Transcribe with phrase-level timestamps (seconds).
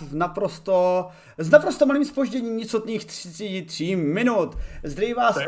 [0.00, 1.08] v naprosto,
[1.38, 4.56] s naprosto malým spožděním nicotných 33 minut.
[4.82, 5.38] Zdraví vás,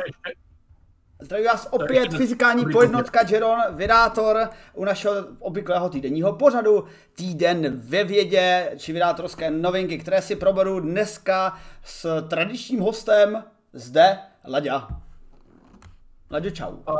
[1.20, 8.72] zdraví vás opět fyzikální pojednotka Jeron, vydátor u našeho obvyklého týdenního pořadu Týden ve vědě,
[8.76, 14.18] či vydátorské novinky, které si proberu dneska s tradičním hostem zde,
[14.48, 14.88] Laďa.
[16.30, 16.70] Laďo, čau.
[16.70, 16.96] Uh,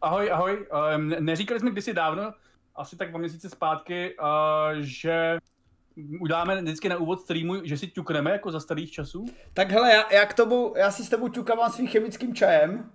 [0.00, 0.66] ahoj, ahoj.
[0.72, 2.32] Uh, neříkali jsme kdysi dávno,
[2.74, 4.26] asi tak po měsíci zpátky, uh,
[4.80, 5.38] že
[6.20, 9.26] uděláme vždycky na úvod streamu, že si ťukneme jako za starých časů?
[9.54, 12.90] Tak hele, já, já, k tomu, já si s tebou ťukám svým chemickým čajem.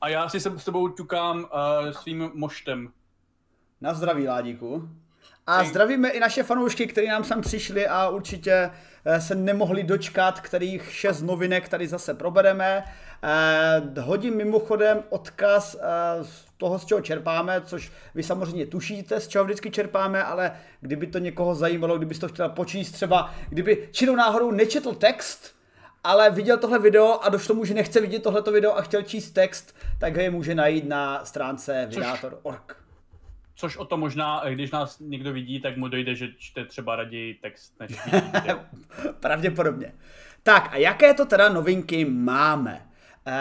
[0.00, 2.92] A já si s tebou ťukám uh, svým moštem.
[3.80, 4.88] Na zdraví, Ládíku.
[5.46, 8.70] A zdravíme i naše fanoušky, kteří nám sem přišli a určitě
[9.04, 12.84] eh, se nemohli dočkat, kterých šest novinek tady zase probereme.
[13.22, 19.28] Eh, hodím mimochodem odkaz eh, z toho, z čeho čerpáme, což vy samozřejmě tušíte, z
[19.28, 24.16] čeho vždycky čerpáme, ale kdyby to někoho zajímalo, kdybyste to chtěl počíst třeba, kdyby činou
[24.16, 25.54] náhodou nečetl text,
[26.04, 29.30] ale viděl tohle video a došlo mu, že nechce vidět tohleto video a chtěl číst
[29.30, 32.83] text, tak je může najít na stránce vydátor.org.
[33.64, 37.34] Což o to možná, když nás někdo vidí, tak mu dojde, že čte třeba raději
[37.34, 37.98] text než
[39.20, 39.92] Pravděpodobně.
[40.42, 42.86] Tak a jaké to teda novinky máme?
[43.26, 43.32] Uh,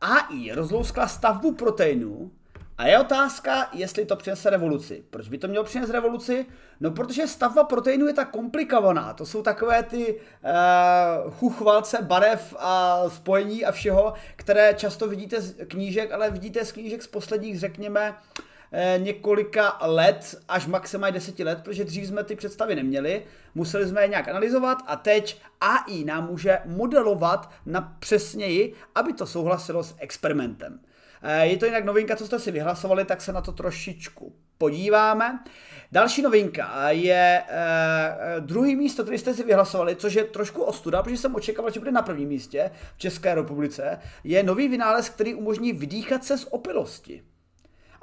[0.00, 2.32] AI rozlouskla stavbu proteinů
[2.78, 5.04] a je otázka, jestli to přinese revoluci.
[5.10, 6.46] Proč by to mělo přinést revoluci?
[6.80, 9.14] No, protože stavba proteinů je tak komplikovaná.
[9.14, 15.66] To jsou takové ty uh, chuchvalce barev a spojení a všeho, které často vidíte z
[15.66, 18.52] knížek, ale vidíte z knížek z posledních, řekněme, Eh,
[18.98, 23.22] několika let, až maximálně deseti let, protože dřív jsme ty představy neměli,
[23.54, 29.26] museli jsme je nějak analyzovat a teď AI nám může modelovat na přesněji, aby to
[29.26, 30.80] souhlasilo s experimentem.
[31.22, 35.44] Eh, je to jinak novinka, co jste si vyhlasovali, tak se na to trošičku podíváme.
[35.92, 41.16] Další novinka je eh, druhý místo, který jste si vyhlasovali, což je trošku ostuda, protože
[41.16, 45.72] jsem očekával, že bude na prvním místě v České republice, je nový vynález, který umožní
[45.72, 47.22] vydýchat se z opilosti.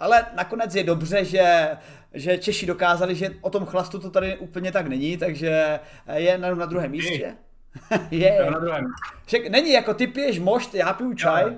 [0.02, 1.78] Ale nakonec je dobře, že,
[2.14, 5.80] že Češi dokázali, že o tom chlastu to tady úplně tak není, takže
[6.14, 7.36] je na, na druhém místě.
[8.12, 8.52] je.
[8.52, 8.86] Na druhém.
[9.26, 11.44] Však není jako ty piješ mošt, já piju čaj.
[11.44, 11.56] Ale,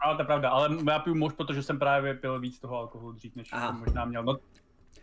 [0.00, 3.12] ale to je pravda, ale já piju mošt, protože jsem právě pil víc toho alkoholu
[3.12, 3.66] dřív, než Aha.
[3.66, 4.22] jsem možná měl.
[4.22, 4.36] No,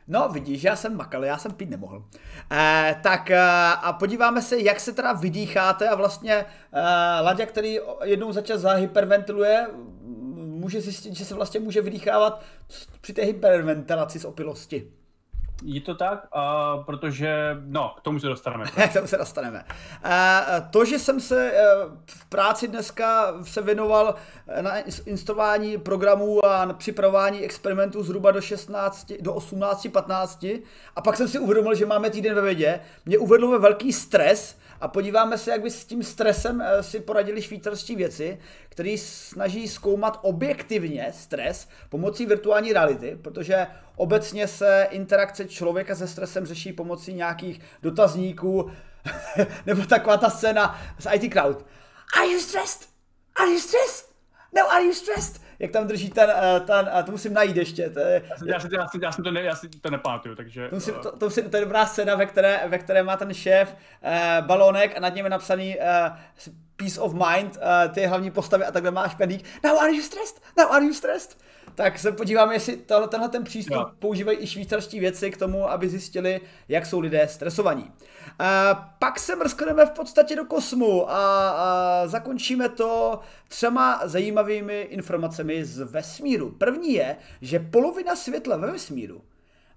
[0.08, 2.06] No, vidíš, já jsem makal, já jsem pít nemohl.
[2.52, 3.40] Eh, tak eh,
[3.82, 6.34] a podíváme se, jak se teda vydýcháte a vlastně
[6.74, 9.68] eh, Laďa, který jednou za čas zahyperventiluje,
[10.64, 12.42] může zjistit, že se vlastně může vydýchávat
[13.02, 14.92] při té hyperventilaci z opilosti.
[15.64, 18.66] Je to tak, uh, protože, no, k tomu se dostaneme.
[18.90, 19.66] k tomu se dostaneme.
[20.06, 20.12] Uh,
[20.70, 24.16] to, že jsem se uh, v práci dneska se věnoval
[24.62, 30.46] na instalování programů a na připravování experimentů zhruba do 16, do 18, 15
[30.96, 34.58] a pak jsem si uvědomil, že máme týden ve vědě, mě uvedlo ve velký stres,
[34.82, 38.40] a podíváme se, jak by s tím stresem eh, si poradili švýcarští věci,
[38.70, 46.46] kteří snaží zkoumat objektivně stres pomocí virtuální reality, protože obecně se interakce člověka se stresem
[46.46, 48.72] řeší pomocí nějakých dotazníků,
[49.66, 51.66] nebo taková ta scéna z IT Crowd.
[52.18, 52.90] Are you stressed?
[53.36, 54.14] Are you stressed?
[54.56, 55.43] No, are you stressed?
[55.64, 57.90] Jak tam drží ten, eh, ten a to musím najít ještě.
[57.90, 60.70] To je, já, si, já, si, já, si, to ne, já si to nepamatuju, takže...
[60.70, 63.34] To, musím, to, to, musím, to je dobrá scéna, ve které, ve které má ten
[63.34, 66.18] šéf uh, balónek a nad něm je napsaný uh,
[66.76, 69.46] peace of mind, uh, ty hlavní postavy a takhle máš peník.
[69.64, 70.42] Now are you stressed?
[70.58, 71.38] Now are you stressed?
[71.76, 73.92] Tak se podíváme, jestli tohle, tenhle ten přístup jo.
[74.00, 77.92] používají i švýcarští věci k tomu, aby zjistili, jak jsou lidé stresovaní.
[78.40, 85.66] A pak se mrskneme v podstatě do kosmu a, a zakončíme to třema zajímavými informacemi
[85.66, 86.52] z vesmíru.
[86.52, 89.22] První je, že polovina světla ve vesmíru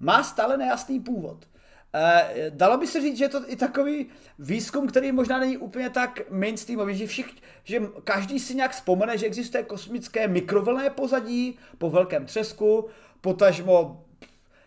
[0.01, 1.47] má stále nejasný původ.
[1.95, 4.07] Eh, dalo by se říct, že je to i takový
[4.39, 9.27] výzkum, který možná není úplně tak mainstreamový, že, všich, že každý si nějak vzpomene, že
[9.27, 12.89] existuje kosmické mikrovlné pozadí po velkém třesku,
[13.21, 14.05] potažmo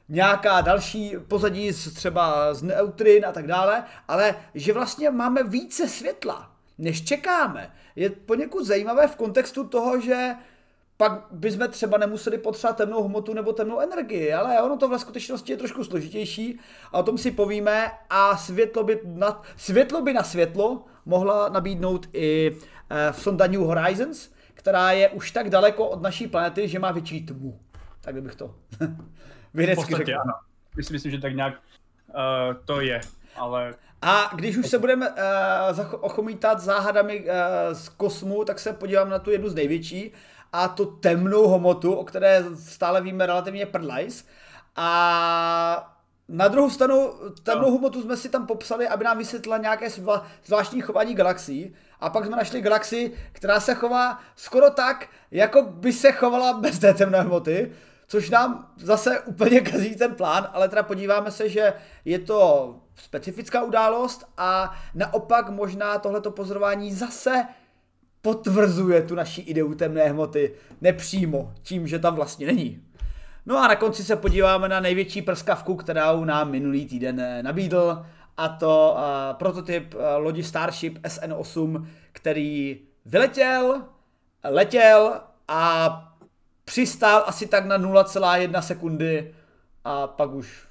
[0.10, 5.88] nějaká další pozadí z, třeba z neutrin a tak dále, ale že vlastně máme více
[5.88, 7.74] světla, než čekáme.
[7.96, 10.36] Je poněkud zajímavé v kontextu toho, že
[11.00, 15.52] pak bychom třeba nemuseli potřebovat temnou hmotu nebo temnou energii, ale ono to v skutečnosti
[15.52, 16.60] je trošku složitější
[16.92, 22.08] a o tom si povíme a světlo by na, světlo, by na světlo mohla nabídnout
[22.14, 22.58] i
[22.90, 27.26] eh, sonda New Horizons, která je už tak daleko od naší planety, že má větší
[27.26, 27.60] tmu.
[28.02, 28.56] Tak bych to
[29.54, 30.12] vědecky řekl.
[30.12, 30.34] Ano.
[30.78, 31.54] Myslím, myslím, že tak nějak
[32.08, 33.02] uh, to je,
[33.36, 33.74] ale...
[34.02, 37.26] A když už se budeme uh, ochomítat záhadami uh,
[37.74, 40.14] z kosmu, tak se podívám na tu jednu z největší,
[40.54, 44.26] a tu temnou hmotu, o které stále víme relativně prdlajs.
[44.76, 45.96] A
[46.32, 47.14] Na druhou stranu,
[47.44, 47.78] temnou no.
[47.78, 49.88] hmotu jsme si tam popsali, aby nám vysvětlila nějaké
[50.46, 51.76] zvláštní chování galaxií.
[52.00, 56.80] A pak jsme našli galaxii, která se chová skoro tak, jako by se chovala bez
[56.80, 57.72] té temné hmoty.
[58.08, 61.74] Což nám zase úplně kazí ten plán, ale teda podíváme se, že
[62.06, 67.48] je to specifická událost a naopak možná tohleto pozorování zase
[68.22, 72.84] potvrzuje tu naší ideu temné hmoty nepřímo, tím, že tam vlastně není.
[73.46, 78.06] No a na konci se podíváme na největší prskavku, kterou nám minulý týden eh, nabídl,
[78.40, 83.82] a to uh, prototyp uh, lodi Starship SN8, který vyletěl,
[84.44, 85.90] letěl a
[86.66, 89.36] přistál asi tak na 0,1 sekundy
[89.84, 90.70] a pak už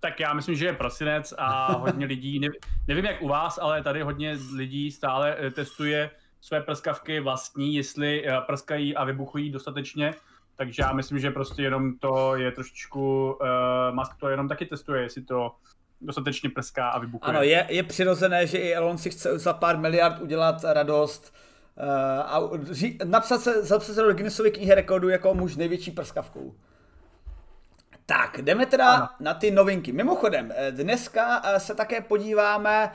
[0.00, 2.40] tak já myslím, že je prosinec a hodně lidí,
[2.88, 8.96] nevím jak u vás, ale tady hodně lidí stále testuje své prskavky vlastní, jestli prskají
[8.96, 10.14] a vybuchují dostatečně
[10.58, 15.02] takže já myslím, že prostě jenom to je trošičku, uh, Musk to jenom taky testuje,
[15.02, 15.54] jestli to
[16.00, 17.28] dostatečně prská a vybuchuje.
[17.28, 21.34] Ano, je, je přirozené, že i Elon si chce za pár miliard udělat radost
[21.76, 21.84] uh,
[22.20, 22.40] a
[22.70, 26.54] ří, napsat se, zapsat se do Guinnessovy knihy rekordů jako muž největší prskavkou.
[28.06, 29.08] Tak, jdeme teda ano.
[29.20, 29.92] na ty novinky.
[29.92, 32.92] Mimochodem, eh, dneska se také podíváme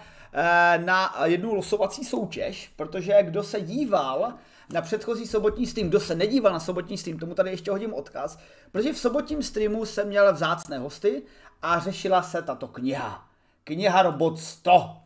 [0.85, 4.33] na jednu losovací soutěž, protože kdo se díval
[4.73, 5.89] na předchozí sobotní stream.
[5.89, 8.39] Kdo se nedíval na sobotní stream, tomu tady ještě hodím odkaz,
[8.71, 11.23] protože v sobotním streamu jsem měl vzácné hosty
[11.61, 13.25] a řešila se tato kniha.
[13.63, 14.97] Kniha Robot 100.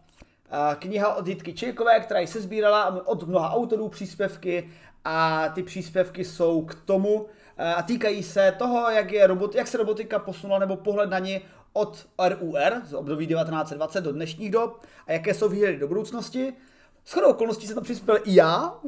[0.79, 4.69] Kniha od Jitky Čirkové, která se sbírala od mnoha autorů příspěvky
[5.06, 7.25] a ty příspěvky jsou k tomu
[7.75, 11.41] a týkají se toho, jak, je robot, jak se robotika posunula nebo pohled na ní
[11.77, 16.53] od RUR z období 1920 do dnešních dob a jaké jsou výhledy do budoucnosti.
[17.07, 18.79] Shodou okolností se tam přispěl i já,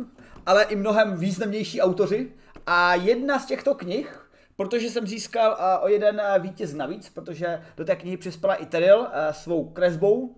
[0.46, 2.32] ale i mnohem významnější autoři.
[2.66, 7.62] A jedna z těchto knih, protože jsem získal uh, o jeden uh, vítěz navíc, protože
[7.78, 10.36] do té knihy přispěla i Teril uh, svou kresbou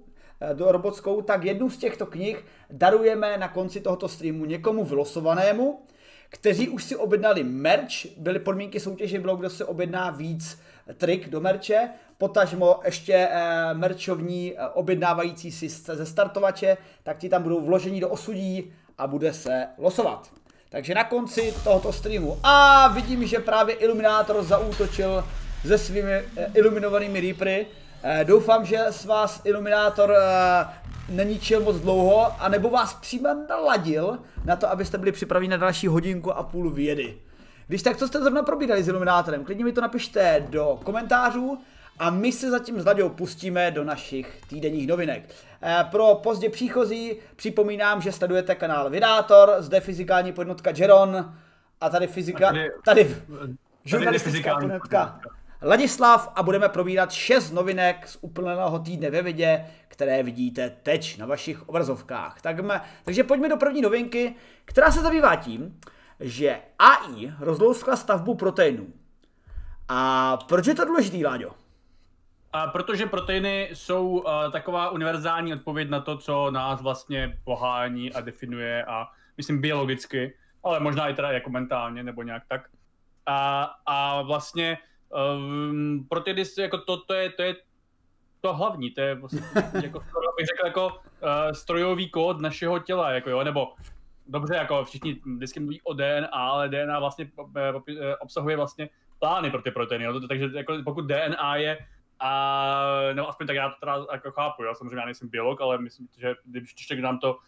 [0.53, 5.79] do robotskou, tak jednu z těchto knih darujeme na konci tohoto streamu někomu vylosovanému,
[6.29, 10.59] kteří už si objednali merch, byly podmínky soutěže, bylo kdo si objedná víc
[10.97, 17.43] trik do merče, potažmo ještě uh, merčovní uh, objednávající si ze startovače, tak ti tam
[17.43, 20.31] budou vložení do osudí a bude se losovat.
[20.69, 22.37] Takže na konci tohoto streamu.
[22.43, 25.23] A vidím, že právě Iluminátor zaútočil
[25.67, 27.67] se svými eh, iluminovanými Reapery.
[28.03, 30.65] Eh, doufám, že s vás Iluminátor eh,
[31.09, 36.31] neničil moc dlouho, anebo vás přímo naladil na to, abyste byli připraveni na další hodinku
[36.31, 37.17] a půl vědy.
[37.71, 41.57] Když tak, co jste zrovna probírali s Iluminátorem, klidně mi to napište do komentářů
[41.99, 45.23] a my se zatím s Laďou pustíme do našich týdenních novinek.
[45.61, 51.33] Eh, pro pozdě příchozí připomínám, že sledujete kanál Vydátor, zde fyzikální podnotka Jeron
[51.81, 53.15] a tady fyzika, tady, tady
[53.85, 55.19] žurnalistická podnotka
[55.61, 61.25] Ladislav a budeme probírat šest novinek z úplného týdne ve vědě, které vidíte teď na
[61.25, 62.41] vašich obrazovkách.
[62.41, 62.57] Tak
[63.03, 64.35] takže pojďme do první novinky,
[64.65, 65.79] která se zabývá tím,
[66.21, 68.93] že AI rozlouskla stavbu proteinů.
[69.87, 71.51] A proč je to důležitý, Láďo?
[72.53, 78.21] A protože proteiny jsou uh, taková univerzální odpověď na to, co nás vlastně pohání a
[78.21, 79.07] definuje a
[79.37, 82.61] myslím biologicky, ale možná i teda jako mentálně nebo nějak tak.
[83.25, 84.77] A, a vlastně
[85.35, 87.55] um, proteiny jako to, to, je, to je
[88.41, 89.41] to hlavní, to je vlastně,
[89.83, 89.99] jako,
[90.37, 93.73] bych řekl jako uh, strojový kód našeho těla, jako jo, nebo
[94.31, 97.31] dobře, jako všichni vždycky mluví o DNA, ale DNA vlastně
[98.19, 100.19] obsahuje vlastně plány pro ty proteiny, jo?
[100.27, 101.77] takže jako, pokud DNA je
[102.19, 105.77] a no aspoň tak já to teda jako chápu, já samozřejmě já nejsem biolog, ale
[105.77, 107.39] myslím, že když tak nám to uh,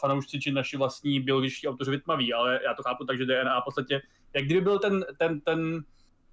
[0.00, 3.64] fanoušci či naši vlastní biologičtí autoři vytmaví, ale já to chápu tak, že DNA v
[3.64, 4.02] podstatě,
[4.34, 5.84] jak kdyby byl ten, ten, ten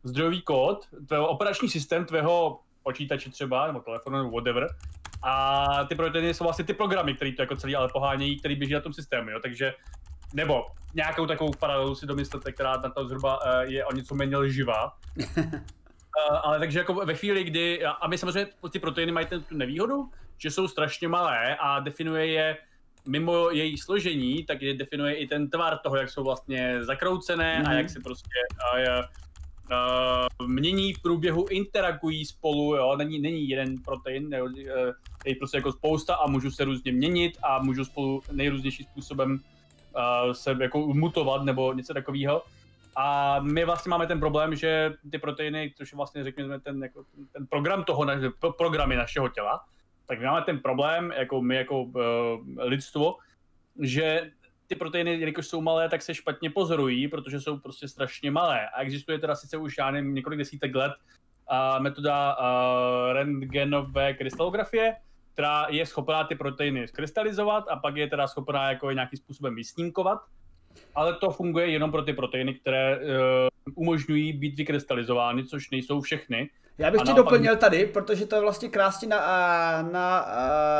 [0.03, 4.67] zdrojový kód, tvého operační systém tvého počítače třeba, nebo telefonu, nebo whatever,
[5.23, 8.73] a ty proteiny jsou vlastně ty programy, které to jako celý ale pohánějí, který běží
[8.73, 9.73] na tom systému, jo, takže
[10.33, 14.37] nebo nějakou takovou paralelu si domyslete, která na to zhruba uh, je o něco méně
[14.37, 14.93] lživá.
[15.37, 15.53] Uh,
[16.43, 20.51] ale takže jako ve chvíli, kdy, a my samozřejmě ty proteiny mají tu nevýhodu, že
[20.51, 22.57] jsou strašně malé a definuje je
[23.07, 27.69] mimo její složení, tak je definuje i ten tvar toho, jak jsou vlastně zakroucené mm-hmm.
[27.69, 27.93] a jak mhm.
[27.93, 28.29] se prostě
[28.73, 29.03] uh,
[30.41, 34.47] uh, mění v průběhu, interagují spolu, jo, není, není jeden protein, jo,
[35.25, 39.39] je prostě jako spousta a můžu se různě měnit a můžu spolu nejrůznějším způsobem
[39.95, 42.43] uh, se jako mutovat nebo něco takového.
[42.95, 47.03] A my vlastně máme ten problém, že ty proteiny, což je vlastně řekněme ten, jako,
[47.33, 48.05] ten program toho,
[48.57, 49.61] programy našeho těla,
[50.07, 51.93] tak my máme ten problém, jako my jako uh,
[52.57, 53.15] lidstvo,
[53.79, 54.31] že
[54.67, 58.69] ty proteiny, jelikož jsou malé, tak se špatně pozorují, protože jsou prostě strašně malé.
[58.69, 60.93] A existuje teda sice už, já nevím, několik desítek let
[61.51, 64.95] uh, metoda uh, rentgenové krystalografie,
[65.33, 70.19] která je schopná ty proteiny skrystalizovat a pak je teda schopná jako nějakým způsobem vysnímkovat.
[70.95, 73.03] Ale to funguje jenom pro ty proteiny, které uh,
[73.75, 76.49] umožňují být vykrystalizovány, což nejsou všechny.
[76.77, 80.25] Já bych tě doplnil tady, protože to je vlastně krásně na, na, na,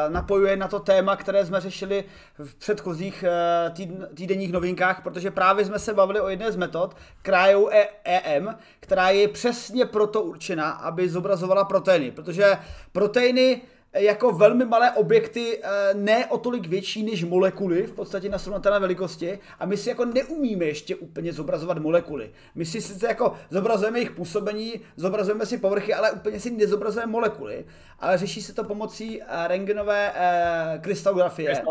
[0.10, 2.04] napojuje na to téma, které jsme řešili
[2.38, 3.70] v předchozích eh,
[4.16, 7.70] týdenních novinkách, protože právě jsme se bavili o jedné z metod, Cryo
[8.04, 12.58] EM, která je přesně proto určena, aby zobrazovala proteiny, protože
[12.92, 13.62] proteiny
[13.94, 18.80] jako velmi malé objekty, eh, ne o tolik větší než molekuly, v podstatě na srovnatelné
[18.80, 19.40] velikosti.
[19.60, 22.32] A my si jako neumíme ještě úplně zobrazovat molekuly.
[22.56, 27.66] My si sice jako zobrazujeme jejich působení, zobrazujeme si povrchy, ale úplně si nezobrazujeme molekuly.
[28.00, 31.64] Ale řeší se to pomocí eh, rengenové eh, krystalografie,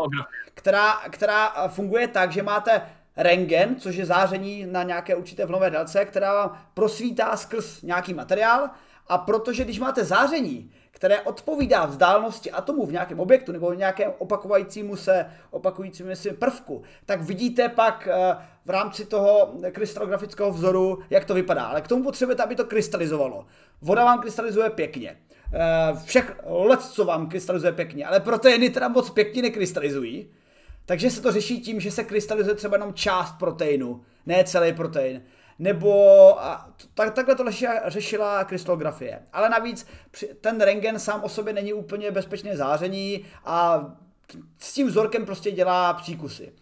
[0.53, 2.81] která, která funguje tak, že máte
[3.17, 8.69] rengen, což je záření na nějaké určité vlnové délce, která vám prosvítá skrz nějaký materiál.
[9.07, 14.11] A protože když máte záření, které odpovídá vzdálenosti atomu v nějakém objektu nebo v nějakém
[14.17, 21.25] opakujícímu se, opakujícímu se prvku, tak vidíte pak eh, v rámci toho krystalografického vzoru, jak
[21.25, 21.63] to vypadá.
[21.63, 23.45] Ale k tomu potřebujete, aby to krystalizovalo.
[23.81, 25.17] Voda vám krystalizuje pěkně.
[25.53, 30.29] Eh, všech let, co vám krystalizuje pěkně, ale proteiny teda moc pěkně nekrystalizují.
[30.85, 35.21] Takže se to řeší tím, že se krystalizuje třeba jenom část proteinu, ne celý protein
[35.61, 35.93] nebo
[36.93, 37.43] tak, takhle to
[37.85, 39.19] řešila krystallografie.
[39.33, 39.87] Ale navíc
[40.41, 43.85] ten rengen sám o sobě není úplně bezpečné záření a
[44.57, 46.53] s tím vzorkem prostě dělá příkusy.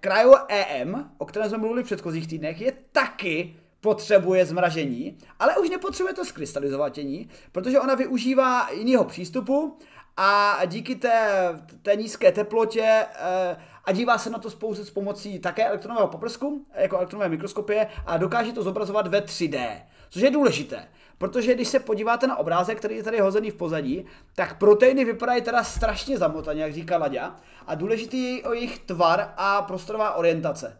[0.00, 5.70] Cryo EM, o kterém jsme mluvili v předchozích týdnech, je taky potřebuje zmražení, ale už
[5.70, 9.78] nepotřebuje to skrystalizovatění, protože ona využívá jiného přístupu
[10.16, 11.48] a díky té,
[11.82, 13.56] té nízké teplotě eh,
[13.86, 18.16] a dívá se na to pouze s pomocí také elektronového poprsku, jako elektronové mikroskopie a
[18.16, 20.88] dokáže to zobrazovat ve 3D, což je důležité.
[21.18, 25.42] Protože když se podíváte na obrázek, který je tady hozený v pozadí, tak proteiny vypadají
[25.42, 30.78] teda strašně zamotaně, jak říká Laďa, a důležitý je o jejich tvar a prostorová orientace.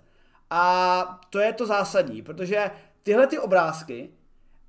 [0.51, 2.71] A to je to zásadní, protože
[3.03, 4.11] tyhle ty obrázky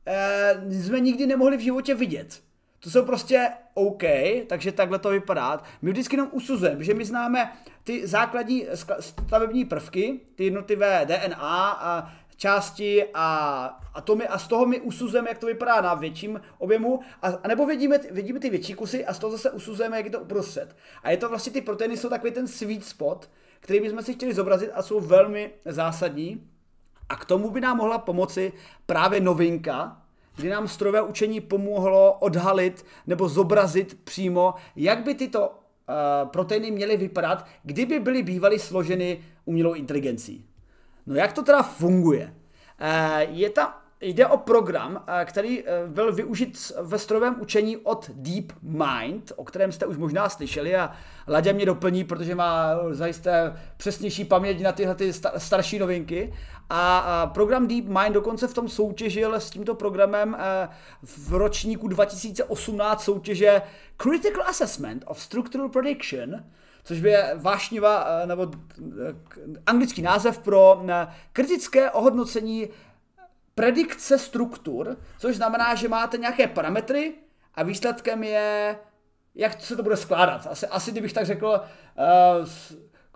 [0.06, 2.47] eh, jsme nikdy nemohli v životě vidět.
[2.80, 4.04] To jsou prostě OK,
[4.48, 5.64] takže takhle to vypadá.
[5.82, 7.54] My vždycky jenom usuzujeme, že my známe
[7.84, 8.66] ty základní
[9.00, 15.38] stavební prvky, ty jednotlivé DNA a části a atomy a z toho my usuzujeme, jak
[15.38, 19.20] to vypadá na větším objemu, a, a nebo vidíme, vidíme ty větší kusy a z
[19.20, 20.76] toho zase usuzujeme, jak je to uprostřed.
[21.04, 23.30] A je to vlastně, ty proteiny jsou takový ten sweet spot,
[23.60, 26.50] který bychom si chtěli zobrazit a jsou velmi zásadní.
[27.10, 28.54] A k tomu by nám mohla pomoci
[28.86, 30.02] právě novinka,
[30.38, 36.98] kdy nám strojové učení pomohlo odhalit nebo zobrazit přímo, jak by tyto uh, proteiny měly
[36.98, 40.46] vypadat, kdyby byly bývaly složeny umělou inteligencí.
[41.06, 42.34] No jak to teda funguje?
[42.82, 49.32] Uh, je tam Jde o program, eh, který byl využit ve strojovém učení od DeepMind,
[49.36, 50.92] o kterém jste už možná slyšeli a
[51.28, 56.34] Ladě mě doplní, protože má zajisté přesnější paměť na tyhle ty starší novinky.
[56.70, 60.70] A program DeepMind dokonce v tom soutěžil s tímto programem eh,
[61.04, 63.62] v ročníku 2018 soutěže
[63.98, 66.44] Critical Assessment of Structural Prediction,
[66.84, 69.16] což je vášnivá, eh, nebo eh,
[69.66, 70.84] anglický název pro
[71.34, 72.70] kritické ohodnocení
[73.58, 77.14] predikce struktur, což znamená, že máte nějaké parametry
[77.56, 78.80] a výsledkem je,
[79.36, 80.48] jak se to bude skládat.
[80.52, 81.62] Asi, asi kdybych tak řekl,
[82.40, 82.48] uh,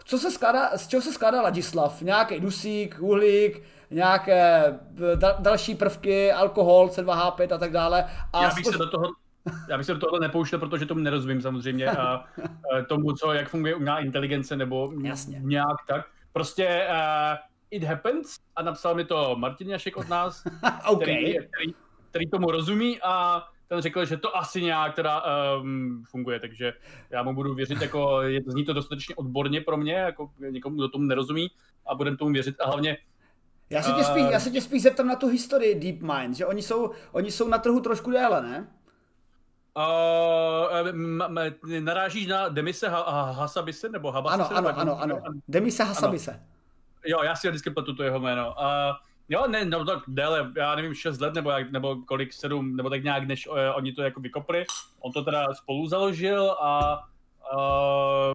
[0.06, 2.02] co se skládá, z čeho se skládá Ladislav?
[2.02, 8.06] Nějaký dusík, uhlík, nějaké eh, da, další prvky, alkohol, C2H5 a tak dále.
[8.34, 9.06] A já bych se do toho
[9.70, 12.24] já bych se do toho nepouštěl, protože tomu nerozumím samozřejmě a, a
[12.88, 15.40] tomu, co, jak funguje umělá inteligence nebo Jasně.
[15.44, 16.06] nějak tak.
[16.34, 20.44] Prostě uh, it happens a napsal mi to Martin Jašek od nás,
[20.88, 21.04] okay.
[21.04, 21.74] který, který,
[22.10, 25.24] který tomu rozumí a ten řekl, že to asi nějak teda
[25.62, 26.74] um, funguje, takže
[27.10, 30.90] já mu budu věřit, jako je, zní to dostatečně odborně pro mě, jako někomu, kdo
[30.90, 31.48] tomu nerozumí
[31.88, 32.98] a budem tomu věřit a hlavně
[33.70, 36.62] já se tě spíš, já se tě spíš zeptám na tu historii DeepMind, že oni
[36.62, 38.68] jsou, oni jsou na trhu trošku déle, ne?
[39.78, 44.54] Uh, m- m- narážíš na Demise ha- Hasabise nebo Habasise?
[44.54, 45.40] Ano, ano, ano, ano.
[45.48, 46.32] Demise Hasabise.
[46.32, 46.42] Ano.
[47.06, 48.56] Jo, já si vždycky pletu to jeho jméno.
[48.60, 48.96] Uh,
[49.32, 52.90] Jo, ne, no tak déle, já nevím, 6 let nebo, jak, nebo kolik, 7, nebo
[52.90, 54.66] tak nějak, než uh, oni to jako vykopli.
[55.00, 57.00] On to teda spolu založil a
[57.54, 58.34] uh,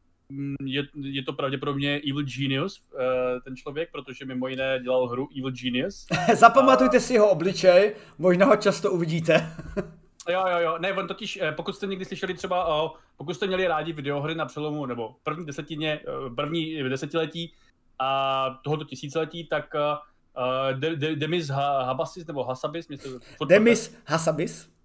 [0.64, 3.00] je, je to pravděpodobně Evil Genius, uh,
[3.44, 6.06] ten člověk, protože mimo jiné dělal hru Evil Genius.
[6.34, 7.00] Zapamatujte a...
[7.00, 9.52] si jeho obličej, možná ho často uvidíte.
[10.28, 13.66] jo, jo, jo, ne, on totiž, pokud jste někdy slyšeli třeba, uh, pokud jste měli
[13.66, 16.00] rádi videohry na přelomu, nebo první desetině,
[16.36, 17.52] první desetiletí
[17.98, 22.88] a tohoto tisíciletí, tak uh, De, De, Demis ha, Habasis nebo Hasabis?
[22.88, 22.98] Mě
[23.38, 24.76] to, Demis Hasabis?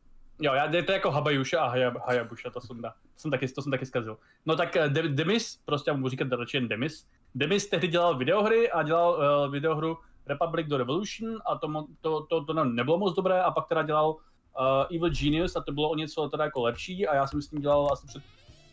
[0.42, 1.68] Jo, já, je to jako Habajuša a
[2.06, 4.18] Hayabuša, to jsem, to jsem taky, to jsem taky zkazil.
[4.46, 7.08] No tak De, Demis, prostě já můžu říkat radši jen Demis.
[7.36, 9.12] Demis tehdy dělal videohry a dělal
[9.46, 13.68] uh, videohru Republic do Revolution a to, to, to, to nebylo moc dobré a pak
[13.68, 17.28] teda dělal uh, Evil Genius a to bylo o něco teda jako lepší a já
[17.28, 18.24] jsem s tím dělal asi před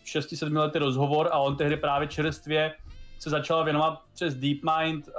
[0.04, 2.74] 6-7 lety rozhovor a on tehdy právě čerstvě
[3.18, 5.14] se začal věnovat přes DeepMind uh,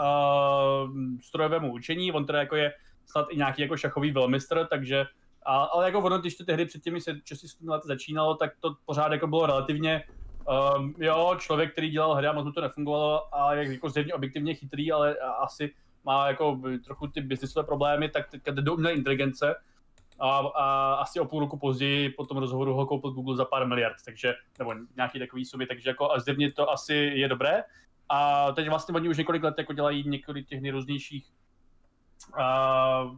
[1.21, 2.73] strojovému učení, on teda jako je
[3.05, 5.05] snad i nějaký jako šachový velmistr, takže
[5.45, 9.11] a, ale jako ono, když to tehdy před těmi 6 lety začínalo, tak to pořád
[9.11, 10.03] jako bylo relativně
[10.77, 14.13] um, jo, člověk, který dělal hry a moc mu to nefungovalo a je jako zřejmě
[14.13, 15.73] objektivně chytrý, ale asi
[16.05, 19.55] má jako trochu ty biznisové problémy, tak teďka jde do umělé inteligence
[20.19, 23.67] a, a, asi o půl roku později po tom rozhovoru ho koupil Google za pár
[23.67, 27.63] miliard, takže, nebo nějaký takový sumy, takže jako a zjevně to asi je dobré.
[28.09, 31.25] A teď vlastně oni už několik let jako dělají několik těch nejrůznějších
[32.37, 33.17] uh, uh,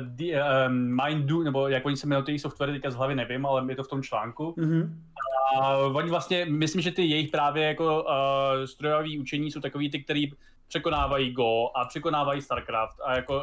[0.00, 3.64] the, uh, Mindu, nebo jak oni se jmenují ty software, teďka z hlavy nevím, ale
[3.68, 4.54] je to v tom článku.
[4.58, 4.94] Mm-hmm.
[5.60, 8.10] A oni vlastně, myslím, že ty jejich právě jako uh,
[8.64, 10.30] strojové učení jsou takový ty, který
[10.68, 13.42] překonávají Go a překonávají StarCraft a jako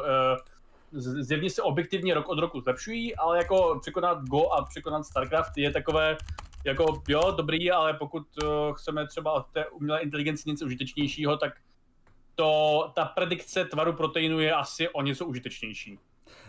[1.00, 5.70] zjevně se objektivně rok od roku zlepšují, ale jako překonat Go a překonat StarCraft je
[5.70, 6.16] takové
[6.64, 11.52] jako jo, dobrý, ale pokud uh, chceme třeba od té umělé inteligenci něco užitečnějšího, tak
[12.34, 15.98] to, ta predikce tvaru proteinu je asi o něco užitečnější.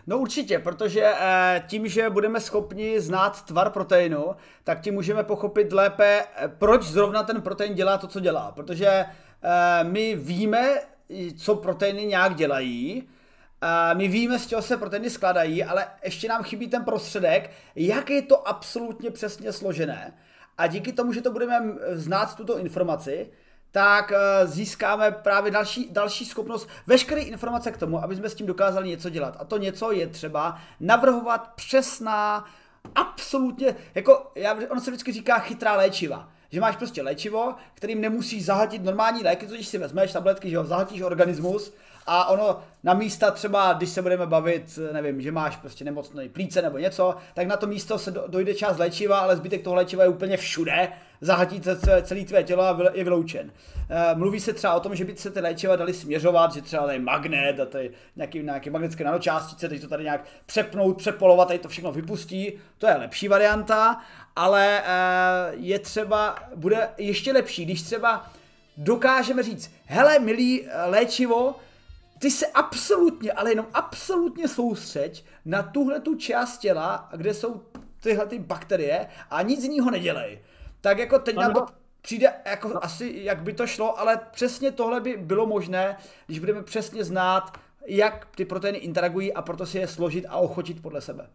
[0.06, 5.72] No určitě, protože eh, tím, že budeme schopni znát tvar proteinu, tak tím můžeme pochopit
[5.72, 8.52] lépe, eh, proč zrovna ten protein dělá to, co dělá.
[8.52, 10.78] Protože eh, my víme,
[11.36, 13.08] co proteiny nějak dělají,
[13.94, 18.22] my víme, z čeho se proteiny skladají, ale ještě nám chybí ten prostředek, jak je
[18.22, 20.14] to absolutně přesně složené.
[20.58, 23.30] A díky tomu, že to budeme znát tuto informaci,
[23.74, 28.46] tak eh, získáme právě další, další schopnost, veškeré informace k tomu, aby jsme s tím
[28.46, 29.36] dokázali něco dělat.
[29.40, 32.44] A to něco je třeba navrhovat přesná,
[32.94, 36.28] absolutně, jako já, ono se vždycky říká chytrá léčiva.
[36.50, 40.58] Že máš prostě léčivo, kterým nemusíš zahltit normální léky, co když si vezmeš tabletky, že
[40.58, 41.74] ho zahltíš organismus
[42.06, 46.62] a ono na místa třeba, když se budeme bavit, nevím, že máš prostě nemocný plíce
[46.62, 50.08] nebo něco, tak na to místo se dojde část léčiva, ale zbytek toho léčiva je
[50.08, 50.88] úplně všude,
[51.20, 51.60] zahatí
[52.02, 53.52] celé tvé tělo a je vyloučen.
[53.90, 56.86] Eh, mluví se třeba o tom, že by se ty léčiva dali směřovat, že třeba
[56.86, 61.58] tady magnet a tady nějaký, nějaké magnetické nanočástice, teď to tady nějak přepnout, přepolovat, tady
[61.58, 64.00] to všechno vypustí, to je lepší varianta,
[64.36, 68.30] ale eh, je třeba, bude ještě lepší, když třeba
[68.76, 71.54] dokážeme říct, hele milý eh, léčivo,
[72.24, 77.62] ty se absolutně, ale jenom absolutně soustřeď na tuhle tu část těla, kde jsou
[78.00, 80.38] tyhle ty bakterie a nic z něho nedělej.
[80.80, 81.66] Tak jako teď nám to
[82.02, 82.84] přijde jako no.
[82.84, 87.58] asi, jak by to šlo, ale přesně tohle by bylo možné, když budeme přesně znát,
[87.86, 91.30] jak ty proteiny interagují a proto si je složit a ochotit podle sebe.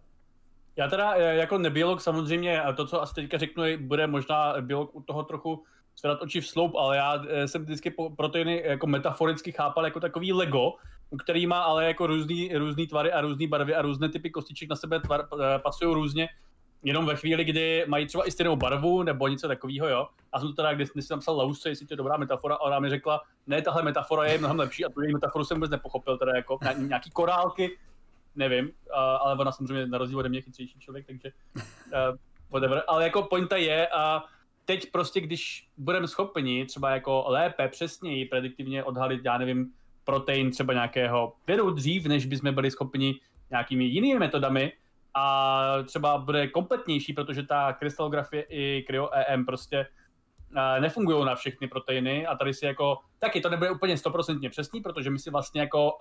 [0.75, 5.01] Já teda eh, jako nebiolog samozřejmě, to, co asi teďka řeknu, bude možná biolog u
[5.01, 5.63] toho trochu
[5.99, 10.33] zvedat oči v sloup, ale já eh, jsem vždycky proteiny jako metaforicky chápal jako takový
[10.33, 10.73] Lego,
[11.23, 14.75] který má ale jako různý, různý tvary a různé barvy a různé typy kostiček na
[14.75, 16.29] sebe tvar, eh, pasují různě.
[16.83, 20.07] Jenom ve chvíli, kdy mají třeba i stejnou barvu nebo něco takového, jo.
[20.31, 22.79] A jsem to teda, když, jsem napsal Lausce, jestli to je dobrá metafora, a ona
[22.79, 26.17] mi řekla, ne, tahle metafora je mnohem lepší a tu její metaforu jsem vůbec nepochopil,
[26.17, 27.77] teda jako nějaký korálky,
[28.35, 32.17] nevím, ale ona samozřejmě na rozdíl ode mě chytřejší člověk, takže uh,
[32.49, 32.83] whatever.
[32.87, 34.29] Ale jako pointa je, a uh,
[34.69, 39.71] teď prostě, když budeme schopni třeba jako lépe, přesněji, prediktivně odhalit, já nevím,
[40.03, 43.19] protein třeba nějakého viru dřív, než bychom byli schopni
[43.51, 44.71] nějakými jinými metodami
[45.13, 52.27] a třeba bude kompletnější, protože ta krystalografie i cryo-EM prostě uh, nefungují na všechny proteiny
[52.27, 55.91] a tady si jako, taky to nebude úplně stoprocentně přesný, protože my si vlastně jako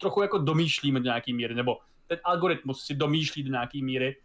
[0.00, 4.16] trochu jako domýšlíme do nějaký míry, nebo ten algoritmus si domýšlí do nějaký míry,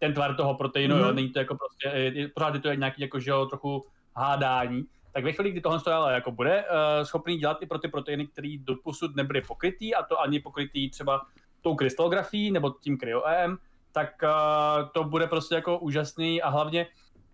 [0.00, 1.00] ten tvar toho proteinu, mm-hmm.
[1.00, 1.16] jo, mhm.
[1.16, 3.86] není to jako prostě, je, pořád je to nějaký jako, že jo, trochu
[4.16, 7.88] hádání, tak ve chvíli, kdy tohle ale jako bude uh, schopný dělat i pro ty
[7.88, 11.26] proteiny, které doposud nebyly pokrytý, a to ani pokrytý třeba
[11.60, 13.56] tou krystalografií nebo tím cryo-EM,
[13.92, 16.86] tak uh, to bude prostě jako úžasný a hlavně,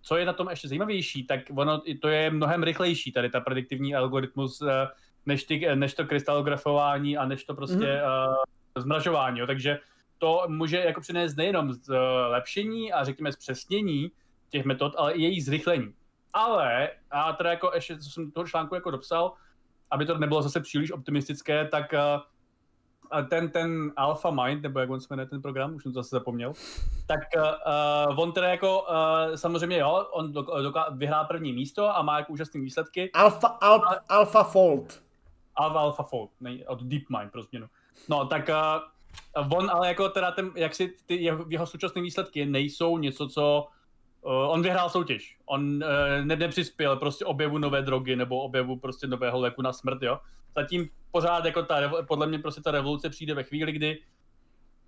[0.03, 3.95] co je na tom ještě zajímavější, tak ono to je mnohem rychlejší, tady ta prediktivní
[3.95, 4.69] algoritmus, uh,
[5.27, 8.29] než, ty, než to krystalografování a než to prostě mm-hmm.
[8.29, 9.47] uh, zmražování, jo.
[9.47, 9.79] takže
[10.19, 14.11] to může jako přinést nejenom zlepšení a řekněme zpřesnění
[14.51, 15.95] těch metod, ale i její zrychlení.
[16.33, 19.33] Ale, a teda jako ještě, co jsem toho článku jako dopsal,
[19.91, 25.01] aby to nebylo zase příliš optimistické, tak uh, ten, ten Alpha Mind, nebo jak on
[25.01, 26.53] se jmenuje ten program, už jsem to zase zapomněl,
[27.07, 32.03] tak uh, on teda jako, uh, samozřejmě jo, on do, doká- vyhrál první místo a
[32.03, 33.11] má jako úžasné výsledky.
[33.13, 35.03] Alpha, al, Alpha Fold.
[35.57, 37.67] Alpha, Alpha Fold, nej, od DeepMind pro změnu.
[38.09, 38.55] No, tak uh,
[39.51, 43.67] on ale jako teda ten, jak si ty jeho, jeho současné výsledky nejsou něco, co
[44.23, 45.37] uh, on vyhrál soutěž.
[45.47, 45.81] On uh,
[46.25, 50.19] ne, nepřispěl prostě objevu nové drogy nebo objevu prostě nového léku na smrt, jo.
[50.55, 54.03] Zatím pořád jako ta, podle mě prostě ta revoluce přijde ve chvíli, kdy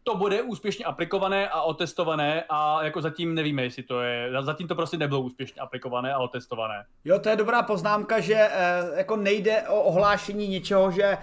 [0.08, 4.74] to bude úspěšně aplikované a otestované a jako zatím nevíme, jestli to je, zatím to
[4.74, 6.84] prostě nebylo úspěšně aplikované a otestované.
[7.04, 8.50] Jo, to je dobrá poznámka, že eh,
[8.96, 11.18] jako nejde o ohlášení něčeho, že eh,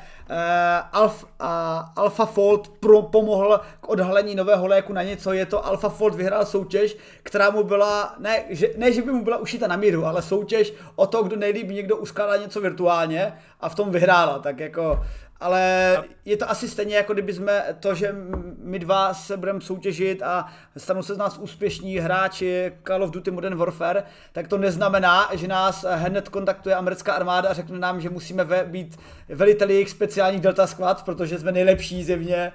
[0.92, 1.48] Alf, uh,
[1.96, 7.50] AlphaFold pro, pomohl k odhalení nového léku na něco, je to AlphaFold vyhrál soutěž, která
[7.50, 11.08] mu byla, ne že, ne, že by mu byla ušita na míru, ale soutěž o
[11.08, 15.00] to, kdo nejlíp někdo uskládá něco virtuálně a v tom vyhrála, tak jako
[15.40, 18.16] ale je to asi stejně, jako kdyby jsme to, že
[18.58, 23.32] my dva se budeme soutěžit a stanou se z nás úspěšní hráči Call of Duty
[23.32, 28.10] Modern Warfare, tak to neznamená, že nás hned kontaktuje americká armáda a řekne nám, že
[28.10, 32.52] musíme ve, být veliteli jejich speciálních Delta Squad, protože jsme nejlepší zjevně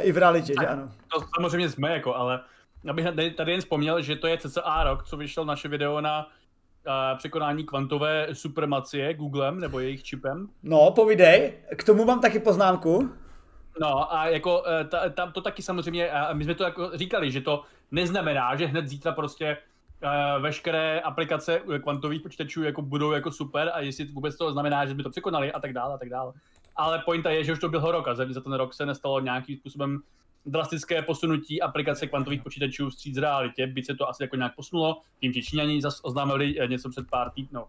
[0.00, 0.88] i v realitě, že ano.
[1.14, 2.40] To samozřejmě jsme, jako, ale
[2.88, 6.28] abych tady jen vzpomněl, že to je cca rok, co vyšel naše video na
[6.86, 10.48] uh, překonání kvantové supremacie Googlem nebo jejich čipem.
[10.62, 13.10] No, povídej, k tomu mám taky poznámku.
[13.80, 17.32] No a jako eh, ta, tam to taky samozřejmě, a my jsme to jako říkali,
[17.32, 19.56] že to neznamená, že hned zítra prostě
[20.02, 24.94] uh, veškeré aplikace kvantových počítačů jako budou jako super a jestli vůbec to znamená, že
[24.94, 26.32] by to překonali a tak dále a tak dále.
[26.76, 29.56] Ale pointa je, že už to byl rok a za ten rok se nestalo nějakým
[29.56, 30.00] způsobem
[30.46, 35.32] drastické posunutí aplikace kvantových počítačů vstříc realitě, byť se to asi jako nějak posunulo, tím,
[35.32, 37.66] že Číňani zase oznámili eh, něco před pár týdny, no,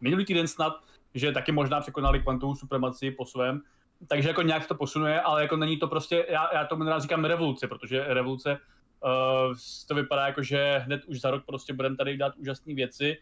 [0.00, 0.72] minulý týden snad,
[1.14, 3.60] že taky možná překonali kvantovou supremaci po svém,
[4.08, 7.24] takže jako nějak to posunuje, ale jako není to prostě, já, já tomu rád říkám
[7.24, 8.58] revoluce, protože revoluce
[9.04, 9.54] uh,
[9.88, 13.18] to vypadá jako, že hned už za rok prostě budeme tady dělat úžasné věci,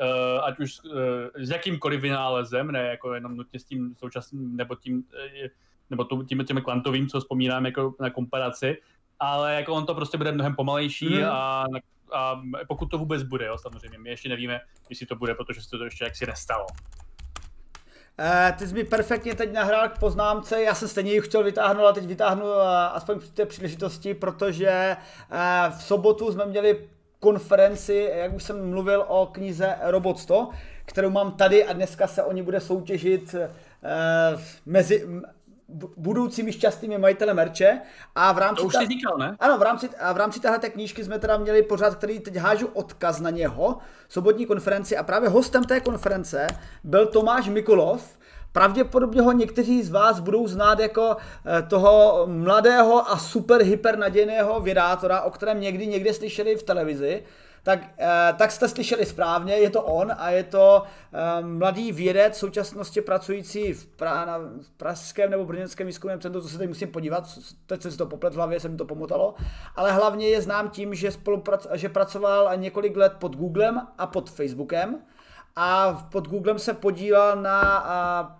[0.00, 0.92] uh, ať už uh,
[1.36, 5.48] s jakýmkoliv vynálezem, ne jako jenom nutně s tím současným, nebo tím uh,
[5.90, 8.76] nebo tím, těmi kvantovým, co vzpomínám jako na komparaci,
[9.18, 11.24] ale jako on to prostě bude mnohem pomalejší mm.
[11.24, 11.64] a,
[12.12, 15.78] a pokud to vůbec bude, jo, samozřejmě, my ještě nevíme, jestli to bude, protože se
[15.78, 16.66] to ještě jaksi nestalo.
[18.20, 21.82] Uh, ty jsi mi perfektně teď nahrál k poznámce, já jsem stejně ji chtěl vytáhnout,
[21.82, 22.60] ale teď vytáhnu uh,
[22.92, 24.96] aspoň při té příležitosti, protože
[25.30, 26.88] uh, v sobotu jsme měli
[27.20, 30.50] konferenci, jak už jsem mluvil o knize Robot 100,
[30.84, 33.34] kterou mám tady a dneska se o ní bude soutěžit
[34.66, 35.08] mezi,
[35.96, 37.80] budoucími šťastnými majitele merče
[38.14, 38.60] a v rámci...
[38.60, 38.84] To už ta...
[38.84, 39.36] říkal, ne?
[39.40, 42.66] Ano, v rámci, a v rámci téhle knížky jsme teda měli pořád, který teď hážu
[42.66, 43.78] odkaz na něho,
[44.08, 44.96] sobotní konferenci.
[44.96, 46.46] A právě hostem té konference
[46.84, 48.18] byl Tomáš Mikulov,
[48.52, 54.60] Pravděpodobně ho někteří z vás budou znát jako eh, toho mladého a super hyper nadějného
[54.60, 57.22] vědátora, o kterém někdy někde slyšeli v televizi
[57.62, 62.34] tak, eh, tak jste slyšeli správně, je to on a je to eh, mladý vědec
[62.34, 66.68] v současnosti pracující v, pra, na, v Pražském nebo Brněnském výzkumném centru, to se teď
[66.68, 69.34] musím podívat, teď se to poplet v hlavě, se mi to pomotalo,
[69.76, 74.30] ale hlavně je znám tím, že, spoluprac, že pracoval několik let pod Googlem a pod
[74.30, 74.98] Facebookem.
[75.56, 78.38] A pod Googlem se podíval na a,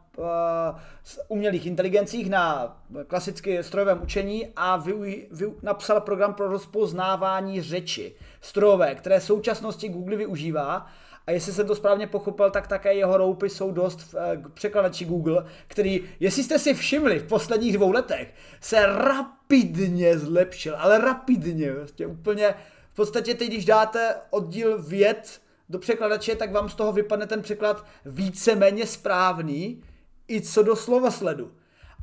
[1.28, 2.76] umělých inteligencích na
[3.06, 9.88] klasické strojovém učení a vy, vy, napsal program pro rozpoznávání řeči strojové, které v současnosti
[9.88, 10.86] Google využívá.
[11.26, 15.04] A jestli jsem to správně pochopil, tak také jeho roupy jsou dost v eh, překladači
[15.04, 21.72] Google, který, jestli jste si všimli v posledních dvou letech, se rapidně zlepšil, ale rapidně,
[21.72, 22.54] vlastně úplně,
[22.92, 27.42] v podstatě teď, když dáte oddíl věd do překladače, tak vám z toho vypadne ten
[27.42, 29.82] překlad víceméně správný,
[30.28, 31.52] i co do slova sledu.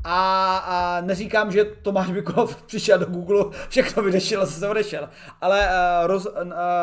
[0.08, 5.10] A, a neříkám, že Tomáš Mikulov přišel do Google, všechno vydešel a se odešel.
[5.42, 6.32] Ale uh, roz, uh,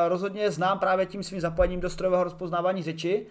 [0.09, 3.27] rozhodně znám právě tím svým zapojením do strojového rozpoznávání řeči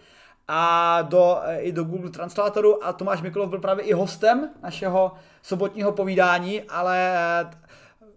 [0.47, 5.11] a do, uh, i do Google Translatoru a Tomáš Mikulov byl právě i hostem našeho
[5.41, 7.15] sobotního povídání, ale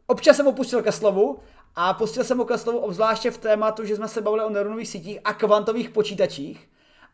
[0.06, 1.38] občas jsem opustil ke slovu
[1.76, 4.88] a pustil jsem ho ke slovu obzvláště v tématu, že jsme se bavili o neuronových
[4.88, 6.68] sítích a kvantových počítačích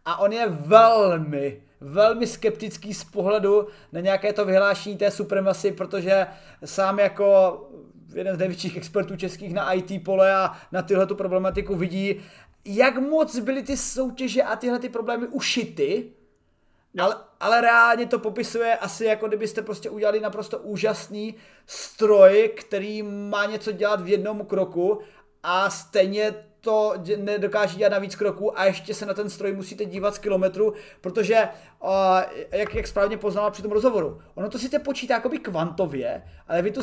[0.05, 6.27] a on je velmi velmi skeptický z pohledu na nějaké to vyhlášení té supremasy, protože
[6.65, 7.61] sám jako
[8.15, 12.21] jeden z největších expertů českých na IT pole a na tyhle tu problematiku vidí,
[12.65, 16.13] jak moc byly ty soutěže a tyhle ty problémy ušity,
[16.99, 21.35] ale, ale reálně to popisuje asi jako kdybyste prostě udělali naprosto úžasný
[21.67, 25.01] stroj, který má něco dělat v jednom kroku
[25.43, 29.85] a stejně to nedokáže dělat na víc kroků a ještě se na ten stroj musíte
[29.85, 31.49] dívat z kilometru, protože,
[31.83, 31.91] uh,
[32.53, 36.71] jak, jak správně poznala při tom rozhovoru, ono to sice počítá jakoby kvantově, ale vy
[36.71, 36.83] tu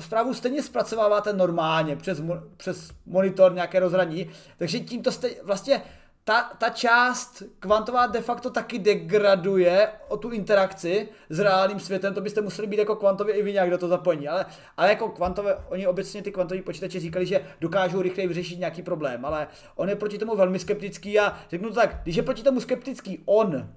[0.00, 2.22] zprávu stejně zpracováváte normálně přes,
[2.56, 5.82] přes monitor nějaké rozhraní, takže tím to jste, vlastně
[6.28, 12.20] ta, ta část kvantová de facto taky degraduje o tu interakci s reálným světem, to
[12.20, 15.56] byste museli být jako kvantově i vy nějak do toho zapojení, ale, ale jako kvantové,
[15.68, 19.96] oni obecně ty kvantoví počítače říkali, že dokážou rychleji vyřešit nějaký problém, ale on je
[19.96, 23.68] proti tomu velmi skeptický a řeknu to tak, když je proti tomu skeptický on,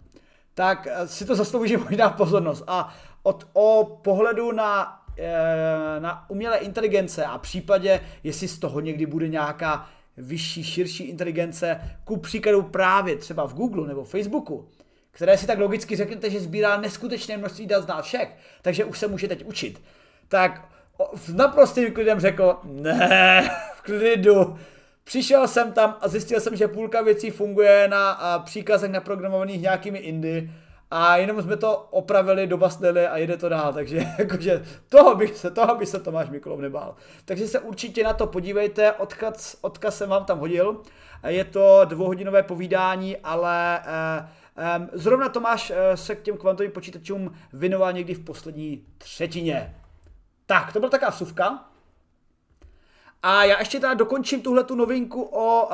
[0.53, 2.63] tak eh, si to zaslouží možná pozornost.
[2.67, 9.05] A od, o pohledu na eh, na umělé inteligence a případě, jestli z toho někdy
[9.05, 9.87] bude nějaká
[10.17, 14.69] vyšší, širší inteligence, ku příkladu právě třeba v Google nebo Facebooku,
[15.12, 19.00] které si tak logicky řeknete, že sbírá neskutečné množství dat z nás všech, takže už
[19.00, 19.82] se může teď učit,
[20.28, 20.69] tak
[21.15, 24.58] s naprostým klidem řekl, ne, v klidu,
[25.04, 30.52] Přišel jsem tam a zjistil jsem, že půlka věcí funguje na příkazech naprogramovaných nějakými indy
[30.91, 35.51] a jenom jsme to opravili, dobasnili a jede to dál, takže jakože toho bych se,
[35.51, 36.95] toho by se Tomáš Mikulov nebál.
[37.25, 40.82] Takže se určitě na to podívejte, odkaz, odkaz jsem vám tam hodil,
[41.27, 47.34] je to dvouhodinové povídání, ale eh, eh, zrovna Tomáš eh, se k těm kvantovým počítačům
[47.54, 49.75] věnoval někdy v poslední třetině.
[50.45, 51.65] Tak, to byla taková vsuvka.
[53.23, 55.69] A já ještě teda dokončím tuhle tu novinku o,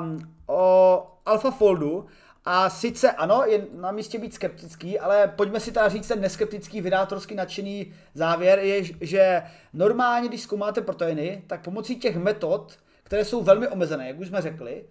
[0.00, 2.06] um, o AlphaFoldu.
[2.44, 6.80] A sice ano, je na místě být skeptický, ale pojďme si teda říct ten neskeptický,
[6.80, 13.42] vydátorsky nadšený závěr, je, že normálně, když zkoumáte proteiny, tak pomocí těch metod, které jsou
[13.42, 14.84] velmi omezené, jak už jsme řekli,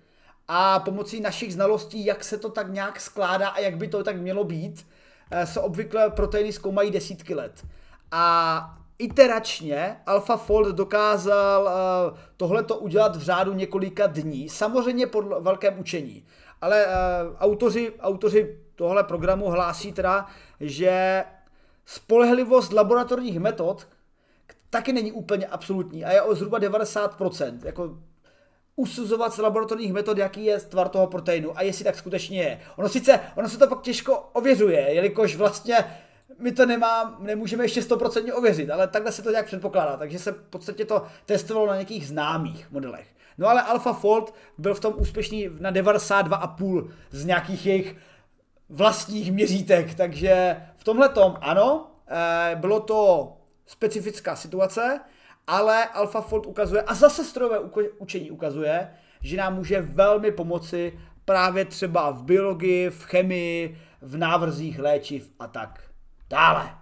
[0.48, 4.18] a pomocí našich znalostí, jak se to tak nějak skládá a jak by to tak
[4.18, 4.88] mělo být,
[5.32, 7.66] eh, se obvykle proteiny zkoumají desítky let.
[8.12, 16.26] A iteračně AlphaFold dokázal uh, tohleto udělat v řádu několika dní, samozřejmě po velkém učení.
[16.62, 16.92] Ale uh,
[17.40, 20.26] autoři, autoři tohle programu hlásí teda,
[20.60, 21.24] že
[21.86, 23.88] spolehlivost laboratorních metod
[24.70, 27.60] taky není úplně absolutní a je o zhruba 90%.
[27.64, 27.98] Jako
[28.76, 32.62] usuzovat z laboratorních metod, jaký je tvar toho proteinu a jestli tak skutečně je.
[32.76, 35.78] Ono sice, ono se to pak těžko ověřuje, jelikož vlastně
[36.40, 40.32] my to nemá, nemůžeme ještě 100% ověřit, ale takhle se to nějak předpokládá, takže se
[40.32, 43.08] v podstatě to testovalo na nějakých známých modelech.
[43.38, 47.96] No ale AlphaFold byl v tom úspěšný na 92,5 z nějakých jejich
[48.70, 53.32] vlastních měřítek, takže v tomhle tom ano, eh, bylo to
[53.66, 55.00] specifická situace,
[55.48, 57.60] ale AlphaFold ukazuje, a zase strojové
[58.00, 58.90] učení ukazuje,
[59.22, 65.48] že nám může velmi pomoci právě třeba v biologii, v chemii, v návrzích léčiv a
[65.48, 65.82] tak
[66.30, 66.78] dále.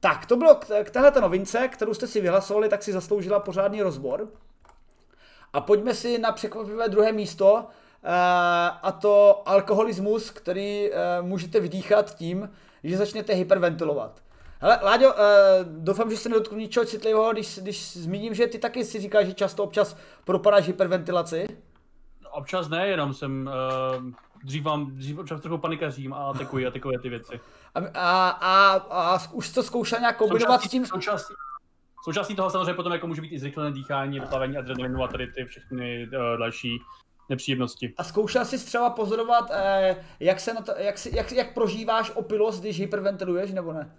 [0.00, 4.28] Tak, to bylo k, téhle novince, kterou jste si vyhlasovali, tak si zasloužila pořádný rozbor.
[5.52, 7.64] A pojďme si na překvapivé druhé místo,
[8.04, 8.08] eh,
[8.82, 12.50] a to alkoholismus, který eh, můžete vydýchat tím,
[12.84, 14.22] že začnete hyperventilovat.
[14.60, 18.84] Hele, Láďo, eh, doufám, že se nedotknu ničeho citlivého, když, když zmíním, že ty taky
[18.84, 21.46] si říkáš, že často občas propadáš hyperventilaci.
[22.30, 23.50] Občas ne, jenom jsem
[24.44, 27.40] dřív vám, dřív občas trochu panikařím a atekuji a takové ty věci.
[27.74, 30.86] A, a, a, a už to zkoušel nějak kombinovat s tím?
[30.86, 31.34] Součástí,
[32.04, 35.44] součástí toho samozřejmě potom jako může být i zrychlené dýchání, vyplavení adrenalinu a tady ty
[35.44, 36.80] všechny uh, další
[37.28, 37.94] nepříjemnosti.
[37.96, 42.12] A zkoušel jsi třeba pozorovat, eh, jak, se na to, jak, si, jak, jak prožíváš
[42.14, 43.96] opilost, když hyperventiluješ, nebo ne?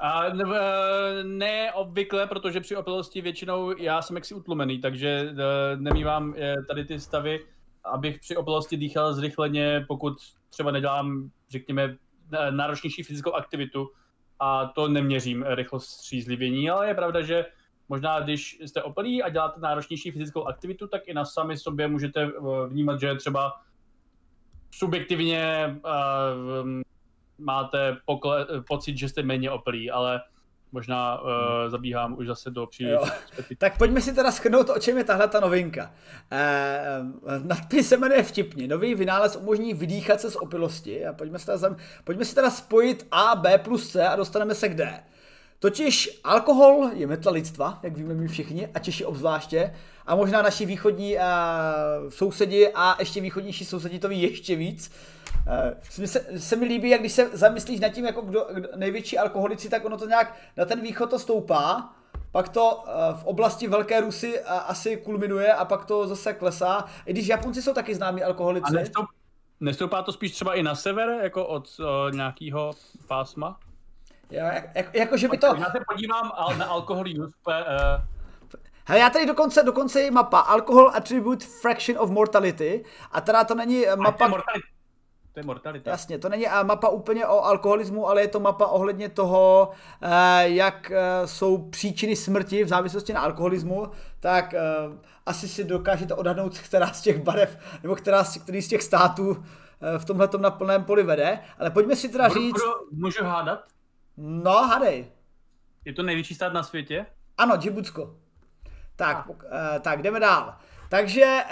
[0.00, 5.76] A ne, eh, ne obvykle, protože při opilosti většinou já jsem jaksi utlumený, takže eh,
[5.76, 6.34] nemývám
[6.68, 7.46] tady ty stavy,
[7.84, 10.18] abych při opilosti dýchal zrychleně, pokud
[10.50, 11.96] třeba nedělám, řekněme,
[12.50, 13.90] náročnější fyzickou aktivitu
[14.40, 17.46] a to neměřím rychlost střízlivění, ale je pravda, že
[17.88, 22.22] možná když jste opilí a děláte náročnější fyzickou aktivitu, tak i na sami sobě můžete
[22.22, 22.30] eh,
[22.68, 23.52] vnímat, že třeba
[24.70, 26.68] subjektivně uh,
[27.38, 30.20] máte pokle- pocit, že jste méně opilí, ale
[30.76, 31.28] možná uh,
[31.68, 33.00] zabíhám už zase do příliš.
[33.58, 35.90] Tak pojďme si teda schrnout, o čem je tahle ta novinka.
[36.32, 38.68] Eh, nadpis se jmenuje vtipně.
[38.68, 41.06] Nový vynález umožní vydýchat se z opilosti.
[41.06, 44.68] A pojďme si, teda, pojďme si teda spojit A, B plus C a dostaneme se
[44.68, 45.00] k D.
[45.58, 49.74] Totiž alkohol je metla lidstva, jak víme my všichni, a Češi obzvláště,
[50.06, 51.22] a možná naši východní uh,
[52.08, 54.88] sousedi a ještě východnější sousedi to ví ještě víc.
[54.88, 55.15] Uh,
[55.82, 59.68] se, se mi líbí, jak když se zamyslíš nad tím, jako kdo, kdo největší alkoholici,
[59.68, 61.92] tak ono to nějak na ten východ to stoupá,
[62.32, 66.84] pak to uh, v oblasti Velké Rusy uh, asi kulminuje a pak to zase klesá.
[67.06, 68.66] I když Japonci jsou taky známí alkoholici.
[68.68, 69.06] A nestoup,
[69.60, 72.72] nestoupá to spíš třeba i na sever, jako od uh, nějakého
[73.06, 73.58] pásma?
[74.30, 75.46] Jo, jak, jak, jako, že by to...
[75.46, 77.54] Já se podívám na alkohol use uh,
[78.88, 83.54] Hele, já tady dokonce, dokonce je mapa Alcohol Attribute Fraction of Mortality a teda to
[83.54, 84.42] není mapa...
[85.36, 85.90] to je mortalita.
[85.90, 89.70] Jasně, to není mapa úplně o alkoholismu, ale je to mapa ohledně toho,
[90.42, 90.92] jak
[91.24, 93.88] jsou příčiny smrti v závislosti na alkoholismu,
[94.20, 94.54] tak
[95.26, 99.44] asi si dokážete odhadnout, která z těch barev, nebo která z, který z těch států
[99.98, 101.38] v tomhle na plném poli vede.
[101.58, 102.62] Ale pojďme si teda říct...
[102.92, 103.64] Můžu hádat?
[104.16, 105.06] No, hádej.
[105.84, 107.06] Je to největší stát na světě?
[107.38, 108.14] Ano, Džibutsko.
[108.96, 109.78] Tak, ah.
[109.80, 110.54] tak jdeme dál.
[110.88, 111.42] Takže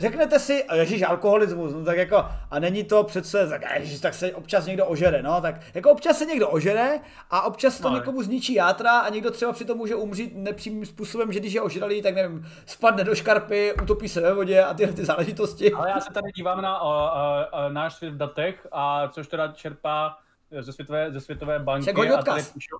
[0.00, 4.34] řeknete si, ježíš, alkoholismus, no tak jako, a není to přece, tak, ježiš, tak se
[4.34, 8.22] občas někdo ožere, no, tak jako občas se někdo ožere a občas to no, někomu
[8.22, 12.14] zničí játra a někdo třeba přitom může umřít nepřímým způsobem, že když je ožralý, tak
[12.14, 15.72] nevím, spadne do škarpy, utopí se ve vodě a tyhle ty záležitosti.
[15.72, 19.28] Ale já se tady dívám na o, o, o, náš svět v datech, a což
[19.28, 20.16] teda čerpá
[20.60, 21.92] ze světové, ze světové banky.
[22.18, 22.76] a tady píšu,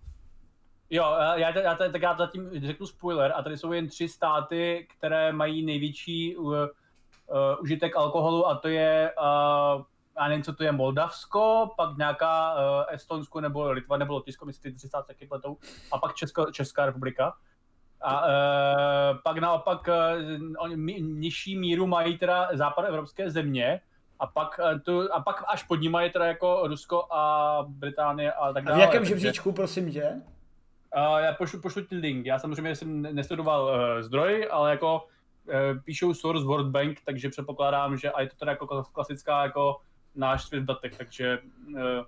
[0.92, 5.32] Jo, já, já, tak já zatím řeknu spoiler, a tady jsou jen tři státy, které
[5.32, 6.36] mají největší
[7.30, 9.82] uh, užitek alkoholu, a to je, uh,
[10.16, 14.72] já nevím, co to je, Moldavsko, pak nějaká uh, Estonsko nebo Litva nebo Lotyšsko, myslím,
[14.72, 15.56] ty tři státy taky pletou,
[15.92, 17.32] a pak Česko, Česká republika.
[18.02, 19.88] A uh, pak naopak
[20.58, 20.68] uh,
[21.00, 23.80] nižší míru mají teda západoevropské země,
[24.18, 28.52] a pak, tu, a pak až pod nimi je teda jako Rusko a Británie a
[28.52, 28.74] tak dále.
[28.74, 30.22] A v jakém žebříčku, prosím tě?
[30.96, 32.26] Uh, já pošlu, pošlu ti link.
[32.26, 35.06] Já samozřejmě jsem nestudoval uh, zdroj, ale jako
[35.84, 39.76] píšou source World Bank, takže předpokládám, že a je to teda jako klasická jako
[40.14, 42.04] náš svět datek, takže uh,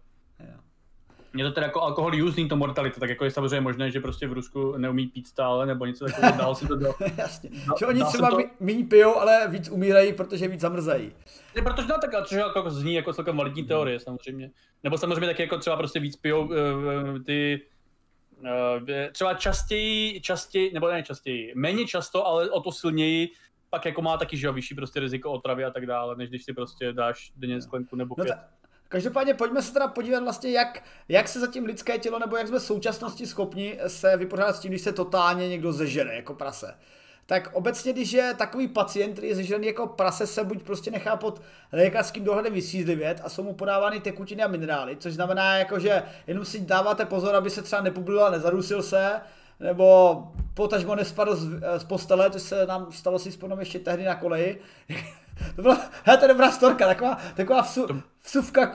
[1.37, 4.27] je to teda jako alkohol using to mortalita, tak jako je samozřejmě možné, že prostě
[4.29, 6.95] v Rusku neumí pít stále, nebo něco takového, dál si to do...
[7.17, 8.39] Jasně, že oni třeba to...
[8.61, 11.13] méně pijou, ale víc umírají, protože víc zamrzají.
[11.57, 14.51] Ne, protože no, tak, což jako zní jako celkem validní teorie samozřejmě.
[14.85, 16.53] Nebo samozřejmě taky jako třeba prostě víc pijou uh,
[17.27, 17.72] ty Eh,
[19.13, 23.29] třeba častěji, častěji, nebo ne častěji, méně často, ale o to silněji,
[23.71, 26.45] pak jako má taky, že jo, vyšší prostě riziko otravy a tak dále, než když
[26.45, 28.37] si prostě dáš denně sklenku nebo no pět.
[28.37, 28.43] No
[28.89, 32.59] Každopádně pojďme se teda podívat vlastně, jak, jak se zatím lidské tělo, nebo jak jsme
[32.59, 36.75] v současnosti schopni se vypořádat s tím, když se totálně někdo zežene jako prase
[37.27, 41.17] tak obecně, když je takový pacient, který je zežený jako prase, se buď prostě nechá
[41.17, 46.03] pod lékařským dohledem vysízlivět a jsou mu podávány tekutiny a minerály, což znamená, jako, že
[46.27, 49.21] jenom si dáváte pozor, aby se třeba nepoblil a nezarusil se,
[49.63, 50.17] nebo
[50.55, 54.61] potažmo nespadl z, z postele, to se nám stalo si spomínám ještě tehdy na koleji.
[55.57, 57.87] to byla, he, to je dobrá storka, taková, taková vsu,
[58.23, 58.73] vsuvka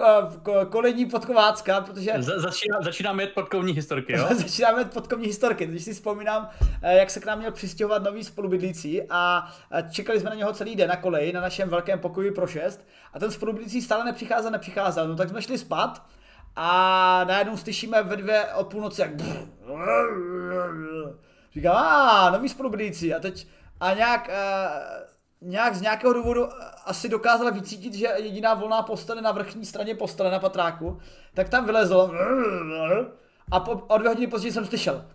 [0.70, 2.12] kolejní podkovácká, protože...
[2.18, 4.28] Za, začíná, začínáme jet podkovní historky, jo?
[4.36, 6.50] začínáme jet podkovní historky, když si vzpomínám,
[6.82, 9.52] eh, jak se k nám měl přistěhovat nový spolubydlící a
[9.92, 13.20] čekali jsme na něho celý den na koleji, na našem velkém pokoji pro šest a
[13.20, 16.02] ten spolubydlící stále nepřicházel, nepřicházel, no tak jsme šli spát
[16.60, 19.12] a najednou slyšíme ve dvě od půlnoci jak
[21.54, 23.48] Říkám, a nový spolubydlící a teď
[23.80, 25.08] a nějak uh,
[25.42, 26.50] nějak z nějakého důvodu
[26.86, 31.00] asi dokázala vycítit, že jediná volná postele na vrchní straně postele na patráku,
[31.34, 32.12] tak tam vylezl
[33.52, 35.06] a po, o dvě hodiny později jsem slyšel.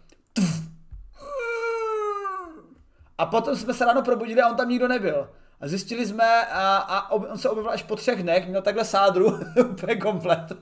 [3.18, 5.28] A potom jsme se ráno probudili a on tam nikdo nebyl.
[5.62, 9.38] A zjistili jsme, a, a on se objevil až po třech dnech, měl takhle sádru,
[9.70, 10.52] úplně komplet.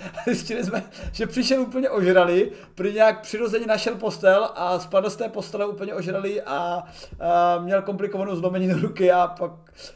[0.00, 0.82] A zjistili jsme,
[1.12, 5.94] že přišel úplně ožralý, prý nějak přirozeně našel postel a spadl z té postele úplně
[5.94, 6.84] ožralý a,
[7.20, 9.50] a měl komplikovanou zlomeninu ruky a pak...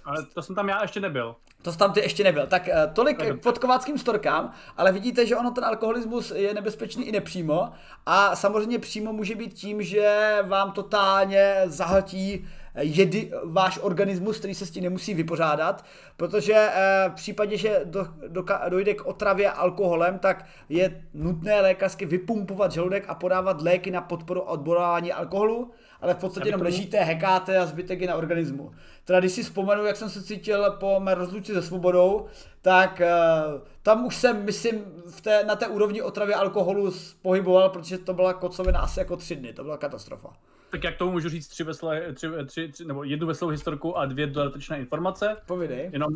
[0.04, 1.36] Ale to jsem tam já ještě nebyl.
[1.62, 2.46] To tam ty ještě nebyl.
[2.46, 7.12] Tak eh, tolik k podkováckým storkám, ale vidíte, že ono ten alkoholismus je nebezpečný i
[7.12, 7.72] nepřímo
[8.06, 12.46] a samozřejmě přímo může být tím, že vám totálně zahltí
[12.80, 15.84] jedy, váš organismus, který se s tím nemusí vypořádat,
[16.16, 22.06] protože eh, v případě, že do, do, dojde k otravě alkoholem, tak je nutné lékařsky
[22.06, 27.58] vypumpovat žaludek a podávat léky na podporu odborávání alkoholu, ale v podstatě jenom ležíte, hekáte
[27.58, 28.72] a zbytek je na organismu.
[29.04, 32.26] Teda když si vzpomenu, jak jsem se cítil po mé rozluči se svobodou,
[32.62, 37.98] tak uh, tam už jsem, myslím, v té, na té úrovni otravy alkoholu pohyboval, protože
[37.98, 40.28] to byla kocovina asi jako tři dny, to byla katastrofa
[40.74, 44.06] tak jak tomu můžu říct tři veselé, tři, tři, tři, nebo jednu veselou historku a
[44.06, 45.36] dvě dodatečné informace.
[45.46, 45.90] Povídej.
[45.92, 46.08] Jenom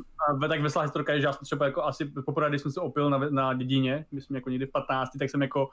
[0.48, 3.10] tak veselá historka je, že já jsem třeba jako asi poprvé, když jsem se opil
[3.10, 5.68] na, na dědině, myslím jako někdy v 15, tak jsem jako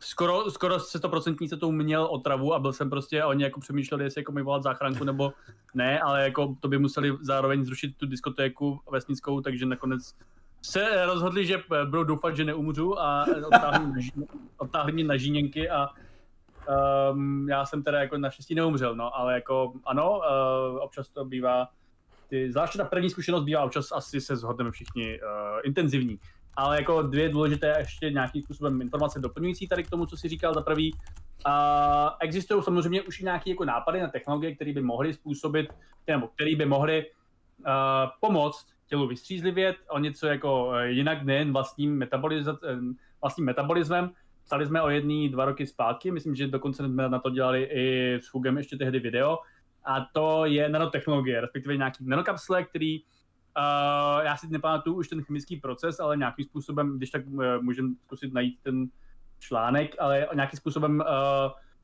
[0.00, 4.04] skoro, skoro 100% se tou měl otravu a byl jsem prostě, a oni jako přemýšleli,
[4.04, 5.32] jestli jako mi volat záchranku nebo
[5.74, 10.14] ne, ale jako to by museli zároveň zrušit tu diskotéku vesnickou, takže nakonec
[10.62, 14.10] se rozhodli, že budou doufat, že neumřu a odtáhli,
[14.58, 15.88] odtáhli mě na žíněnky a
[16.68, 21.68] Um, já jsem teda jako naštěstí neumřel, no, ale jako ano, uh, občas to bývá,
[22.28, 26.18] ty, zvláště ta první zkušenost bývá občas asi se zhodneme všichni uh, intenzivní.
[26.54, 30.54] Ale jako dvě důležité ještě nějakým způsobem informace doplňující tady k tomu, co si říkal
[30.54, 30.92] za prvý.
[30.92, 31.52] Uh,
[32.20, 35.68] existují samozřejmě už i nějaké jako nápady na technologie, které by mohly způsobit,
[36.06, 37.64] nebo které by mohly uh,
[38.20, 42.04] pomoct tělu vystřízlivět, o něco jako jinak nejen vlastním,
[43.20, 44.10] vlastním metabolismem.
[44.48, 48.14] Psali jsme o jedný dva roky zpátky, myslím, že dokonce jsme na to dělali i
[48.14, 49.38] s Fugem ještě tehdy video.
[49.84, 53.00] A to je nanotechnologie, respektive nějaký nanokapsle, který
[53.58, 57.88] Uh, já si nepamatuju už ten chemický proces, ale nějakým způsobem, když tak uh, můžeme
[58.04, 58.86] zkusit najít ten
[59.38, 61.06] článek, ale nějakým způsobem uh,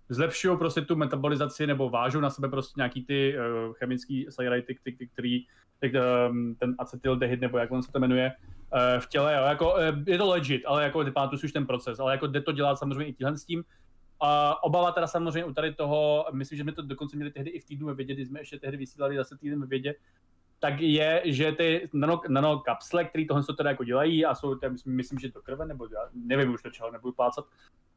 [0.09, 4.93] zlepšují prostě tu metabolizaci nebo vážou na sebe prostě nějaký ty uh, chemický slajrajty, ty,
[4.93, 5.47] ty, který,
[5.79, 5.93] ty,
[6.29, 8.33] um, ten acetyldehyд nebo jak on se to jmenuje,
[8.73, 11.67] uh, v těle, jo, jako, uh, je to legit, ale jako nepamatuju si už ten
[11.67, 13.65] proces, ale jako jde to dělat samozřejmě i tíhle s tím.
[14.21, 17.61] A obava teda samozřejmě u tady toho, myslím, že jsme to dokonce měli tehdy i
[17.61, 19.95] v týdnu ve vědě, kdy jsme ještě tehdy vysílali zase týden ve vědě,
[20.59, 25.19] tak je, že ty nano, nanokapsle, které tohle teda jako dělají a jsou, myslím, myslím,
[25.19, 27.45] že do krve, nebo já nevím už do čeho, nebudu plácat,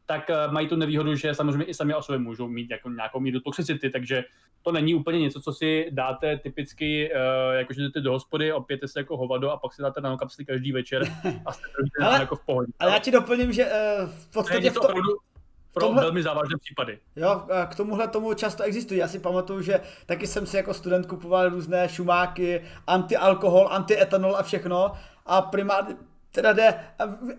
[0.07, 3.19] tak uh, mají tu nevýhodu, že samozřejmě i sami o sobě můžou mít jako nějakou
[3.19, 4.23] míru toxicity, takže
[4.61, 8.99] to není úplně něco, co si dáte typicky, uh, jakože jdete do hospody, opijete se
[8.99, 11.03] jako hovado a pak si dáte nanokapsly každý večer
[11.45, 11.67] a jste
[12.01, 12.71] ale, jako v pohodě.
[12.79, 14.87] Ale já ti doplním, že uh, v podstatě v, to,
[15.73, 16.99] pro tomhle, velmi závažné případy.
[17.15, 18.99] Jo, k tomuhle tomu často existují.
[18.99, 24.43] Já si pamatuju, že taky jsem si jako student kupoval různé šumáky, antialkohol, antietanol a
[24.43, 24.91] všechno.
[25.25, 25.95] A primárně
[26.32, 26.80] teda jde,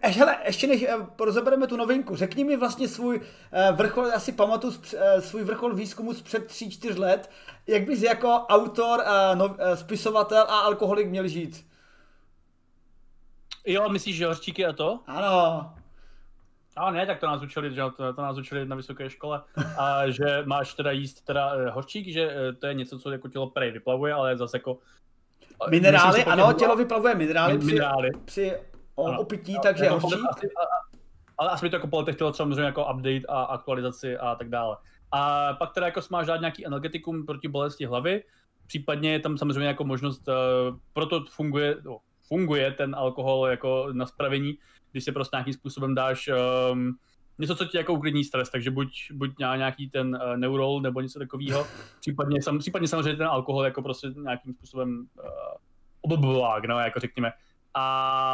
[0.02, 3.20] hele, ještě než eh, rozebereme tu novinku, řekni mi vlastně svůj
[3.52, 4.74] eh, vrchol, já si pamatuju
[5.20, 7.30] svůj vrchol výzkumu z před 3-4 let,
[7.66, 9.02] jak bys jako autor,
[9.74, 11.66] spisovatel a alkoholik měl žít?
[13.66, 15.00] Jo, myslíš, že hořčíky a to?
[15.06, 15.72] Ano.
[16.76, 19.42] A ne, tak to nás učili, že to, to nás učili na vysoké škole,
[19.78, 23.70] a že máš teda jíst teda hořčík, že to je něco, co jako tělo prej
[23.70, 24.78] vyplavuje, ale zase jako...
[25.70, 28.10] Minerály, ano, tělo vyplavuje minerály, minerály.
[28.10, 28.56] při, při
[29.06, 29.20] ano.
[29.20, 30.50] opití, ano, takže jako hořčík.
[31.38, 34.48] Ale asi by to jako po letech chtělo samozřejmě jako update a aktualizaci a tak
[34.48, 34.76] dále.
[35.12, 38.24] A pak teda jako máš dát nějaký energetikum proti bolesti hlavy,
[38.66, 44.06] případně je tam samozřejmě jako možnost, uh, proto funguje, no, funguje ten alkohol jako na
[44.06, 44.58] spravení,
[44.92, 46.30] když si prostě nějakým způsobem dáš
[46.72, 46.96] um,
[47.38, 51.18] něco, co ti jako uklidní stres, takže buď, buď nějaký ten uh, neurol nebo něco
[51.18, 51.66] takového,
[52.00, 55.24] případně, sam, případně samozřejmě ten alkohol jako prostě nějakým způsobem uh,
[56.00, 57.32] oblbovák, no, jako řekněme.
[57.74, 58.32] A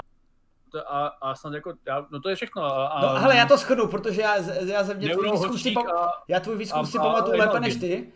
[0.75, 2.63] a, a snad jako, já, no to je všechno.
[2.65, 5.87] A, no ale já to shrnu, protože já, já ze mě tvůj výzkum si, pam,
[6.29, 8.13] já tvůj výzkum si pamatuju lépe než ty.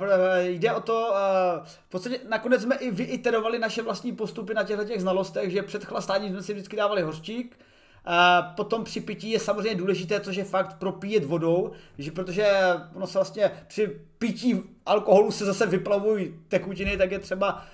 [0.00, 4.62] Uh, jde o to, uh, v podstatě nakonec jsme i vyiterovali naše vlastní postupy na
[4.62, 7.56] těchto těch znalostech, že před chlastáním jsme si vždycky dávali hořčík,
[8.04, 12.52] a potom při pití je samozřejmě důležité, což je fakt propíjet vodou, že protože
[12.94, 17.64] ono se vlastně při pití alkoholu se zase vyplavují tekutiny, tak je třeba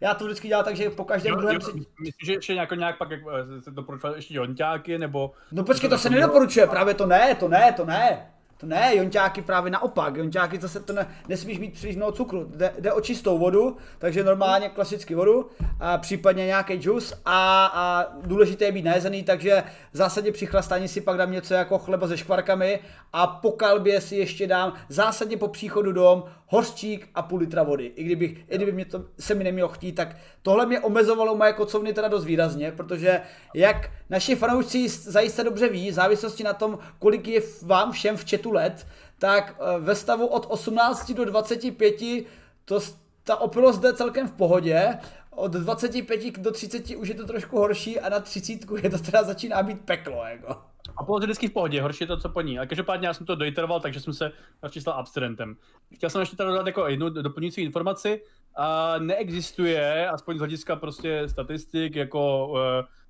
[0.00, 1.58] já to vždycky dělám tak, že po každém druhém...
[1.58, 1.72] Při...
[1.72, 3.20] Myslím, že ještě nějak, nějak pak jak,
[3.60, 5.32] se doporučovat ještě jonťáky, nebo...
[5.52, 8.26] No počkej, to se nedoporučuje, právě to ne, to ne, to ne.
[8.56, 10.16] To ne, jonťáky právě naopak.
[10.16, 12.44] Jonťáky zase to ne, nesmíš mít příliš mnoho cukru.
[12.56, 18.06] Jde, jde o čistou vodu, takže normálně klasicky vodu, a případně nějaký džus a, a
[18.22, 22.08] důležité je být najezený, takže v zásadě při chlastání si pak dám něco jako chleba
[22.08, 22.80] se škvarkami
[23.12, 27.92] a po kalbě si ještě dám zásadně po příchodu dom hořčík a půl litra vody.
[27.96, 31.52] I kdybych, i kdyby mě to se mi nemělo chtít, tak tohle mě omezovalo moje
[31.52, 33.20] kocovny teda dost výrazně, protože
[33.54, 38.30] jak naši fanoušci zajisté dobře ví, v závislosti na tom, kolik je vám všem v
[38.30, 38.86] chatu let,
[39.18, 42.26] tak eh, ve stavu od 18 do 25
[42.64, 42.80] to,
[43.24, 44.98] ta opilost jde celkem v pohodě,
[45.30, 48.52] od 25 do 30 už je to trošku horší a na 30
[48.82, 50.62] je to teda začíná být peklo, jako.
[50.96, 52.58] A bylo to vždycky v pohodě, horší je to, co po ní.
[52.58, 55.56] A každopádně já jsem to doiteroval, takže jsem se rozčíslal abstinentem.
[55.94, 58.22] Chtěl jsem ještě tady dodat jako jednu doplňující informaci.
[58.56, 62.58] A neexistuje, aspoň z hlediska prostě statistik, jako uh,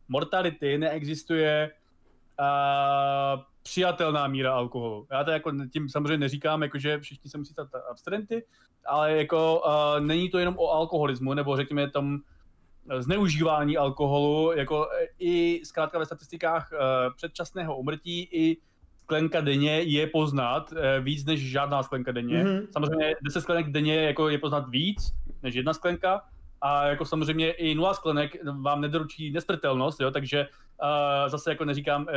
[0.08, 1.70] mortality, neexistuje
[2.40, 5.06] uh, přijatelná míra alkoholu.
[5.10, 8.44] Já to jako tím samozřejmě neříkám, jako že všichni se musí stát abstinenty,
[8.86, 12.22] ale jako uh, není to jenom o alkoholismu, nebo řekněme tam
[12.98, 18.56] zneužívání alkoholu, jako e, i zkrátka ve statistikách uh, předčasného umrtí i
[19.02, 22.44] sklenka denně je poznat uh, víc než žádná sklenka denně.
[22.44, 22.66] Mm-hmm.
[22.72, 26.22] Samozřejmě 10 sklenek denně jako je poznat víc než jedna sklenka,
[26.60, 30.46] a jako samozřejmě i nula sklenek vám nedoručí nesmrtelnost, jo, takže
[30.82, 32.08] uh, zase jako neříkám, uh,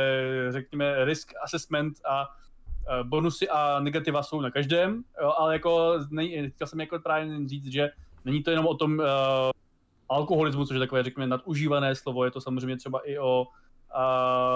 [0.50, 6.50] řekněme, risk assessment a uh, bonusy a negativa jsou na každém, jo, ale jako nej,
[6.54, 7.90] chtěl jsem jako právě říct, že
[8.24, 9.04] není to jenom o tom uh,
[10.08, 13.46] alkoholismu, což je takové, řekněme, nadužívané slovo, je to samozřejmě třeba i o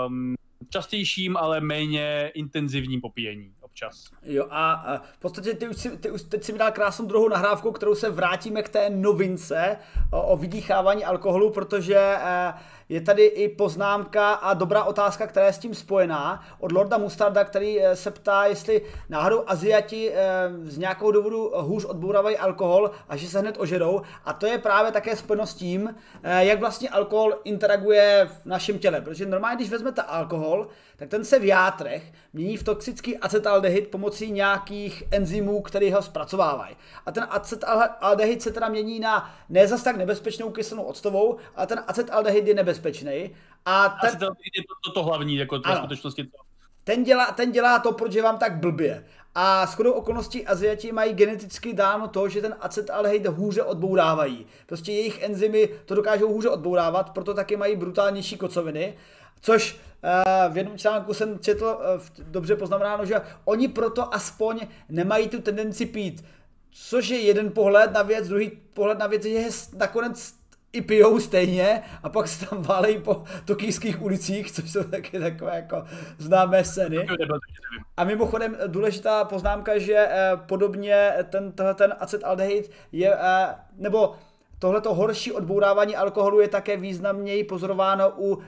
[0.07, 0.34] um,
[0.70, 4.11] častějším, ale méně intenzivním popíjení čas.
[4.22, 7.29] Jo a, v podstatě ty už si, ty už, teď si mi dal krásnou druhou
[7.29, 9.76] nahrávku, kterou se vrátíme k té novince
[10.12, 12.55] o, o vydýchávání alkoholu, protože eh,
[12.89, 17.45] je tady i poznámka a dobrá otázka, která je s tím spojená od Lorda Mustarda,
[17.45, 23.16] který eh, se ptá, jestli náhodou Aziati eh, z nějakou důvodu hůř odbourávají alkohol a
[23.16, 24.03] že se hned ožerou.
[24.24, 28.78] A to je právě také spojeno s tím, eh, jak vlastně alkohol interaguje v našem
[28.78, 29.01] těle.
[29.01, 34.30] Protože normálně, když vezmete alkohol, tak ten se v játrech mění v toxický acetaldehyd pomocí
[34.30, 36.76] nějakých enzymů, které ho zpracovávají.
[37.07, 41.84] A ten acetaldehyd se teda mění na ne zas tak nebezpečnou kyselinu octovou, ale ten
[41.86, 42.78] acetaldehyd je nebezpečný.
[43.64, 44.09] A ten...
[44.09, 46.39] Acetaldehyd je to, to, to hlavní, jako to skutečnosti to.
[46.85, 49.05] Ten dělá, ten dělá to, proč je vám tak blbě.
[49.35, 54.47] A s chodou okolností Aziati mají geneticky dáno to, že ten acetaldehyd hůře odbourávají.
[54.66, 58.95] Prostě jejich enzymy to dokážou hůře odbourávat, proto taky mají brutálnější kocoviny.
[59.41, 65.29] Což uh, v jednom článku jsem četl uh, dobře poznamenáno, že oni proto aspoň nemají
[65.29, 66.24] tu tendenci pít.
[66.70, 70.35] Což je jeden pohled na věc, druhý pohled na věc je, že nakonec
[70.73, 75.57] i pijou stejně a pak se tam válejí po tokijských ulicích, což jsou taky takové
[75.57, 75.85] jako
[76.19, 77.07] známé scény.
[77.97, 84.14] A mimochodem důležitá poznámka, že eh, podobně ten, ten acetaldehyd je, eh, nebo
[84.59, 88.39] tohleto horší odbourávání alkoholu je také významněji pozorováno u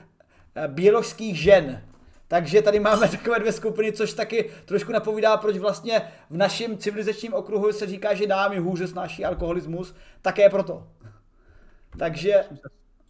[0.55, 1.81] eh, běložských žen.
[2.27, 7.33] Takže tady máme takové dvě skupiny, což taky trošku napovídá, proč vlastně v našem civilizačním
[7.33, 9.95] okruhu se říká, že dámy hůře snáší alkoholismus.
[10.21, 10.87] Také proto.
[11.99, 12.43] Takže...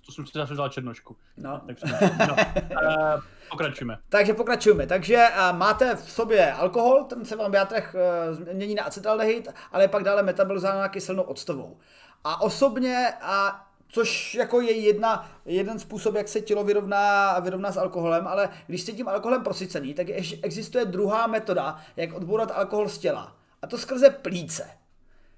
[0.05, 1.17] To jsem si zase vzal černošku.
[1.37, 1.61] No.
[1.65, 1.85] Takže,
[2.27, 2.35] no.
[2.35, 3.97] Uh, pokračujeme.
[4.09, 4.87] Takže pokračujeme.
[4.87, 7.95] Takže uh, máte v sobě alkohol, ten se vám v játrech
[8.39, 11.77] uh, mění na acetaldehyd, ale pak dále metabolizován na kyselnou octovou.
[12.23, 17.77] A osobně, a což jako je jedna, jeden způsob, jak se tělo vyrovná, vyrovná s
[17.77, 22.89] alkoholem, ale když jste tím alkoholem prosycený, tak je, existuje druhá metoda, jak odbourat alkohol
[22.89, 23.35] z těla.
[23.61, 24.69] A to skrze plíce.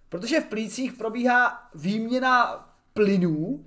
[0.09, 3.65] Protože v plících probíhá výměna plynů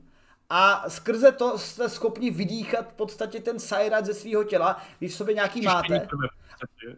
[0.51, 5.17] a skrze to jste schopni vydýchat v podstatě ten sajrat ze svého těla, když v
[5.17, 6.09] sobě nějaký máte.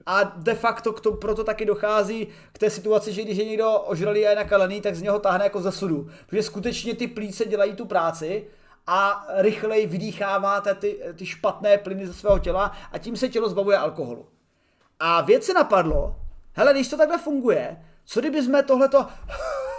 [0.06, 3.72] A de facto k to, proto taky dochází k té situaci, že když je někdo
[3.72, 6.10] ožralý a je nakalený, tak z něho táhne jako za sudu.
[6.26, 8.46] Protože skutečně ty plíce dělají tu práci
[8.86, 13.78] a rychleji vydýcháváte ty, ty špatné plyny ze svého těla a tím se tělo zbavuje
[13.78, 14.28] alkoholu.
[15.00, 16.16] A věc se napadlo,
[16.52, 19.06] hele, když to takhle funguje, co kdyby jsme tohleto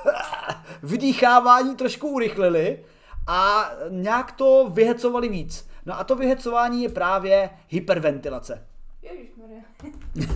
[0.84, 2.84] vydýchávání trošku urychlili
[3.28, 5.70] a nějak to vyhecovali víc.
[5.86, 8.68] No a to vyhecování je právě hyperventilace.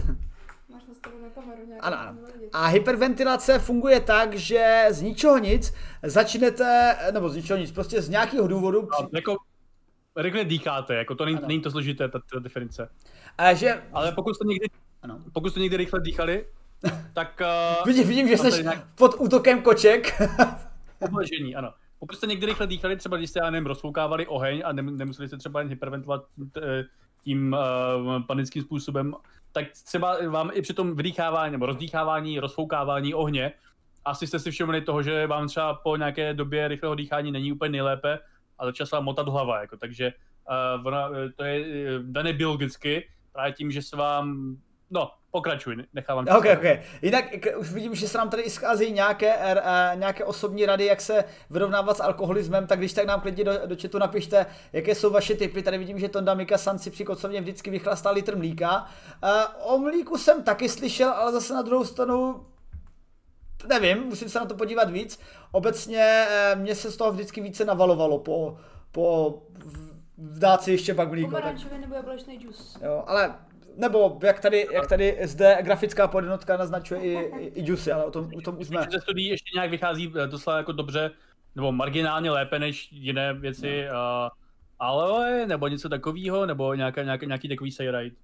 [0.69, 0.83] Máš
[1.23, 2.17] na kameru ano, ano.
[2.53, 5.73] A hyperventilace funguje tak, že z ničeho nic
[6.03, 8.87] začnete, nebo z ničeho nic, prostě z nějakého důvodu...
[9.01, 9.37] No, jako
[10.15, 12.89] rychle dýcháte, jako to není, není to složité, ta, ta definice.
[13.37, 13.83] A že...
[13.93, 14.67] Ale pokud jste někdy,
[15.01, 15.19] ano.
[15.33, 16.45] pokud jste někdy rychle dýchali,
[17.13, 17.41] tak...
[17.41, 18.85] Uh, vidím, vidím, že jsi nějak...
[18.95, 20.21] pod útokem koček.
[20.99, 21.73] Obležení, ano.
[21.99, 25.37] Pokud jste někdy rychle dýchali, třeba když jste, já nevím, rozfoukávali oheň a nemuseli jste
[25.37, 26.25] třeba jen hyperventilovat
[26.57, 26.83] eh,
[27.23, 27.55] tím
[28.15, 29.13] uh, panickým způsobem,
[29.51, 33.53] tak třeba vám i při tom vydýchávání nebo rozdýchávání, rozfoukávání ohně,
[34.05, 37.69] asi jste si všimli toho, že vám třeba po nějaké době rychlého dýchání není úplně
[37.69, 38.19] nejlépe
[38.59, 40.13] a začala se vám motat hlava, jako, takže
[40.77, 41.65] uh, ona, to je
[42.01, 44.57] dané biologicky, právě tím, že se vám,
[44.93, 46.79] no, Pokračuj, nechávám Ok, ok.
[47.01, 47.25] Jinak
[47.57, 51.97] už vidím, že se nám tady schází nějaké, uh, nějaké osobní rady, jak se vyrovnávat
[51.97, 55.63] s alkoholismem, tak když tak nám klidně do, do chatu napište, jaké jsou vaše typy.
[55.63, 58.87] Tady vidím, že Tonda Mika San si při kocovně vždycky vychlastá litr mlíka.
[59.23, 62.45] Uh, o mlíku jsem taky slyšel, ale zase na druhou stranu
[63.67, 65.19] nevím, musím se na to podívat víc.
[65.51, 68.57] Obecně uh, mě se z toho vždycky více navalovalo po,
[68.91, 69.33] po
[70.17, 71.29] vdát si ještě pak mlíko.
[71.29, 71.79] Pomarančový tak...
[71.79, 72.77] nebo jablečný džus.
[72.81, 73.35] Jo, ale
[73.77, 78.11] nebo jak tady, jak tady zde grafická podjednotka naznačuje i, i, i juicy, ale o
[78.11, 78.87] tom, o tom už jsme.
[78.91, 81.11] Ze studií ještě nějak vychází eh, docela jako dobře,
[81.55, 83.93] nebo marginálně lépe než jiné věci, no.
[83.93, 84.29] uh,
[84.79, 88.15] aloe, nebo něco takového, nebo nějaká, nějaký, nějaký takový sayride.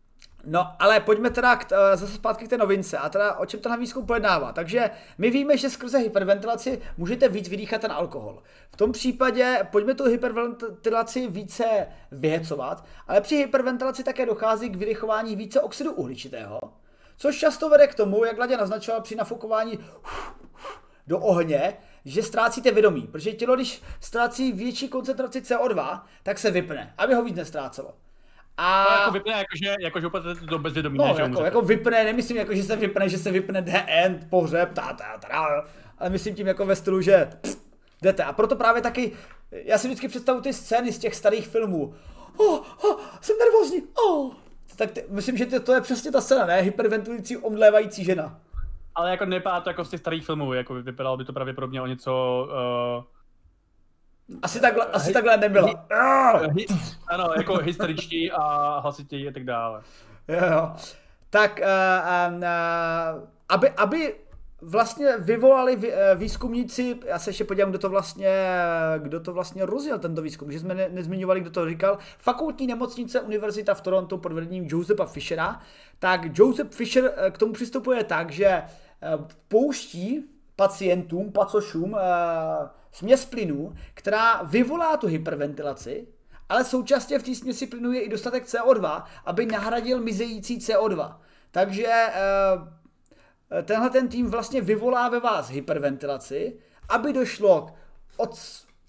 [0.46, 3.60] No, ale pojďme teda k, eh, zase zpátky k té novince a teda o čem
[3.60, 4.54] tenhle výzkum pojednává.
[4.54, 8.44] Takže my víme, že skrze hyperventilaci můžete víc vydýchat ten alkohol.
[8.72, 15.36] V tom případě pojďme tu hyperventilaci více vyhecovat, ale při hyperventilaci také dochází k vydychování
[15.36, 16.60] více oxidu uhličitého,
[17.18, 19.80] což často vede k tomu, jak Ladě naznačoval při nafukování
[21.08, 26.94] do ohně, že ztrácíte vědomí, protože tělo, když ztrácí větší koncentraci CO2, tak se vypne,
[26.98, 27.94] aby ho víc nestrácelo.
[28.62, 28.88] A...
[28.90, 32.38] No, jako vypne, jakože, jakože úplně to bezvědomí, no, ne, že jako, jako vypne, nemyslím
[32.38, 35.64] jako, že se vypne, že se vypne the end, pohřeb, ta, ta, ta,
[35.98, 37.58] ale myslím tím jako ve stylu, že pff,
[38.02, 38.24] jdete.
[38.24, 39.12] A proto právě taky,
[39.52, 41.94] já si vždycky představuji ty scény z těch starých filmů.
[42.38, 44.34] Oh, oh, jsem nervózní, oh,
[44.76, 46.62] Tak ty, myslím, že to, to je přesně ta scéna, ne?
[46.62, 48.40] Hyperventilující, omdlévající žena.
[48.96, 51.86] Ale jako nevypadá to jako z těch starých filmů, jako vypadalo by to pravděpodobně o
[51.86, 52.48] něco...
[52.98, 53.19] Uh,
[54.42, 55.88] asi takhle, asi takhle nebyla.
[56.52, 56.66] Hi,
[57.08, 59.82] ano, jako hysteričtí a hlasitěji a tak dále.
[60.28, 60.72] Jo, jo.
[61.30, 64.16] Tak, uh, uh, aby, aby
[64.62, 68.34] vlastně vyvolali výzkumníci, já se ještě podívám, kdo to vlastně,
[68.98, 73.22] kdo to vlastně rozjel tento výzkum, že jsme ne, nezmiňovali, kdo to říkal, fakultní nemocnice
[73.22, 75.60] Univerzita v Toronto pod vedením Josepa Fishera,
[76.00, 78.64] tak Joseph Fisher k tomu přistupuje tak, že
[79.48, 80.26] pouští
[80.56, 81.98] pacientům, pacošům
[82.92, 86.08] směs plynů, která vyvolá tu hyperventilaci,
[86.50, 91.16] ale současně v té směsi plynů je i dostatek CO2, aby nahradil mizející CO2.
[91.52, 96.60] Takže eh, tenhle ten tým vlastně vyvolá ve vás hyperventilaci,
[96.90, 97.68] aby došlo
[98.18, 98.40] od,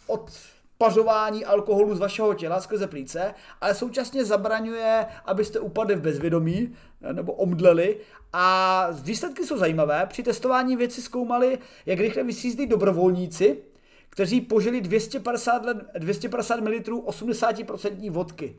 [0.07, 0.31] od
[0.79, 7.13] pařování alkoholu z vašeho těla skrze plíce, ale současně zabraňuje, abyste upadli v bezvědomí eh,
[7.13, 8.01] nebo omdleli.
[8.33, 10.07] A výsledky jsou zajímavé.
[10.07, 13.63] Při testování věci zkoumali, jak rychle vysízdí dobrovolníci,
[14.11, 18.57] kteří požili 250, let, 250 ml 80% vodky.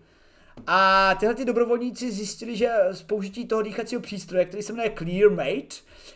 [0.68, 5.76] A tyhle ty dobrovolníci zjistili, že z použití toho dýchacího přístroje, který se jmenuje ClearMate,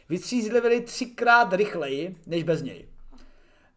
[0.09, 2.85] vystřízlivili třikrát rychleji než bez něj.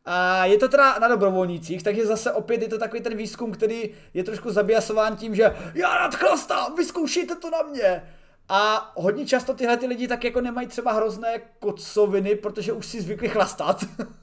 [0.05, 3.91] A je to teda na dobrovolnících, takže zase opět je to takový ten výzkum, který
[4.15, 8.03] je trošku zabijasován tím, že já rád chlastám, vyzkoušejte to na mě.
[8.49, 13.01] A hodně často tyhle ty lidi tak jako nemají třeba hrozné kocoviny, protože už si
[13.01, 13.85] zvykli chlastat.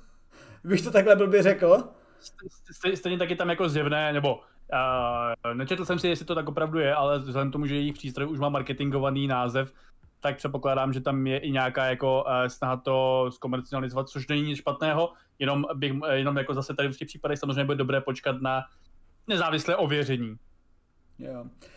[0.66, 1.84] bych to takhle blbě řekl.
[2.96, 6.96] Stejně taky tam jako zjevné, nebo uh, nečetl jsem si, jestli to tak opravdu je,
[6.96, 9.74] ale vzhledem k tomu, že jejich přístroj už má marketingovaný název,
[10.20, 14.58] tak předpokládám, že tam je i nějaká jako uh, snaha to zkomercializovat, což není nic
[14.58, 18.64] špatného, jenom, bych, jenom jako zase tady v těch případech samozřejmě bude dobré počkat na
[19.28, 20.36] nezávislé ověření.
[21.20, 21.46] Jo.
[21.46, 21.75] Eh,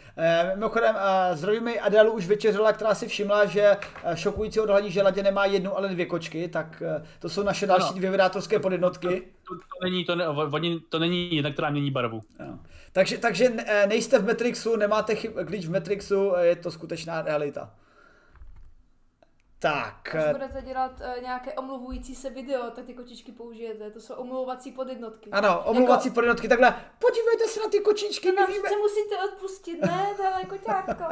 [0.54, 3.62] mimochodem, eh, zdravíme Adelu už večeřila, která si všimla, že
[4.04, 7.66] eh, šokující odhalení, že Ladě nemá jednu, ale dvě kočky, tak eh, to jsou naše
[7.66, 9.08] další dvě vydátorské podjednotky.
[9.08, 12.20] To, to, to, není, to, ne, oni, to není jedna, která mění barvu.
[12.46, 12.58] Jo.
[12.92, 17.70] Takže, takže eh, nejste v Matrixu, nemáte chyb, glitch v Matrixu, je to skutečná realita.
[19.60, 20.14] Tak.
[20.14, 23.90] Až budete dělat uh, nějaké omluvující se video, tak ty kočičky použijete.
[23.90, 25.30] To jsou omlouvací podjednotky.
[25.30, 26.14] Ano, omlouvací jako...
[26.14, 26.48] podjednotky.
[26.48, 28.32] Takhle, podívejte se na ty kočičky.
[28.32, 28.68] No, víme...
[28.80, 30.06] musíte odpustit, ne?
[30.16, 31.04] Tohle koťátko.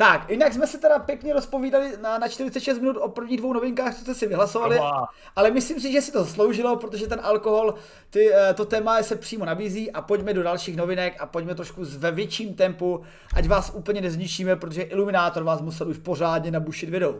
[0.00, 3.94] Tak, jinak jsme se teda pěkně rozpovídali na, na 46 minut o prvních dvou novinkách,
[3.94, 5.08] co jste si vyhlasovali, Aha.
[5.36, 7.74] ale myslím si, že si to zasloužilo, protože ten alkohol,
[8.10, 11.82] ty, eh, to téma se přímo nabízí a pojďme do dalších novinek a pojďme trošku
[11.84, 13.02] ve větším tempu,
[13.34, 17.18] ať vás úplně nezničíme, protože Iluminátor vás musel už pořádně nabušit videou.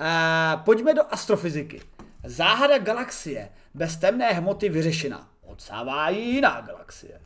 [0.00, 1.80] E, pojďme do astrofyziky.
[2.24, 5.28] Záhada galaxie bez temné hmoty vyřešena.
[5.46, 7.20] Odsává jiná galaxie.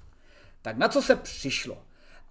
[0.63, 1.79] Tak na co se přišlo?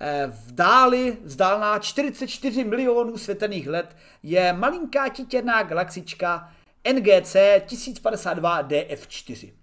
[0.01, 6.53] Eh, v dáli, vzdálená 44 milionů světelných let, je malinká titěrná galaxička
[6.93, 7.35] NGC
[7.65, 9.53] 1052 DF4.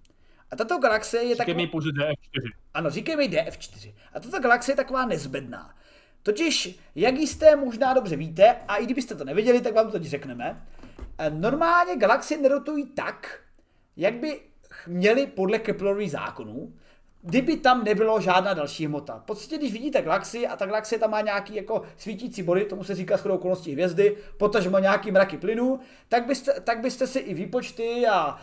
[0.50, 1.56] A tato galaxie je taková...
[1.56, 2.50] mi pouze DF4.
[2.74, 3.94] Ano, říkej mi DF4.
[4.12, 5.74] A tato galaxie je taková nezbedná.
[6.22, 10.02] Totiž, jak jistě možná dobře víte, a i kdybyste to nevěděli, tak vám to teď
[10.02, 10.66] řekneme,
[11.18, 13.40] eh, normálně galaxie nerotují tak,
[13.96, 14.40] jak by
[14.86, 16.74] měly podle Keplerových zákonů,
[17.26, 19.18] kdyby tam nebylo žádná další hmota.
[19.18, 22.84] V podstatě, když vidíte galaxii a ta galaxie tam má nějaký jako svítící body, tomu
[22.84, 27.18] se říká shodou okolností hvězdy, protože má nějaký mraky plynu, tak byste, tak byste si
[27.18, 28.38] i výpočty a,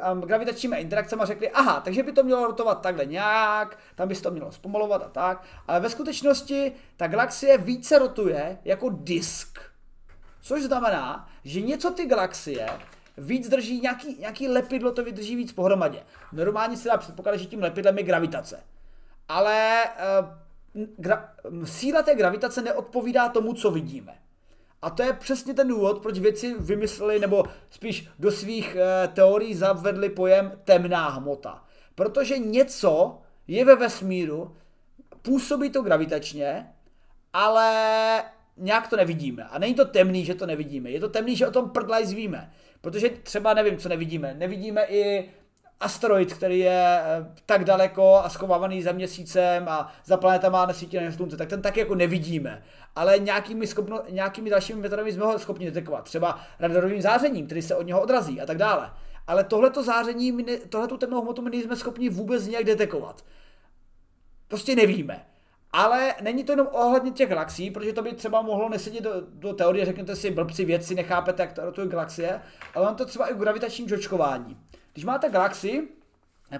[0.00, 4.22] a gravitačními interakcemi řekli, aha, takže by to mělo rotovat takhle nějak, tam by se
[4.22, 9.58] to mělo zpomalovat a tak, ale ve skutečnosti ta galaxie více rotuje jako disk.
[10.42, 12.66] Což znamená, že něco ty galaxie
[13.18, 16.02] víc drží, nějaký, nějaký lepidlo to vydrží víc pohromadě.
[16.32, 18.60] Normálně se dá předpokládat, že tím lepidlem je gravitace.
[19.28, 19.84] Ale
[20.20, 21.34] uh, gra,
[21.64, 24.14] síla té gravitace neodpovídá tomu, co vidíme.
[24.82, 29.54] A to je přesně ten důvod, proč věci vymysleli, nebo spíš do svých uh, teorií
[29.54, 31.64] zavedli pojem temná hmota.
[31.94, 34.56] Protože něco je ve vesmíru,
[35.22, 36.72] působí to gravitačně,
[37.32, 38.24] ale
[38.56, 39.44] nějak to nevidíme.
[39.44, 40.90] A není to temný, že to nevidíme.
[40.90, 42.52] Je to temný, že o tom prdlaj zvíme.
[42.82, 44.34] Protože třeba nevím, co nevidíme.
[44.38, 45.30] Nevidíme i
[45.80, 50.74] asteroid, který je eh, tak daleko a schovávaný za měsícem a za planetama na
[51.04, 52.62] na slunce, tak ten taky jako nevidíme.
[52.96, 56.04] Ale nějakými, schopno, nějakými dalšími metodami jsme ho schopni detekovat.
[56.04, 58.90] Třeba radarovým zářením, který se od něho odrazí a tak dále.
[59.26, 63.24] Ale tohleto záření, tohleto temnou hmotu my nejsme schopni vůbec nějak detekovat.
[64.48, 65.31] Prostě nevíme.
[65.72, 69.52] Ale není to jenom ohledně těch galaxií, protože to by třeba mohlo nesedět do, do
[69.52, 72.42] teorie, řeknete si, blbci věci, nechápete, jak to rotuje galaxie,
[72.74, 74.56] ale mám to třeba i gravitačním žočkování.
[74.92, 75.88] Když máte galaxii,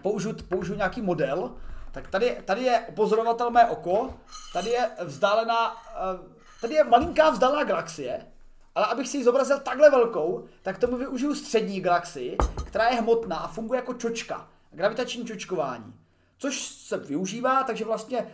[0.02, 1.54] použiju, použiju nějaký model,
[1.92, 4.14] tak tady, tady je pozorovatel mé oko,
[4.52, 6.18] tady je vzdálená, eh,
[6.60, 8.26] tady je malinká vzdálená galaxie,
[8.74, 12.36] ale abych si ji zobrazil takhle velkou, tak tomu využiju střední galaxii,
[12.66, 15.94] která je hmotná a funguje jako čočka, gravitační čočkování.
[16.38, 18.26] Což se využívá, takže vlastně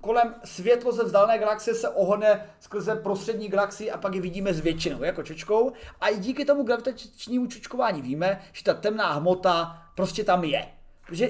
[0.00, 4.60] kolem světlo ze vzdálené galaxie se ohne skrze prostřední galaxii a pak ji vidíme s
[4.60, 5.72] většinou jako čočkou.
[6.00, 10.66] A i díky tomu gravitačnímu čočkování víme, že ta temná hmota prostě tam je.
[11.06, 11.28] Protože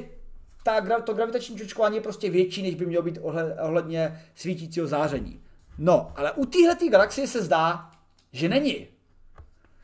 [0.62, 3.18] ta, to gravitační čočkování je prostě větší, než by mělo být
[3.62, 5.42] ohledně svítícího záření.
[5.78, 7.90] No, ale u téhle galaxie se zdá,
[8.32, 8.88] že není.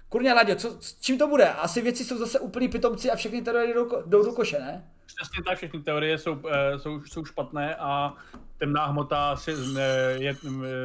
[0.09, 1.49] Kurně, Laďo, co, čím to bude?
[1.49, 4.91] Asi věci jsou zase úplný pitomci a všechny teorie jdou, jdou do koše, ne?
[5.17, 8.15] Přesně tak, všechny teorie jsou, eh, jsou, jsou špatné a
[8.59, 9.83] temná hmota si ne,
[10.19, 10.37] je,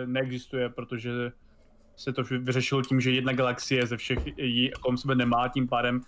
[0.06, 1.32] neexistuje, protože
[1.96, 6.02] se to vyřešilo tím, že jedna galaxie ze všech jí kolem sebe nemá, tím pádem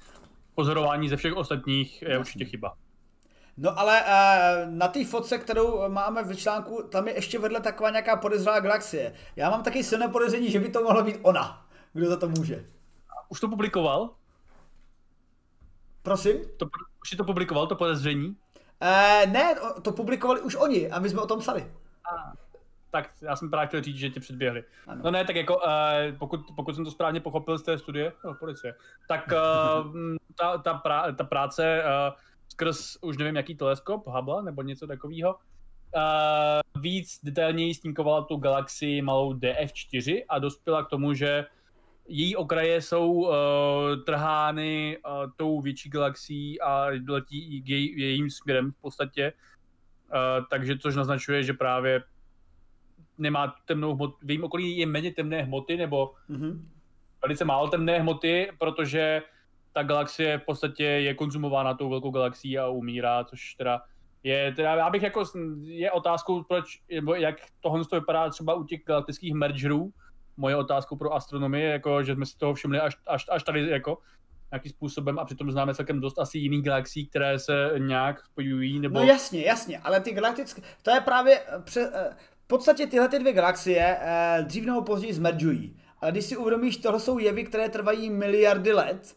[0.56, 2.74] pozorování ze všech ostatních je určitě chyba.
[3.58, 7.90] No ale uh, na té fotce, kterou máme v článku, tam je ještě vedle taková
[7.90, 9.14] nějaká podezřelá galaxie.
[9.36, 11.66] Já mám taky silné podezření, že by to mohla být ona.
[11.94, 12.66] Kdo za to může?
[13.30, 14.10] Už to publikoval?
[16.02, 16.38] Prosím?
[16.58, 16.66] To,
[17.04, 18.28] už jsi to publikoval, to podezření?
[18.28, 21.62] Uh, ne, to publikovali už oni a my jsme o tom psali.
[22.14, 22.34] A,
[22.92, 24.64] tak já jsem právě chtěl říct, že tě předběhli.
[24.88, 25.02] Ano.
[25.04, 25.62] No ne, tak jako uh,
[26.18, 28.76] pokud, pokud jsem to správně pochopil z té studie, no, policie,
[29.08, 29.92] tak uh,
[30.36, 32.16] ta, ta, prá, ta práce uh,
[32.48, 39.02] skrz už nevím jaký teleskop, Hubble nebo něco takového, uh, víc detailněji snímkovala tu galaxii
[39.02, 41.46] malou DF4 a dospěla k tomu, že
[42.08, 43.34] její okraje jsou uh,
[44.06, 49.34] trhány uh, tou větší galaxií a letí i jej, jejím směrem v podstatě.
[50.14, 52.04] Uh, takže což naznačuje, že právě
[53.18, 56.62] nemá temnou hmotu, v jejím okolí je méně temné hmoty, nebo mm-hmm.
[57.22, 59.22] velice málo temné hmoty, protože
[59.74, 63.82] ta galaxie v podstatě je konzumována tou velkou galaxií a umírá, což teda
[64.24, 65.24] je, teda já bych jako,
[65.62, 69.94] je otázkou, proč, nebo jak tohle to vypadá třeba u těch galaktických mergerů,
[70.38, 73.98] moje otázkou pro astronomii, jako, že jsme si toho všimli až, až, až tady jako
[74.52, 79.00] nějakým způsobem a přitom známe celkem dost asi jiných galaxií, které se nějak spojují, nebo...
[79.00, 83.20] No jasně, jasně, ale ty galaktické, to je právě, pře, eh, v podstatě tyhle ty
[83.20, 85.80] dvě galaxie eh, dřív nebo později zmerdžují.
[86.02, 89.16] Ale když si uvědomíš, tohle jsou jevy, které trvají miliardy let,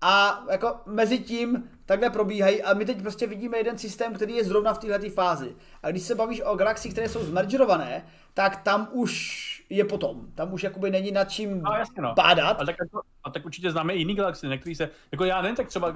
[0.00, 4.44] a jako mezi tím takhle probíhají a my teď prostě vidíme jeden systém, který je
[4.44, 5.56] zrovna v této fázi.
[5.82, 10.32] A když se bavíš o galaxiích, které jsou zmergerované, tak tam už je potom.
[10.34, 12.14] Tam už jakoby není nad čím no, jasně no.
[12.14, 12.60] pádat.
[12.60, 15.42] A tak, jako, a tak určitě známe i jiný galaxie, na který se, jako já
[15.42, 15.94] nevím, tak třeba uh,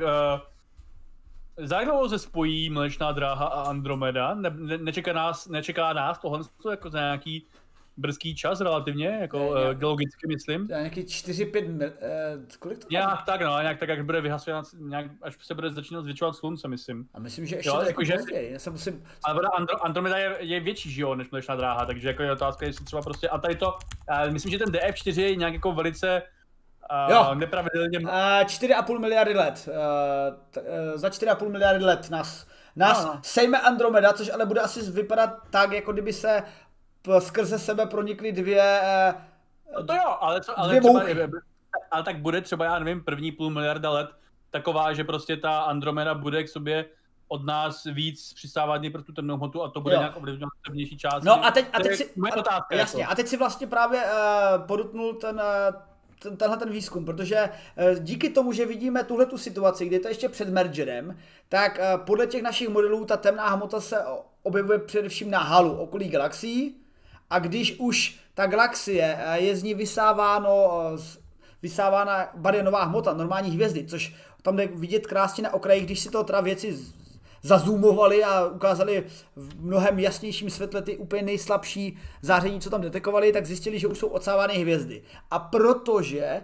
[1.56, 4.34] za jak se spojí Mlečná dráha a Andromeda?
[4.34, 7.46] Ne, ne, nečeká, nás, nečeká nás tohle jako nějaký
[7.96, 10.66] brzký čas relativně, jako ne, uh, geologicky myslím.
[10.66, 15.06] Nějaký 4-5, uh, eh, kolik to Nějak tak, no, nějak tak, až bude vyhasovat, nějak,
[15.22, 17.08] až se bude začínat zvětšovat slunce, myslím.
[17.14, 19.04] A myslím, že ještě jo, to jako, že, já se musím...
[19.24, 22.32] Ale voda Andro, Andromeda je, je, větší, že jo, než Mlečná dráha, takže jako je
[22.32, 23.72] otázka, jestli třeba prostě, a tady to,
[24.26, 26.22] uh, myslím, že ten DF4 je nějak jako velice
[27.06, 27.34] Uh, jo.
[27.34, 27.98] nepravidelně.
[27.98, 29.68] Uh, 4,5 miliardy let.
[29.68, 29.74] Uh,
[30.50, 33.20] t, uh, za 4,5 miliardy let nás, nás no, no.
[33.22, 36.42] sejme Andromeda, což ale bude asi vypadat tak, jako kdyby se
[37.18, 38.80] skrze sebe pronikly dvě...
[38.82, 39.14] Eh,
[39.74, 41.02] no to jo, ale, co, ale, třeba,
[41.90, 44.10] ale tak bude třeba, já nevím, první půl miliarda let
[44.50, 46.84] taková, že prostě ta Andromeda bude k sobě
[47.28, 50.00] od nás víc přistávat pro tu temnou hmotu a to bude jo.
[50.00, 51.24] nějak ovlivňovat temnější část.
[51.24, 52.74] No a teď, a teď si, moje otázka.
[52.74, 53.12] Jasně, jako.
[53.12, 55.80] a teď si vlastně právě uh, podutnul ten, uh,
[56.18, 57.50] ten, tenhle ten výzkum, protože
[57.98, 62.26] díky tomu, že vidíme tuhle tu situaci, kdy je to ještě před mergerem, tak podle
[62.26, 64.04] těch našich modelů ta temná hmota se
[64.42, 66.81] objevuje především na halu okolí galaxií,
[67.32, 71.18] a když už ta galaxie eh, je z ní vysáváno, eh,
[71.62, 76.24] vysávána barionová hmota, normální hvězdy, což tam jde vidět krásně na okraji, když si to
[76.24, 76.78] teda věci
[77.42, 79.04] zazoomovali a ukázali
[79.36, 83.98] v mnohem jasnějším světle ty úplně nejslabší záření, co tam detekovali, tak zjistili, že už
[83.98, 85.02] jsou odsávány hvězdy.
[85.30, 86.42] A protože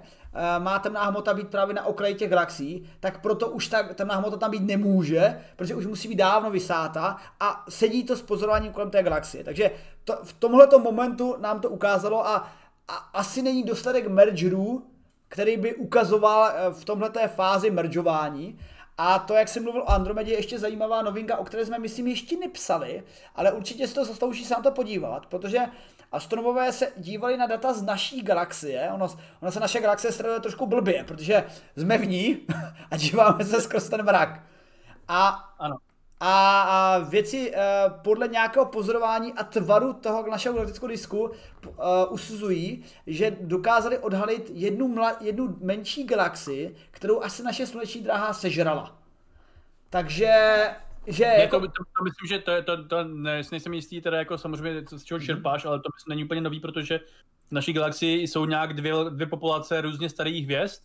[0.59, 4.37] má temná hmota být právě na okraji těch galaxií, tak proto už ta temná hmota
[4.37, 8.91] tam být nemůže, protože už musí být dávno vysáta a sedí to s pozorováním kolem
[8.91, 9.45] té galaxie.
[9.45, 9.71] Takže
[10.05, 12.49] to, v tomhle momentu nám to ukázalo a,
[12.89, 14.87] a asi není dostatek mergerů,
[15.29, 18.59] který by ukazoval eh, v tomhle fázi mergeování.
[18.99, 22.07] A to, jak jsem mluvil o Andromedě, je ještě zajímavá novinka, o které jsme, myslím,
[22.07, 23.03] ještě nepsali,
[23.35, 25.61] ale určitě si to zaslouží se na to podívat, protože
[26.13, 29.09] astronomové se dívali na data z naší galaxie, ono,
[29.43, 31.45] ono se naše galaxie sleduje trošku blbě, protože
[31.77, 32.39] jsme v ní
[32.91, 34.43] a díváme se skrz ten mrak.
[35.09, 35.29] A,
[35.59, 35.77] ano.
[36.21, 41.33] a, a věci uh, podle nějakého pozorování a tvaru toho našeho galaktického disku uh,
[42.11, 48.99] usuzují, že dokázali odhalit jednu, mla, jednu menší galaxii, kterou asi naše sluneční dráha sežrala.
[49.91, 50.31] Takže
[51.09, 54.01] že Ne, jako, to, to, to, myslím, že to, je- to, to ne, nejsem jistý,
[54.01, 57.01] teda jako samozřejmě z čeho čerpáš, ale to myslím, není úplně nový, protože
[57.49, 60.83] v naší galaxii jsou nějak dvě, dvě populace různě starých hvězd,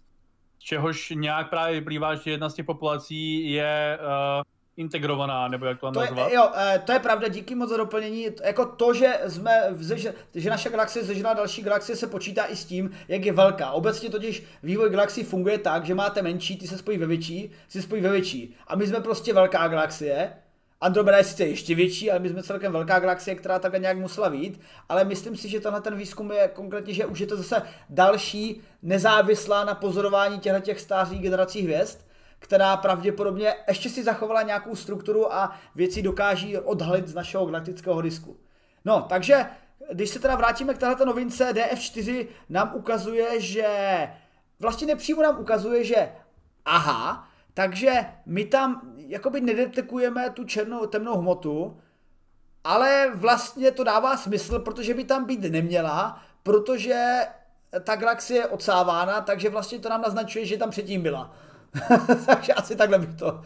[0.59, 4.43] z čehož nějak právě vyplývá, že jedna z těch populací je uh,
[4.77, 6.29] integrovaná, nebo jak to mám To nazvat.
[6.29, 8.27] je, jo, eh, to je pravda, díky moc za doplnění.
[8.43, 12.65] Jako to, že, jsme, vzež, že naše galaxie zežila další galaxie, se počítá i s
[12.65, 13.71] tím, jak je velká.
[13.71, 17.71] Obecně totiž vývoj galaxie funguje tak, že máte menší, ty se spojí ve větší, ty
[17.71, 18.55] se spojí ve větší.
[18.67, 20.33] A my jsme prostě velká galaxie.
[20.81, 24.29] Andromeda je sice ještě větší, ale my jsme celkem velká galaxie, která takhle nějak musela
[24.29, 24.61] vít.
[24.89, 28.61] Ale myslím si, že tenhle ten výzkum je konkrétně, že už je to zase další
[28.81, 31.99] nezávislá na pozorování těchto těch stáří generací hvězd
[32.43, 38.37] která pravděpodobně ještě si zachovala nějakou strukturu a věci dokáží odhalit z našeho galaktického disku.
[38.85, 39.45] No, takže
[39.93, 43.67] když se teda vrátíme k této novince, DF4 nám ukazuje, že
[44.59, 46.11] vlastně nepřímo nám ukazuje, že
[46.65, 51.79] aha, takže my tam jakoby nedetekujeme tu černou temnou hmotu,
[52.63, 57.27] ale vlastně to dává smysl, protože by tam být neměla, protože
[57.83, 61.35] ta galaxie je odsávána, takže vlastně to nám naznačuje, že tam předtím byla.
[62.25, 63.41] takže asi takhle bych to.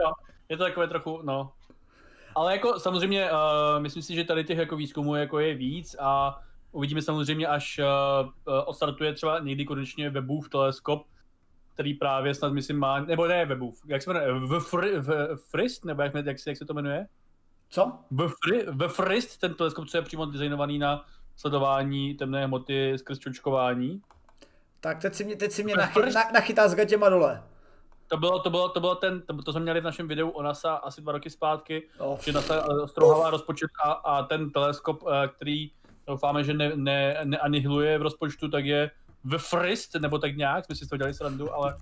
[0.00, 0.12] Jo,
[0.48, 1.52] je to takové trochu, no.
[2.34, 3.38] Ale jako samozřejmě, uh,
[3.82, 6.40] myslím si, že tady těch jako výzkumů jako je víc a
[6.72, 11.06] uvidíme samozřejmě, až uh, odstartuje třeba někdy konečně Webův teleskop,
[11.74, 15.84] který právě snad myslím má, nebo ne Webův, jak se jmenuje, v, fri, v Frist,
[15.84, 17.06] nebo jak, jak, se, jak se to jmenuje?
[17.70, 17.92] Co?
[18.10, 21.04] V, fri, v Frist, ten teleskop, co je přímo designovaný na
[21.36, 24.02] sledování temné hmoty skrz čočkování.
[24.80, 27.42] Tak teď si mě, teď si mě nachy, na, nachytá s gatěma dole.
[28.08, 30.42] To bylo, to bylo, to bylo ten, to, to jsme měli v našem videu o
[30.42, 32.18] NASA asi dva roky zpátky, Oh.
[32.20, 35.70] že NASA eh, strouhává rozpočet a, a ten teleskop, eh, který
[36.06, 38.90] doufáme, že ne, ne, neanihiluje v rozpočtu, tak je
[39.24, 41.76] v Frist, nebo tak nějak, jsme si z toho dělali srandu, ale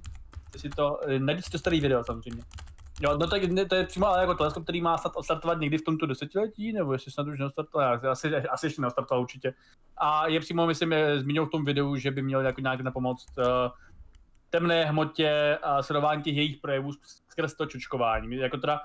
[0.57, 2.43] si to, eh, najdi si to starý video samozřejmě.
[3.01, 5.85] Jo, no tak to je přímo ale jako teleskop, který má snad odstartovat někdy v
[5.85, 9.55] tomto desetiletí, nebo jestli snad už neodstartoval, já- asi, asi ještě neodstartoval určitě.
[9.97, 12.91] A je přímo, myslím, je zmínil v tom videu, že by měl jako nějak na
[12.91, 13.45] pomoc uh,
[14.51, 16.93] temné hmotě a sledování těch jejich projevů
[17.29, 18.37] skrz to čočkování.
[18.37, 18.81] Jako teda,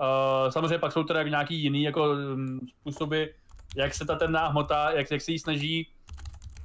[0.00, 3.24] uh, samozřejmě pak jsou teda nějaký jiný jako um, způsoby,
[3.76, 5.88] jak se ta temná hmota, jak, jak se jí snaží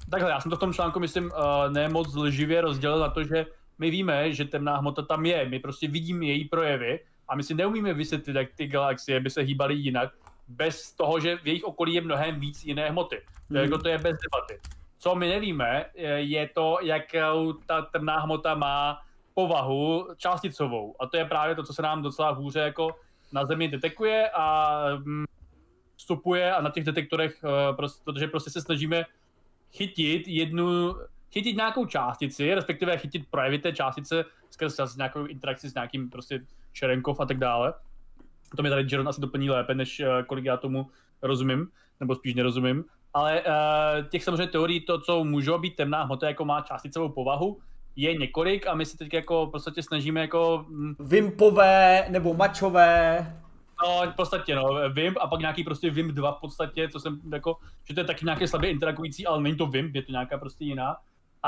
[0.09, 3.23] Takhle, já jsem to v tom článku, myslím, uh, ne moc lživě rozdělil na to,
[3.23, 3.45] že
[3.77, 7.53] my víme, že temná hmota tam je, my prostě vidíme její projevy a my si
[7.53, 10.09] neumíme vysvětlit, jak ty galaxie by se hýbaly jinak,
[10.47, 13.21] bez toho, že v jejich okolí je mnohem víc jiné hmoty.
[13.47, 13.71] To, je, Mhm.
[13.71, 14.59] jako, to je bez debaty.
[14.97, 15.85] Co my nevíme,
[16.17, 19.01] je- to, jakou ta temná hmota má
[19.33, 20.95] povahu částicovou.
[20.99, 22.89] A to je právě to, co se nám docela hůře jako
[23.33, 25.25] na Zemi detekuje a mm,
[25.95, 27.43] vstupuje a na těch detektorech,
[27.75, 29.05] prostě, protože prostě se snažíme
[29.71, 30.95] chytit jednu,
[31.31, 36.39] chytit nějakou částici, respektive chytit projevy té částice skrz nějakou interakci s nějakým prostě
[36.79, 37.73] Cherenkov a tak dále.
[38.55, 40.87] To mi tady Jeron asi doplní lépe, než eh, kolik já tomu
[41.21, 41.67] rozumím,
[41.99, 42.83] nebo spíš nerozumím.
[43.13, 47.59] Ale uh, těch samozřejmě teorií, to, co může být temná hmota, jako má částicovou povahu,
[47.95, 53.33] je několik a my se teď jako v podstatě snažíme jako mm, Vimpové nebo mačové.
[53.83, 54.63] No, v podstatě, no,
[54.93, 57.57] Vimp a pak nějaký prostě Vimp 2 v podstatě, co jsem jako,
[57.87, 60.65] že to je taky nějaké slabě interakující, ale není to Vimp, je to nějaká prostě
[60.65, 60.97] jiná.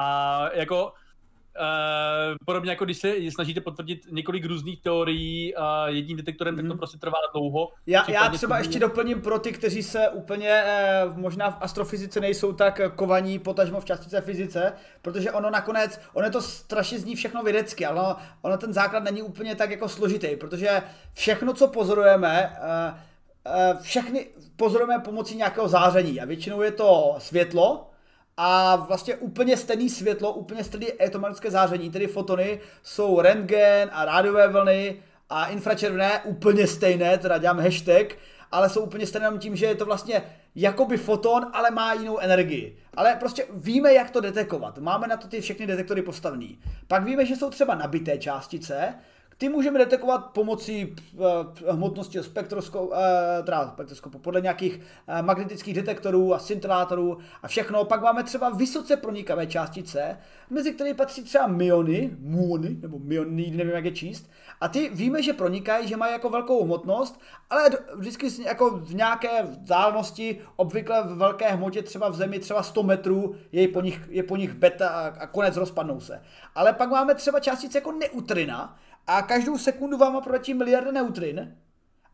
[0.01, 6.55] A jako, uh, podobně jako když se snažíte potvrdit několik různých teorií uh, jedním detektorem,
[6.55, 6.77] tak to Mhm.
[6.77, 7.69] prostě trvá dlouho.
[7.87, 12.19] Já, já třeba to- ještě doplním pro ty, kteří se úplně eh, možná v astrofyzice
[12.19, 17.15] nejsou tak kovaní, potažmo v částice fyzice, protože ono nakonec, ono je to strašně zní
[17.15, 20.81] všechno vědecky, ale ono, ono ten základ není úplně tak jako složitý, protože
[21.13, 27.85] všechno, co pozorujeme, eh, všechny pozorujeme pomocí nějakého záření a většinou je to světlo,
[28.41, 34.47] a vlastně úplně stejný světlo, úplně stejné elektromagnetické záření, tedy fotony, jsou rentgen a rádiové
[34.47, 38.15] vlny a infračervené úplně stejné, teda děláme hashtag,
[38.51, 40.21] ale jsou úplně stejné tím, že je to vlastně
[40.55, 42.77] jakoby foton, ale má jinou energii.
[42.93, 44.77] Ale prostě víme, jak to detekovat.
[44.77, 46.59] Máme na to ty všechny detektory postavený.
[46.87, 48.95] Pak víme, že jsou třeba nabité částice,
[49.39, 51.25] ty můžeme detekovat pomocí uh,
[51.69, 52.93] hmotnosti spektroskopu,
[53.43, 57.85] teda spektroskopu, podle nějakých uh, magnetických detektorů a scintillátorů a všechno.
[57.85, 60.17] Pak máme třeba vysoce pronikavé částice,
[60.49, 64.29] mezi které patří třeba myony, muony, nebo myony, nevím jak je číst.
[64.61, 67.19] A ty víme, že pronikají, že mají jako velkou hmotnost,
[67.49, 72.83] ale vždycky jako v nějaké vzdálenosti, obvykle v velké hmotě, třeba v zemi, třeba 100
[72.83, 76.21] metrů, je po nich, je po nich beta a konec rozpadnou se.
[76.55, 78.77] Ale pak máme třeba částice jako neutrina,
[79.09, 81.55] a každou sekundu vám proletí miliardy neutrin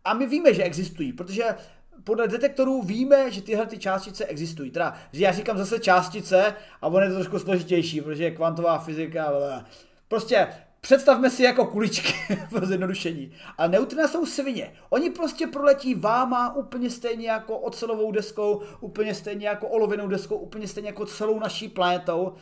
[0.06, 1.56] a my víme, že existují, protože
[2.04, 4.72] podle detektorů víme, že tyhle ty částice existují.
[4.72, 8.80] Teda, že já říkám zase částice a ono je to trošku složitější, protože je kvantová
[8.80, 9.30] fyzika.
[9.30, 9.66] Blablabla.
[10.08, 10.48] Prostě
[10.82, 12.14] Představme si jako kuličky
[12.50, 13.32] pro zjednodušení.
[13.58, 14.74] A neutrina jsou svině.
[14.89, 20.68] Oni prostě proletí váma úplně stejně jako ocelovou deskou, úplně stejně jako olověnou deskou, úplně
[20.68, 22.34] stejně jako celou naší planetou.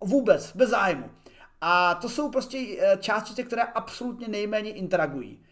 [0.00, 1.10] Vůbec, bez zájmu.
[1.60, 5.42] A to jsou prostě eh, částice, které absolutně nejméně interagují.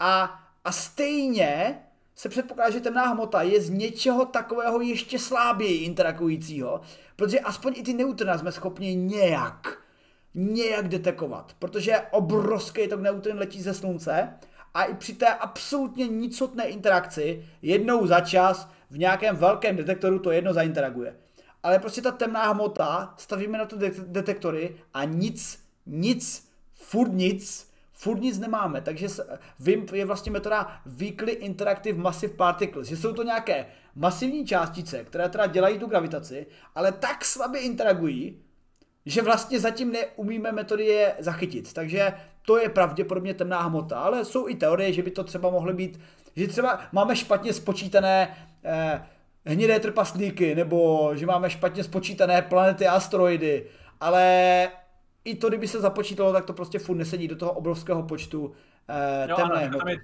[0.00, 1.82] A, a stejně
[2.14, 6.80] se předpokládá, že temná hmota je z něčeho takového ještě sláběji interagujícího,
[7.16, 9.86] protože aspoň i ty neutrina jsme schopni nějak
[10.36, 14.28] nějak detekovat, protože obrovský tok neutrin letí ze slunce
[14.74, 20.30] a i při té absolutně nicotné interakci jednou za čas v nějakém velkém detektoru to
[20.30, 21.16] jedno zainteraguje.
[21.66, 28.20] Ale prostě ta temná hmota, stavíme na to detektory a nic, nic, furt nic, furt
[28.20, 28.80] nic nemáme.
[28.80, 29.08] Takže
[29.58, 35.28] VIMP je vlastně metoda Weekly Interactive Massive Particles, že jsou to nějaké masivní částice, které
[35.28, 38.42] teda dělají tu gravitaci, ale tak slabě interagují,
[39.06, 41.72] že vlastně zatím neumíme metody je zachytit.
[41.72, 42.12] Takže
[42.42, 46.00] to je pravděpodobně temná hmota, ale jsou i teorie, že by to třeba mohly být,
[46.36, 49.06] že třeba máme špatně spočítané eh,
[49.46, 53.66] hnědé trpaslíky, nebo že máme špatně spočítané planety a asteroidy,
[54.00, 54.68] ale
[55.24, 58.54] i to, kdyby se započítalo, tak to prostě furt nesedí do toho obrovského počtu
[58.88, 59.78] eh, jo, temné hmoty.
[59.78, 59.96] Tam je,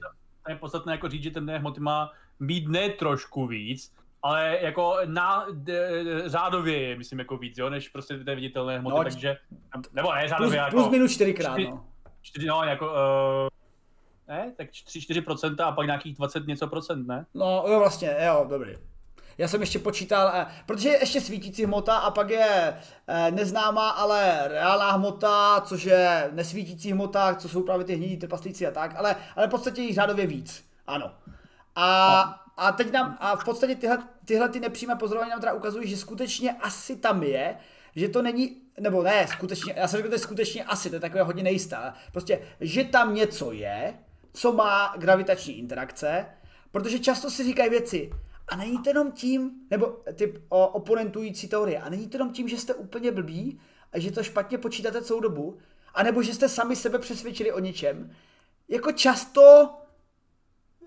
[0.44, 4.96] tam je podstatné jako říct, že temné hmoty má být ne trošku víc, ale jako
[5.04, 5.74] na d,
[6.26, 9.36] řádově je, myslím, jako víc, jo, než prostě ty viditelné hmoty, no, takže,
[9.92, 10.70] nebo ne řádově, plus, jako...
[10.70, 11.86] Plus minus čtyřikrát, no.
[12.22, 13.48] Čtyři, no, jako, uh,
[14.28, 17.26] ne, tak 3-4% a pak nějakých 20 něco procent, ne?
[17.34, 18.76] No, jo, vlastně, jo, dobrý.
[19.38, 22.76] Já jsem ještě počítal, eh, protože je ještě svítící hmota a pak je
[23.08, 28.66] eh, neznámá, ale reálná hmota, což je nesvítící hmota, co jsou právě ty hnědí trpaslíci
[28.66, 31.10] a tak, ale, ale v podstatě jich řádově víc, ano.
[31.76, 32.52] A, no.
[32.64, 35.96] a teď nám, a v podstatě tyhle, tyhle ty nepřímé pozorování nám teda ukazují, že
[35.96, 37.56] skutečně asi tam je,
[37.96, 40.96] že to není, nebo ne, skutečně, já jsem řekl, že to je skutečně asi, to
[40.96, 43.94] je takové hodně nejistá, prostě, že tam něco je,
[44.32, 46.26] co má gravitační interakce,
[46.70, 48.10] protože často si říkají věci,
[48.48, 52.48] a není to jenom tím, nebo ty o, oponentující teorie, a není to jenom tím,
[52.48, 53.60] že jste úplně blbí
[53.92, 55.58] a že to špatně počítáte celou dobu,
[55.94, 58.10] anebo že jste sami sebe přesvědčili o něčem.
[58.68, 59.70] Jako často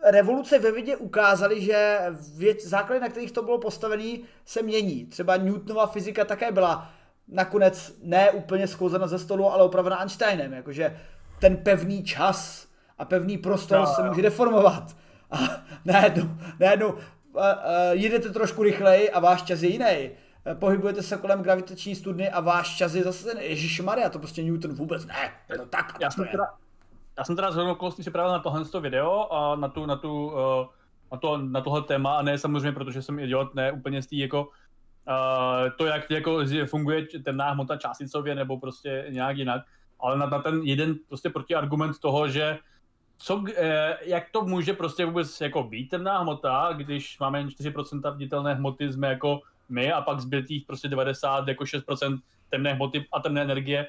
[0.03, 1.99] revoluce ve vědě ukázaly, že
[2.35, 5.05] věc, základy, na kterých to bylo postavené, se mění.
[5.05, 6.91] Třeba Newtonova fyzika také byla
[7.27, 10.53] nakonec ne úplně schouzena ze stolu, ale opravena Einsteinem.
[10.53, 10.99] Jakože
[11.39, 14.95] ten pevný čas a pevný prostor no, se může deformovat.
[15.31, 15.37] A
[15.85, 16.29] najednou,
[16.59, 16.93] najednou
[17.91, 20.09] jedete trošku rychleji a váš čas je jiný.
[20.59, 24.43] Pohybujete se kolem gravitační studny a váš čas je zase ten Ježíš Maria, to prostě
[24.43, 25.31] Newton vůbec ne.
[25.57, 25.97] To tak.
[26.01, 26.43] Já jsem, teda,
[27.17, 30.25] já jsem teda zhodnou okolností připravil na tohle to video a na tu, na tu,
[30.27, 30.33] uh,
[31.11, 34.41] na, to, na tohle téma a ne samozřejmě, protože jsem idiot, ne úplně z jako
[34.41, 39.61] uh, to, jak jako funguje temná hmota částicově nebo prostě nějak jinak,
[39.99, 42.57] ale na, na ten jeden prostě protiargument toho, že
[43.17, 48.17] co, eh, jak to může prostě vůbec jako být temná hmota, když máme jen 4%
[48.17, 53.19] viditelné hmoty, jsme jako my a pak zbytých prostě 90, jako 6% temné hmoty a
[53.19, 53.87] temné energie,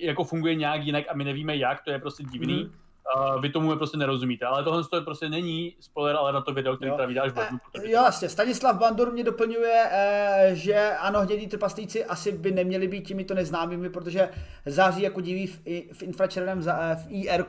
[0.00, 2.64] jako funguje nějak jinak a my nevíme jak, to je prostě divný.
[2.64, 2.72] Mm.
[3.16, 6.76] Uh, vy tomu prostě nerozumíte, ale tohle to prostě není spoiler, ale na to video,
[6.76, 7.58] který tady vydáš v lednu.
[7.74, 13.08] Jo, jasně, Stanislav Bandur mě doplňuje, eh, že ano, hnědí trpaslíci asi by neměli být
[13.08, 14.28] těmito neznámými, protože
[14.66, 15.58] září jako diví v,
[15.92, 17.44] v infračerveném eh, v IR.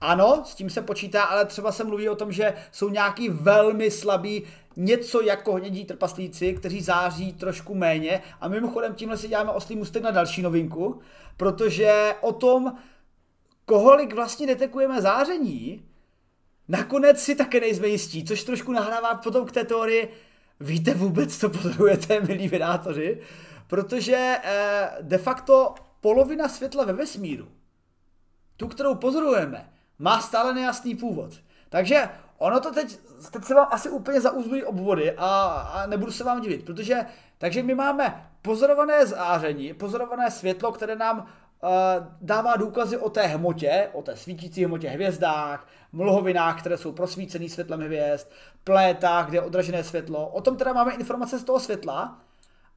[0.00, 3.90] Ano, s tím se počítá, ale třeba se mluví o tom, že jsou nějaký velmi
[3.90, 4.42] slabý
[4.76, 8.22] něco jako hnědí trpaslíci, kteří září trošku méně.
[8.40, 11.00] A mimochodem tímhle si děláme oslý mustek na další novinku,
[11.36, 12.72] protože o tom,
[13.64, 15.88] koholik vlastně detekujeme záření,
[16.68, 20.14] nakonec si také nejsme jistí, což trošku nahrává potom k té teorii,
[20.60, 23.20] víte vůbec, co pozorujete, milí vydátoři,
[23.66, 27.48] protože eh, de facto polovina světla ve vesmíru,
[28.56, 31.34] tu, kterou pozorujeme, má stále nejasný původ.
[31.68, 32.08] Takže
[32.38, 32.98] ono to teď,
[33.32, 35.28] teď se vám asi úplně zauzlují obvody a,
[35.74, 37.06] a nebudu se vám divit, protože
[37.38, 41.26] takže my máme pozorované záření, pozorované světlo, které nám
[42.20, 47.80] dává důkazy o té hmotě, o té svítící hmotě hvězdách, mlhovinách, které jsou prosvícený světlem
[47.80, 48.28] hvězd,
[48.64, 50.28] plétách, kde je odražené světlo.
[50.28, 52.20] O tom teda máme informace z toho světla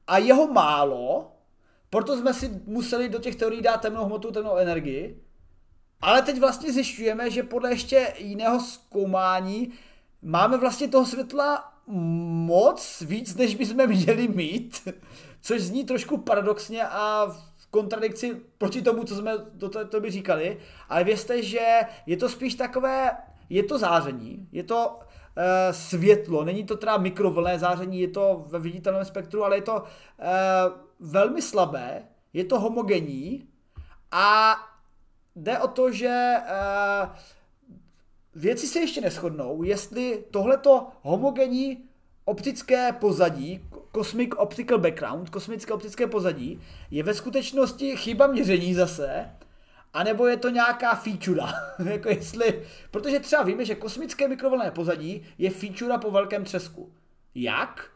[0.06, 1.32] a jeho málo,
[1.90, 5.22] proto jsme si museli do těch teorií dát temnou hmotu, temnou energii.
[6.00, 9.72] Ale teď vlastně zjišťujeme, že podle ještě jiného zkoumání
[10.22, 14.88] máme vlastně toho světla moc víc, než bychom měli mít,
[15.40, 17.26] což zní trošku paradoxně a
[17.76, 20.58] kontradikci proti tomu, co jsme do té doby říkali,
[20.88, 23.16] ale vězte, že je to spíš takové,
[23.48, 25.00] je to záření, je to
[25.36, 29.84] e, světlo, není to teda mikrovlné záření, je to ve viditelném spektru, ale je to
[29.84, 29.84] e,
[31.00, 33.48] velmi slabé, je to homogenní
[34.12, 34.56] a
[35.36, 37.08] jde o to, že uh,
[38.34, 41.88] věci se ještě neschodnou, jestli tohleto homogenní
[42.26, 43.60] optické pozadí,
[43.94, 46.60] Cosmic Optical Background, kosmické optické pozadí,
[46.90, 49.30] je ve skutečnosti chyba měření zase,
[49.92, 51.42] anebo je to nějaká feature,
[51.90, 56.92] jako jestli, protože třeba víme, že kosmické mikrovlnné pozadí je feature po velkém třesku.
[57.34, 57.90] Jak?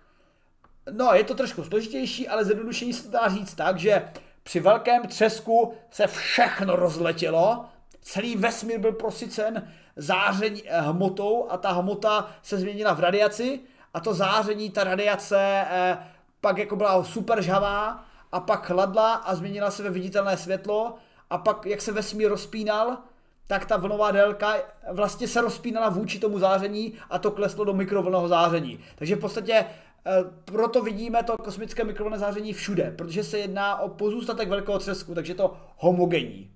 [0.91, 4.09] No, je to trošku složitější, ale zjednodušení se dá říct tak, že
[4.43, 7.65] při velkém třesku se všechno rozletělo,
[8.03, 13.61] celý vesmír byl prosycen záření eh, hmotou a ta hmota se změnila v radiaci
[13.95, 15.99] a to záření, ta radiace eh,
[16.41, 20.95] pak jako byla super žhavá a pak chladla a změnila se ve viditelné světlo
[21.31, 22.99] a pak jak se vesmír rozpínal,
[23.47, 24.55] tak ta vlnová délka
[24.93, 28.81] vlastně se rozpínala vůči tomu záření a to kleslo do mikrovlného záření.
[28.95, 30.11] Takže v podstatě eh,
[30.45, 35.35] proto vidíme to kosmické mikrovlnné záření všude, protože se jedná o pozůstatek velkého třesku, takže
[35.35, 36.51] to homogenní.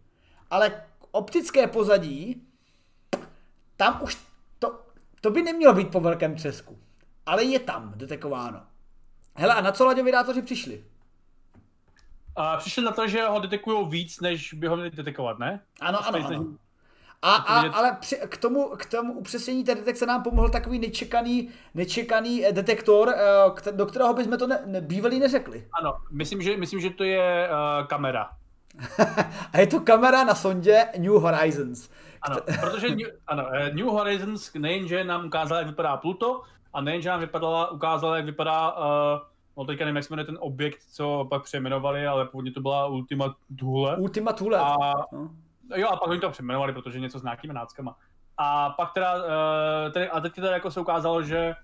[0.51, 2.43] Ale optické pozadí,
[3.77, 4.19] tam už
[4.59, 4.81] to,
[5.21, 6.79] to by nemělo být po velkém třesku,
[7.27, 8.63] ale je tam detekováno.
[9.37, 10.85] Hele, a na co laďovidátoři přišli?
[12.37, 15.61] A přišli na to, že ho detekují víc, než by ho měli detekovat, ne?
[15.81, 16.47] Ano, ano, ano.
[17.23, 21.49] A, a, ale při, k, tomu, k tomu upřesnění té detekce nám pomohl takový nečekaný,
[21.75, 25.69] nečekaný eh, detektor, eh, do kterého bychom to ne, ne, bývalý neřekli.
[25.81, 28.31] Ano, myslím, že, myslím, že to je uh, kamera.
[29.53, 31.91] a je to kamera na sondě New Horizons.
[32.23, 36.43] Ano, protože New, ano, New Horizons nejenže nám ukázala, jak vypadá Pluto,
[36.75, 39.21] a nejenže nám vypadala, ukázala, jak vypadá uh,
[39.57, 43.35] no teďka nevím, jak jmenuje ten objekt, co pak přejmenovali, ale původně to byla Ultima
[43.59, 43.97] Thule.
[43.97, 44.59] Ultima Thule.
[44.59, 44.77] A,
[45.13, 45.31] no.
[45.77, 47.97] Jo, a pak oni to přejmenovali, protože něco s nějakými náckama.
[48.37, 51.55] A pak teda, uh, tedy, a teď teda jako se ukázalo, že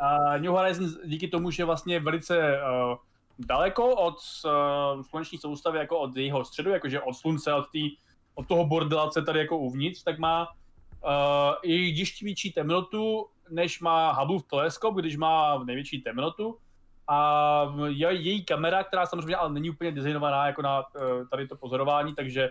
[0.00, 2.96] uh, New Horizons díky tomu, že vlastně velice uh,
[3.38, 7.90] daleko od uh, sluneční soustavy, jako od jejího středu, jakože od slunce, od, tý,
[8.34, 10.48] od toho bordelace tady jako uvnitř, tak má
[11.04, 11.10] uh,
[11.62, 16.58] i ještě větší temnotu, než má Hubble teleskop, když má největší temnotu
[17.10, 21.56] a je, její kamera, která samozřejmě ale není úplně designovaná jako na eh, tady to
[21.56, 22.50] pozorování, takže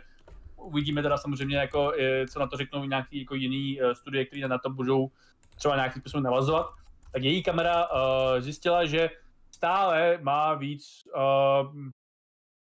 [0.56, 4.48] uvidíme teda samozřejmě, jako, eh, co na to řeknou nějaký jako jiný eh, studie, které
[4.48, 5.12] na to budou
[5.56, 6.70] třeba nějakým způsobem navazovat.
[7.12, 9.10] Tak její kamera uh, zjistila, že
[9.52, 11.76] stále má víc uh,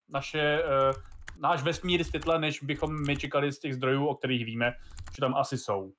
[0.10, 1.02] naše, uh,
[1.40, 4.74] náš vesmír světla, než bychom my čekali z těch zdrojů, o kterých víme,
[5.16, 5.92] že tam asi jsou.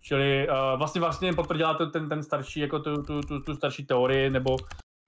[0.00, 3.86] Čili uh, vlastně vlastně potvrdila to, ten, ten starší, jako tu, tu, tu, tu starší
[3.86, 4.56] teorii, nebo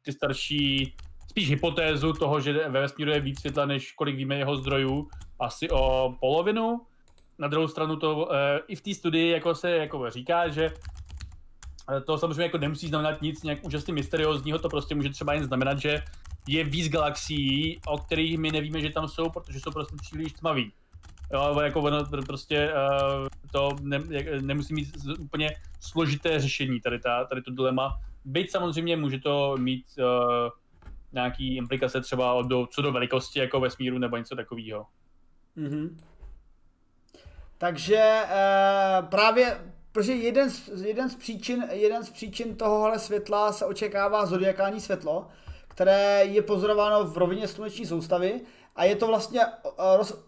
[0.04, 0.94] ty starší,
[1.30, 5.08] spíš hypotézu toho, že ve vesmíru je víc světla, než kolik víme jeho zdrojů,
[5.40, 6.80] asi o polovinu.
[7.38, 10.72] Na druhou stranu to e, i v té studii jako se jako říká, že
[12.06, 15.78] to samozřejmě jako nemusí znamenat nic nějak úžasně mysteriózního, to prostě může třeba jen znamenat,
[15.78, 16.02] že
[16.48, 20.72] je víc galaxií, o kterých my nevíme, že tam jsou, protože jsou prostě příliš tmaví.
[21.32, 23.98] Jo, jako ono prostě uh, to ne,
[24.40, 29.84] nemusí mít úplně složité řešení tady, ta, tady to dilema, Byť samozřejmě může to mít
[29.98, 30.50] uh,
[31.12, 34.86] nějaký implikace třeba do, co do velikosti jako vesmíru nebo něco takového.
[35.56, 35.96] Mm-hmm.
[37.58, 43.64] Takže uh, právě, protože jeden z, jeden, z příčin, jeden z příčin tohohle světla se
[43.64, 45.28] očekává zodiakální světlo,
[45.68, 48.40] které je pozorováno v rovině sluneční soustavy
[48.76, 50.24] a je to vlastně uh, roz,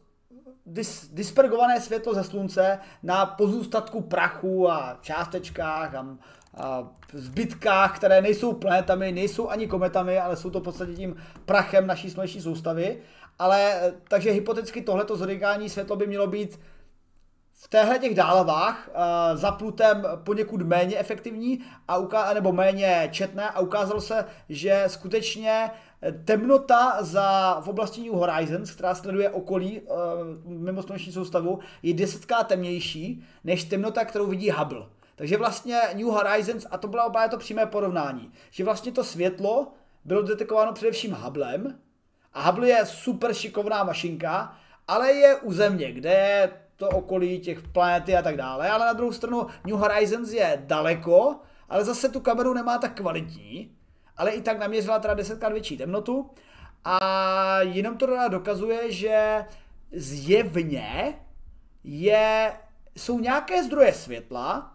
[0.66, 6.06] dis, dispergované světlo ze slunce na pozůstatku prachu a částečkách a
[7.12, 12.10] zbytkách, které nejsou planetami, nejsou ani kometami, ale jsou to v podstatě tím prachem naší
[12.10, 12.98] sluneční soustavy.
[13.38, 16.60] Ale takže hypoteticky tohleto zodiakální světlo by mělo být
[17.66, 23.50] v téhle těch dálavách uh, za Plutem poněkud méně efektivní a uká- nebo méně četné
[23.50, 25.70] a ukázalo se, že skutečně
[26.24, 29.96] temnota za, v oblasti New Horizons, která sleduje okolí uh,
[30.44, 34.86] mimo sluneční soustavu, je desetkrát temnější než temnota, kterou vidí Hubble.
[35.16, 39.72] Takže vlastně New Horizons, a to bylo opět to přímé porovnání, že vlastně to světlo
[40.04, 41.78] bylo detekováno především Hubblem,
[42.32, 44.56] a Hubble je super šikovná mašinka,
[44.88, 48.92] ale je u Země, kde je to okolí těch planety a tak dále, ale na
[48.92, 51.36] druhou stranu New Horizons je daleko,
[51.68, 53.76] ale zase tu kameru nemá tak kvalitní,
[54.16, 56.30] ale i tak naměřila teda desetkrát větší temnotu
[56.84, 59.44] a jenom to teda dokazuje, že
[59.92, 61.18] zjevně
[61.84, 62.52] je,
[62.96, 64.74] jsou nějaké zdroje světla,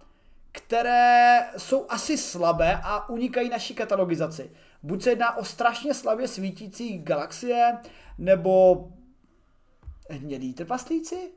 [0.52, 4.52] které jsou asi slabé a unikají naší katalogizaci.
[4.84, 7.78] Buď se jedná o strašně slabě svítící galaxie,
[8.18, 8.88] nebo
[10.10, 11.32] hnědý trpaslíci?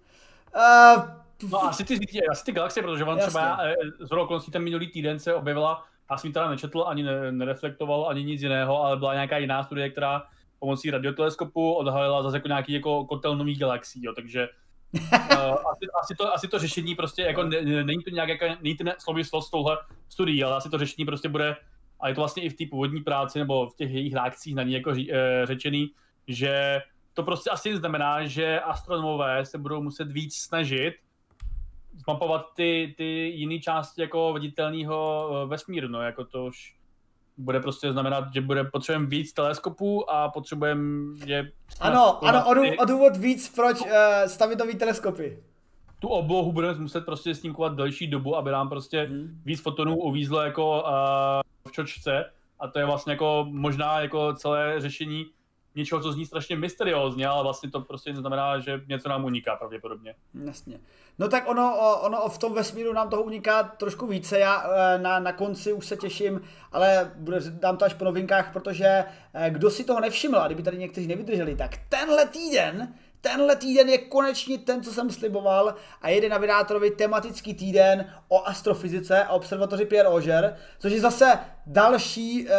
[0.57, 1.99] Uh, no asi ty,
[2.31, 6.17] asi ty galaxie, protože on třeba eh, z okolností ten minulý týden se objevila, já
[6.17, 10.23] jsem ji teda nečetl, ani nereflektoval, ani nic jiného, ale byla nějaká jiná studie, která
[10.59, 14.49] pomocí radioteleskopu odhalila zase jako nějaký jako kotel nových galaxií, jo, takže
[15.73, 18.85] asi, asi, to, asi to řešení prostě, jako ne, není to nějak, jako, není to
[18.99, 19.79] souvislost s touhle
[20.09, 21.57] studií, ale asi to řešení prostě bude,
[22.01, 24.63] a je to vlastně i v té původní práci, nebo v těch jejich reakcích na
[24.63, 25.91] ní jako ří, e, řečený,
[26.29, 26.83] že
[27.15, 30.95] to prostě asi znamená, že astronomové se budou muset víc snažit
[31.97, 33.05] zmapovat ty, ty
[33.35, 36.77] jiné části jako viditelného eh, vesmíru, no, jako to už
[37.37, 41.51] bude prostě znamenat, že bude potřebujeme víc teleskopů a potřebujeme je...
[41.81, 43.89] Ano, ano, o, o důvod víc, proč uh,
[44.27, 45.43] stavit nový teleskopy.
[45.99, 49.41] Tu oblohu budeme muset prostě snímkovat delší dobu, aby nám prostě hmm.
[49.45, 50.91] víc fotonů uvízlo jako uh,
[51.69, 52.31] v čočce
[52.61, 55.27] a to je vlastně jako možná jako celé řešení
[55.75, 60.15] něčeho, co zní strašně mysteriózně, ale vlastně to prostě neznamená, že něco nám uniká pravděpodobně.
[60.45, 60.81] Jasně.
[61.19, 64.39] No tak ono, ono v tom vesmíru nám toho uniká trošku více.
[64.39, 66.41] Já e, na, na konci už se těším,
[66.73, 67.13] ale
[67.51, 71.07] dám to až po novinkách, protože e, kdo si toho nevšiml, a kdyby tady někteří
[71.07, 72.95] nevydrželi, tak tenhle týden
[73.25, 78.47] tenhle týden je konečně ten, co jsem sliboval a jede na Vydátorovi tematický týden o
[78.47, 82.51] astrofyzice a observatoři Pierre Auger, což je zase další uh,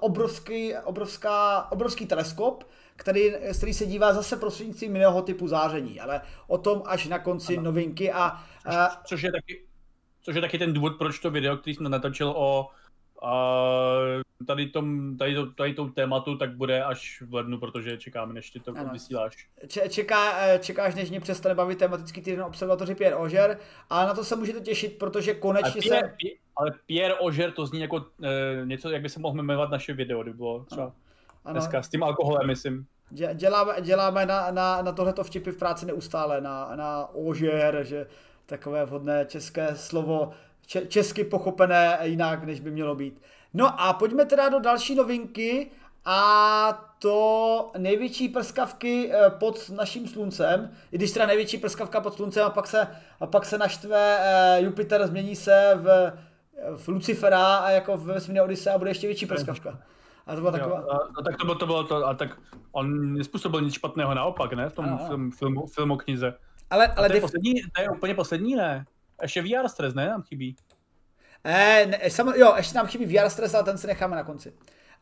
[0.00, 2.64] obrovský, obrovská, obrovský teleskop,
[2.96, 7.56] který, který se dívá zase prostřednictvím jiného typu záření, ale o tom až na konci
[7.56, 7.64] ano.
[7.64, 8.32] novinky a...
[8.66, 8.74] Uh,
[9.06, 9.64] což, je taky,
[10.22, 12.68] což je taky ten důvod, proč to video, který jsem natočil o
[13.22, 13.54] a
[14.46, 18.50] tady, tom, tady, to, tady tou tématu tak bude až v lednu, protože čekáme, než
[18.50, 18.90] ty to ano.
[18.92, 19.48] vysíláš.
[19.88, 23.58] Čeká, eh, čekáš, než mě přestane bavit tematický týden observatoři Pierre Auger,
[23.90, 26.28] ale na to se můžete těšit, protože konečně Pierre, se...
[26.56, 30.22] Ale Pierre Auger to zní jako e, něco, jak by se mohl jmenovat naše video,
[30.22, 30.92] kdyby bylo třeba
[31.44, 31.52] ano.
[31.52, 32.86] dneska s tím alkoholem, myslím.
[33.34, 38.06] Děláme, děláme na, na, na tohleto vtipy v práci neustále, na, na Auger, že
[38.46, 40.32] takové vhodné české slovo
[40.88, 43.20] česky pochopené jinak, než by mělo být.
[43.54, 45.70] No a pojďme teda do další novinky
[46.04, 52.46] a to největší prskavky eh, pod naším sluncem, i když teda největší prskavka pod sluncem
[52.46, 52.88] a pak se,
[53.20, 56.12] a pak se naštve eh, Jupiter, změní se v,
[56.76, 59.78] v Lucifera a jako ve vesmírné Odyse a bude ještě větší prskavka.
[60.26, 60.80] A to byla taková...
[60.80, 62.38] Jo, a, a tak to bylo, to bylo to, a tak
[62.72, 66.34] on nespůsobil nic špatného, naopak, ne, v tom film, filmu, filmu knize.
[66.70, 68.84] Ale, ale to, je poslední, to je úplně poslední, ne?
[69.22, 70.08] Ještě VR stres, ne?
[70.08, 70.56] Nám chybí.
[71.44, 74.52] Eh, ne, sam, jo, ještě nám chybí VR stres, ale ten si necháme na konci.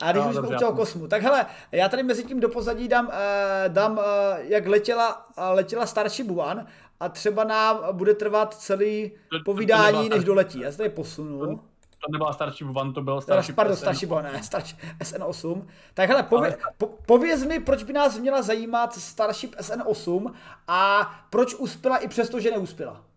[0.02, 2.48] A když no, už jsme u toho kosmu, tak hele, já tady mezi tím do
[2.48, 6.66] pozadí dám, eh, dám eh, jak letěla, letěla Starship One
[7.01, 10.60] a třeba nám bude trvat celý to, povídání, to než doletí.
[10.60, 11.39] Já se tady posunu.
[11.39, 13.81] To, to nebyla Starship One, to byl Starship Pardon, SN.
[13.81, 15.66] Starship One, ne, Starship SN8.
[15.94, 16.74] Tak hele, pově, Ale...
[16.78, 20.32] po, pověz mi, proč by nás měla zajímat Starship SN8
[20.69, 23.07] a proč uspěla i přesto, že neuspěla.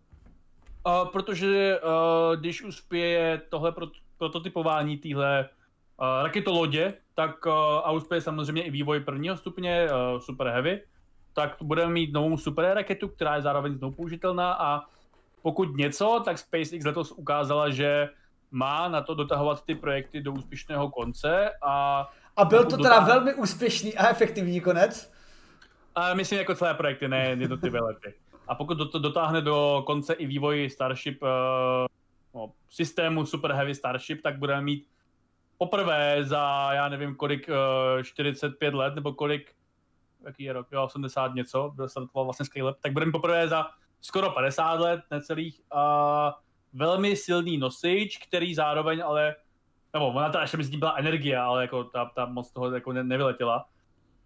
[0.86, 3.86] Uh, protože uh, když uspěje tohle pro,
[4.18, 10.46] prototypování téhle uh, raketolodě, tak uh, a uspěje samozřejmě i vývoj prvního stupně uh, Super
[10.46, 10.82] Heavy,
[11.32, 14.80] tak budeme mít novou super raketu, která je zároveň znovu použitelná a
[15.42, 18.08] pokud něco, tak SpaceX letos ukázala, že
[18.50, 22.08] má na to dotahovat ty projekty do úspěšného konce a...
[22.36, 25.12] A byl to teda velmi úspěšný a efektivní konec?
[25.94, 28.14] A myslím jako celé projekty, ne jednotlivé lety.
[28.52, 31.28] A pokud to, dotáhne do konce i vývoj Starship uh,
[32.34, 34.88] no, systému Super Heavy Starship, tak budeme mít
[35.58, 39.54] poprvé za, já nevím kolik, uh, eh, 45 let, nebo kolik,
[40.24, 43.66] jaký je rok, jo, 80 něco, byl startoval vlastně Skylab, tak budeme poprvé za
[44.00, 46.32] skoro 50 let, necelých, uh,
[46.72, 49.34] velmi silný nosič, který zároveň ale,
[49.92, 53.04] nebo ona teda ještě mezi byla energie, ale jako ta, ta moc toho jako ne,
[53.04, 53.64] nevyletěla.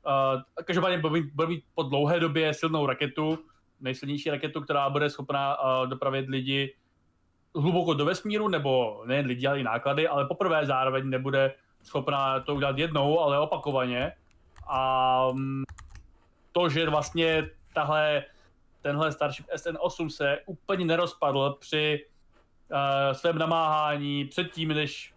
[0.06, 3.38] Uh, každopádně bude mít, bude mít po dlouhé době silnou raketu,
[3.80, 6.74] nejsilnější raketu, která bude schopná uh, dopravit lidi
[7.54, 12.54] hluboko do vesmíru, nebo nejen lidi, ale i náklady, ale poprvé zároveň nebude schopná to
[12.54, 14.12] udělat jednou, ale opakovaně.
[14.66, 15.64] A um,
[16.52, 18.24] to, že vlastně tahle,
[18.82, 22.06] tenhle Starship SN8 se úplně nerozpadl při
[22.70, 22.78] uh,
[23.12, 25.14] svém namáhání předtím, než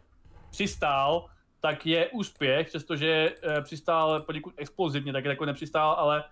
[0.52, 1.26] přistál,
[1.60, 6.24] tak je úspěch, přestože uh, přistál poněkud explozivně, tak jako nepřistál, ale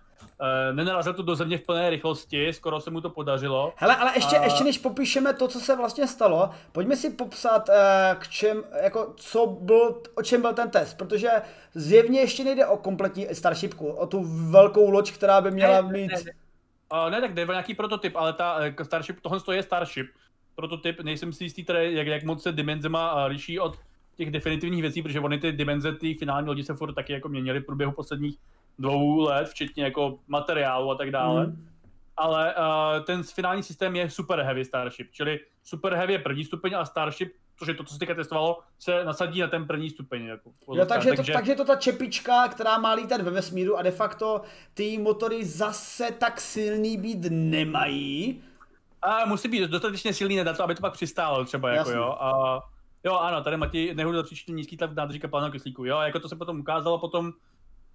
[0.72, 3.72] nenarazil to do země v plné rychlosti, skoro se mu to podařilo.
[3.76, 7.68] Hele, ale ještě, uh, ještě než popíšeme to, co se vlastně stalo, pojďme si popsat,
[7.68, 7.74] uh,
[8.18, 11.30] k čem, jako, co byl, o čem byl ten test, protože
[11.74, 16.10] zjevně ještě nejde o kompletní Starshipku, o tu velkou loď, která by měla ne, mít...
[16.10, 16.32] Ne, ne.
[17.04, 20.06] Uh, ne, tak jde o nějaký prototyp, ale ta uh, Starship, tohle je Starship.
[20.54, 23.78] Prototyp, nejsem si jistý, tady, jak, jak moc se dimenzema uh, liší od
[24.16, 27.60] těch definitivních věcí, protože oni ty dimenze, ty finální lodi se furt taky jako měnily
[27.60, 28.38] v průběhu posledních
[28.78, 31.46] dvou let, včetně jako materiálu a tak dále.
[31.46, 31.68] Mm.
[32.16, 36.74] ale uh, ten finální systém je Super Heavy Starship, čili Super Heavy je první stupeň
[36.74, 40.24] a Starship, což je to, co se teďka testovalo, se nasadí na ten první stupeň.
[40.24, 41.32] Jako, jo, takže, takže...
[41.32, 44.42] To, takže to ta čepička, která má lítat ve vesmíru a de facto
[44.74, 48.42] ty motory zase tak silný být nemají.
[49.02, 52.16] A musí být dostatečně silný na to, aby to pak přistálo třeba, jako jo.
[52.20, 52.60] A,
[53.04, 55.84] jo, ano, tady Matěj nehudu příčně nízký tlak v nádrží kapalného kyslíku.
[55.84, 57.32] Jo, jako to se potom ukázalo potom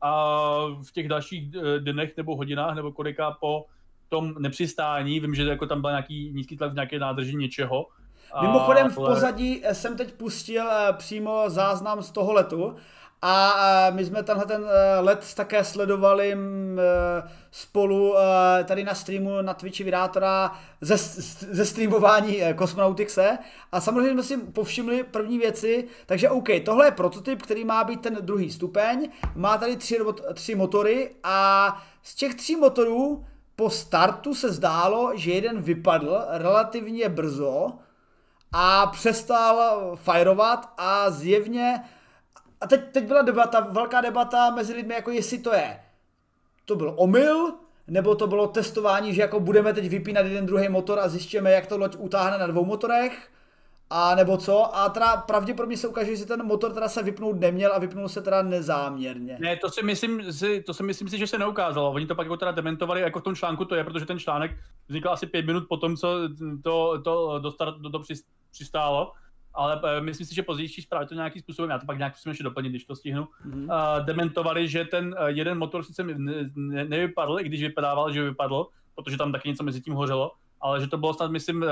[0.04, 0.56] a
[0.88, 3.66] v těch dalších eh, dnech nebo hodinách nebo kolika po
[4.10, 7.88] tom nepřistání, vím, že jako tam byl nějaký nízký tlak v nějaké nádrži něčeho.
[8.42, 12.76] Mimochodem v pozadí jsem teď pustil eh, přímo záznam z toho letu
[13.26, 14.66] a eh, my jsme tenhle ten
[15.00, 16.38] let také sledovali
[17.52, 18.16] spolu
[18.66, 20.52] tady na streamu na Twitchi Vydátora
[20.82, 20.98] ze,
[21.54, 23.38] ze streamování Cosmonautixe
[23.72, 28.02] a samozřejmě jsme si povšimli první věci, takže OK, tohle je prototyp, který má být
[28.02, 30.00] ten druhý stupeň, má tady tři,
[30.34, 31.68] tři motory a
[32.04, 33.26] z těch tří motorů
[33.56, 37.68] po startu se zdálo, že jeden vypadl relativně brzo
[38.52, 41.84] a přestal fajrovat a zjevně
[42.64, 45.80] a teď, teď byla debata, velká debata mezi lidmi, jako jestli to je
[46.66, 47.54] to byl omyl,
[47.88, 51.68] nebo to bylo testování, že jako budeme teď vypínat jeden druhý motor a zjistíme, jak
[51.68, 53.30] to loď utáhne na dvou motorech,
[53.90, 57.74] a nebo co, a teda pravděpodobně se ukáže, že ten motor teda se vypnout neměl
[57.74, 59.38] a vypnul se teda nezáměrně.
[59.40, 60.24] Ne, to si myslím,
[60.66, 61.92] to si myslím si, že se neukázalo.
[61.92, 64.52] Oni to pak jako teda dementovali, jako v tom článku to je, protože ten článek
[64.88, 66.30] vznikl asi pět minut po tom, co
[66.64, 67.02] to,
[67.42, 68.02] to, start, do, do
[68.52, 69.12] přistálo
[69.54, 72.30] ale uh, myslím si, že pozdější zprávy to nějakým způsobem, já to pak nějak musím
[72.30, 73.64] ještě doplnit, když to stihnu, mm-hmm.
[73.64, 76.14] uh, dementovali, že ten uh, jeden motor sice ne,
[76.56, 80.32] ne, nevypadl, i když vypadával, že vypadl, protože tam taky něco mezi tím hořelo,
[80.62, 81.70] ale že to bylo snad, myslím, uh,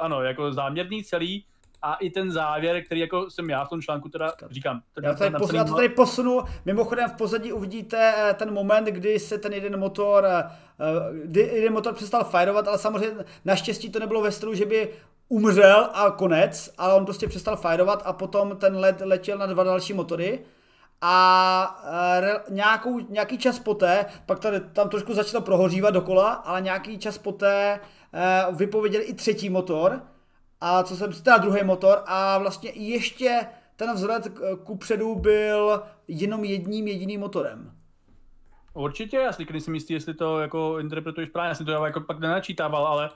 [0.00, 1.44] ano, jako záměrný celý,
[1.86, 4.80] a i ten závěr, který jako jsem já v tom článku teda říkám.
[5.02, 9.38] Já, tady pos, já to tady posunu, mimochodem v pozadí uvidíte ten moment, kdy se
[9.38, 10.26] ten jeden motor,
[11.24, 14.88] kdy jeden motor přestal fajrovat, ale samozřejmě naštěstí to nebylo ve stylu, že by
[15.28, 19.64] umřel a konec, ale on prostě přestal fajrovat a potom ten let letěl na dva
[19.64, 20.44] další motory
[21.00, 21.84] a
[22.20, 27.18] re, nějakou, nějaký čas poté, pak tady, tam trošku začalo prohořívat dokola, ale nějaký čas
[27.18, 27.80] poté
[28.12, 30.02] e, vypověděli i třetí motor,
[30.60, 33.46] a co jsem teda druhý motor a vlastně ještě
[33.76, 34.28] ten vzhled
[34.64, 37.72] ku předu byl jenom jedním jediným motorem.
[38.74, 42.18] Určitě, já si nejsem jistý, jestli to jako interpretuješ správně, já si to jako pak
[42.18, 43.10] nenačítával, ale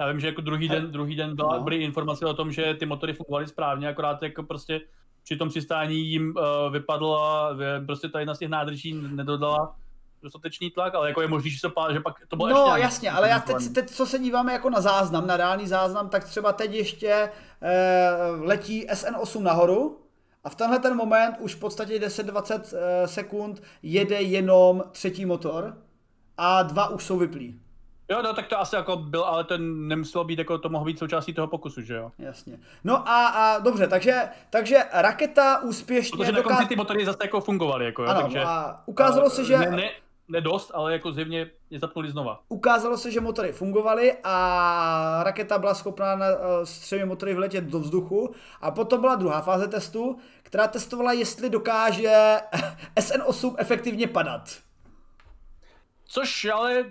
[0.00, 1.62] já vím, že jako druhý den, druhý den byla, no.
[1.62, 4.80] byly informace o tom, že ty motory fungovaly správně, akorát jako prostě
[5.24, 7.56] při tom přistání jim uh, vypadla,
[7.86, 9.76] prostě ta jedna z těch nádrží nedodala
[10.22, 13.10] dostatečný tlak, ale jako je možný, že, to, že pak to bylo No ještě jasně,
[13.10, 16.52] ale já teď, teď, co se díváme jako na záznam, na reálný záznam, tak třeba
[16.52, 17.30] teď ještě
[17.62, 18.10] eh,
[18.40, 20.00] letí SN8 nahoru
[20.44, 25.76] a v tenhle ten moment už v podstatě 10-20 eh, sekund jede jenom třetí motor
[26.36, 27.60] a dva už jsou vyplý.
[28.10, 30.98] Jo, no, tak to asi jako byl, ale to nemuselo být, jako to mohlo být
[30.98, 32.12] součástí toho pokusu, že jo?
[32.18, 32.58] Jasně.
[32.84, 36.16] No a, a dobře, takže, takže raketa úspěšně...
[36.16, 36.60] Protože doká...
[36.60, 38.40] na ty motory zase jako fungovaly, jako jo, ano, takže...
[38.44, 39.58] a ukázalo a, se, že...
[39.58, 39.90] Ne, ne,
[40.28, 42.40] ne dost, ale jako zjevně je zapnuli znova.
[42.48, 47.64] Ukázalo se, že motory fungovaly a raketa byla schopná na, eh, s třemi motory vletět
[47.64, 48.34] do vzduchu.
[48.60, 52.36] A potom byla druhá fáze testu, která testovala, jestli dokáže
[52.96, 54.42] SN8 efektivně padat.
[56.04, 56.84] Což ale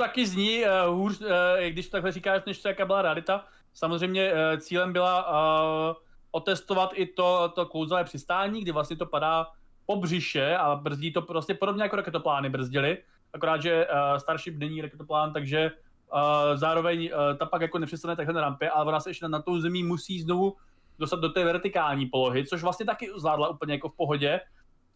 [0.00, 1.28] taky zní uh, hůř, uh,
[1.68, 3.44] když to takhle říkáš, než to jaká byla realita.
[3.72, 5.96] Samozřejmě uh, cílem byla uh,
[6.30, 9.46] otestovat i to, to klouzavé přistání, kdy vlastně to padá
[9.86, 12.98] po břiše a brzdí to prostě podobně jako raketoplány brzdily,
[13.32, 15.70] akorát, že uh, Starship není raketoplán, takže
[16.12, 19.28] uh, zároveň uh, ta pak jako nepřestane takhle na rampě, ale ona se ještě na,
[19.28, 20.56] na tou zemí musí znovu
[20.98, 24.40] dostat do té vertikální polohy, což vlastně taky zvládla úplně jako v pohodě,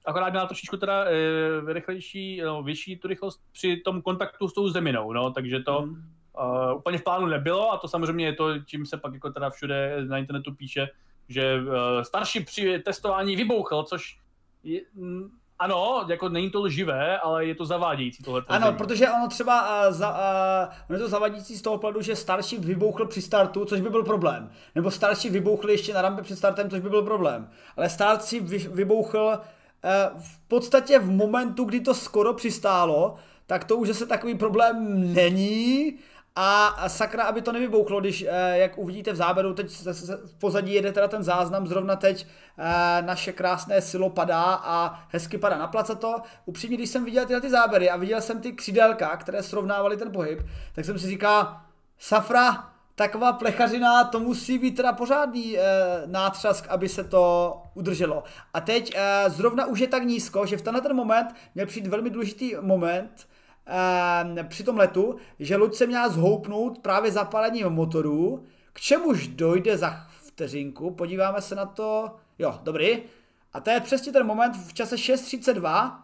[0.05, 4.69] akorát měla trošičku teda e, rychlejší, no, vyšší tu rychlost při tom kontaktu s tou
[4.69, 5.93] zeminou, no, takže to mm.
[5.93, 9.51] uh, úplně v plánu nebylo a to samozřejmě je to, čím se pak jako teda
[9.51, 10.89] všude na internetu píše,
[11.29, 14.19] že uh, starší při testování vybouchl, což
[14.65, 18.43] je, mm, ano, jako není to lživé, ale je to zavádějící tohle.
[18.49, 18.79] Ano, země.
[18.79, 22.61] protože ono třeba, uh, za, uh, ono je to zavádějící z toho pohledu, že Starship
[22.61, 24.51] vybouchl při startu, což by byl problém.
[24.75, 27.51] Nebo Starship vybouchl ještě na rampě před startem, což by byl problém.
[27.77, 29.39] Ale Starship vy, vybouchl
[30.19, 33.17] v podstatě v momentu, kdy to skoro přistálo,
[33.47, 34.75] tak to už zase takový problém
[35.15, 35.95] není.
[36.37, 39.71] A sakra, aby to nevybouchlo, když, eh, jak uvidíte v záběru, teď
[40.25, 42.27] v pozadí jede teda ten záznam, zrovna teď
[42.59, 46.23] eh, naše krásné silo padá a hezky padá na placato.
[46.47, 50.13] Upřímně, když jsem viděl tyhle ty záběry a viděl jsem ty křídelka, které srovnávaly ten
[50.13, 50.43] pohyb,
[50.75, 51.57] tak jsem si říkal,
[51.99, 55.63] Safra, taková plechařina, to musí být teda pořádný e,
[56.07, 58.25] nátřask, aby se to udrželo.
[58.55, 61.87] A teď e, zrovna už je tak nízko, že v tenhle ten moment měl přijít
[61.87, 63.29] velmi důležitý moment,
[64.37, 69.79] e, při tom letu, že loď se měla zhoupnout právě zapálením motorů, k čemuž dojde
[69.79, 70.91] za vteřinku.
[70.91, 72.17] Podíváme se na to.
[72.39, 73.03] Jo, dobrý.
[73.53, 75.99] A to je přesně ten moment v čase 6.32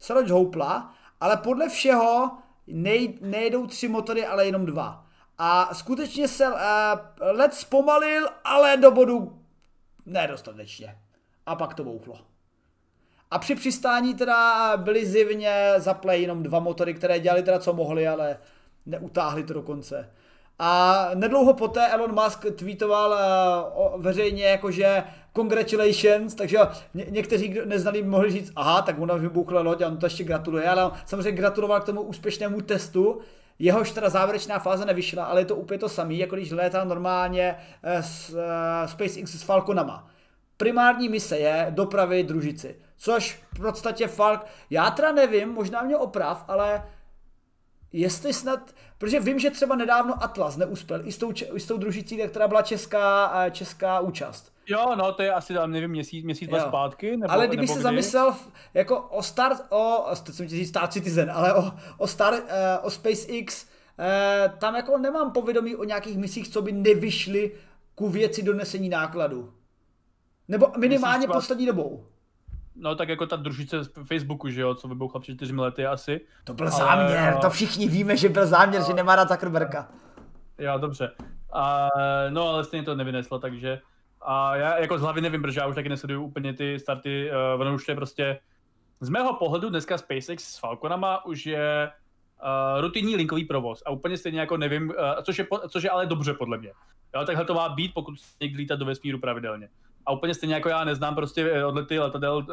[0.00, 2.30] se loď zhoupla, ale podle všeho
[2.66, 5.07] nej, nejedou tři motory, ale jenom dva.
[5.38, 6.58] A skutečně se uh,
[7.20, 9.42] let zpomalil, ale do bodu
[10.06, 10.98] nedostatečně.
[11.46, 12.18] A pak to bouchlo.
[13.30, 18.08] A při přistání teda byly zjevně zaplay jenom dva motory, které dělali teda co mohli,
[18.08, 18.38] ale
[18.86, 20.10] neutáhli to do konce.
[20.58, 23.10] A nedlouho poté Elon Musk tweetoval
[23.94, 25.04] uh, veřejně jakože
[25.36, 26.58] congratulations, takže
[26.94, 30.24] ně, někteří, kdo neznali, mohli říct, aha, tak ona vybuchla loď a on to ještě
[30.24, 33.20] gratuluje, ale samozřejmě gratuloval k tomu úspěšnému testu,
[33.58, 37.56] Jehož teda závěrečná fáze nevyšla, ale je to úplně to samé, jako když létá normálně
[37.82, 38.40] eh, s uh,
[38.86, 40.10] SpaceX s Falconama.
[40.56, 46.44] Primární mise je dopravit družici, což v podstatě Falk, já teda nevím, možná mě oprav,
[46.48, 46.82] ale
[47.92, 51.76] jestli snad, protože vím, že třeba nedávno Atlas neuspěl i s tou, i s tou
[51.76, 54.52] družicí, která byla česká, eh, česká účast.
[54.68, 57.16] Jo, no to je asi, nevím, měsíc, měsíc dva zpátky.
[57.16, 57.82] Nebo, ale kdyby nebo se kdy?
[57.82, 58.34] zamyslel
[58.74, 62.40] jako o Star, o, teď jsem říct Star Citizen, ale o, o Star, uh,
[62.82, 67.52] o SpaceX, uh, tam jako nemám povědomí o nějakých misích, co by nevyšly
[67.94, 69.52] ku věci donesení nákladu.
[70.48, 72.06] Nebo minimálně Myslíš, poslední dobou.
[72.80, 76.20] No tak jako ta družice z Facebooku, že jo, co vybouchla před čtyřmi lety asi.
[76.44, 78.84] To byl ale, záměr, to všichni víme, že byl záměr, a...
[78.84, 79.88] že nemá rád Zuckerberga.
[80.58, 81.10] Jo, dobře.
[81.52, 81.88] A,
[82.30, 83.80] no ale stejně to nevyneslo, takže
[84.22, 87.60] a já jako z hlavy nevím, protože já už taky nesleduju úplně ty starty, uh,
[87.60, 88.40] ono už je prostě
[89.00, 91.90] z mého pohledu dneska SpaceX s Falconama už je
[92.42, 96.06] uh, rutinní linkový provoz a úplně stejně jako nevím, uh, což, je, což je ale
[96.06, 96.72] dobře podle mě.
[97.14, 99.68] Jo, takhle to má být, pokud někdy lítat do vesmíru pravidelně.
[100.08, 102.44] A úplně stejně jako já neznám prostě odlety letadel uh,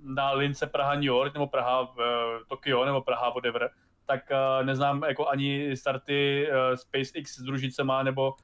[0.00, 3.70] na lince Praha-New York, nebo Praha-Tokio, nebo Praha whatever,
[4.06, 8.34] tak uh, neznám jako ani starty uh, SpaceX s družicema, nebo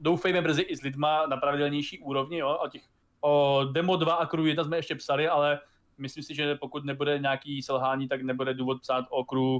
[0.00, 2.82] doufejme brzy i s lidma na pravidelnější úrovni, jo, o těch
[3.20, 5.60] o Demo 2 a Crew 1 jsme ještě psali, ale
[5.98, 9.58] myslím si, že pokud nebude nějaký selhání, tak nebude důvod psát o Crew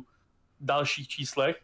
[0.60, 1.62] dalších číslech.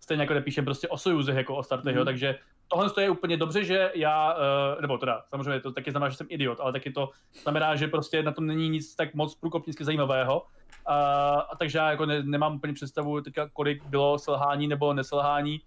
[0.00, 1.98] Stejně jako nepíšem prostě o Sojuzech jako o startech, mm.
[1.98, 2.06] jo, mhm.
[2.06, 2.38] takže
[2.72, 4.36] tohle je úplně dobře, že já,
[4.78, 7.10] eh, nebo teda samozřejmě to taky znamená, že jsem idiot, ale taky to
[7.42, 10.42] znamená, že prostě na tom není nic tak moc průkopnicky zajímavého.
[10.86, 10.96] A,
[11.30, 15.60] a takže já jako ne, nemám úplně představu, teďka, kolik bylo selhání nebo neselhání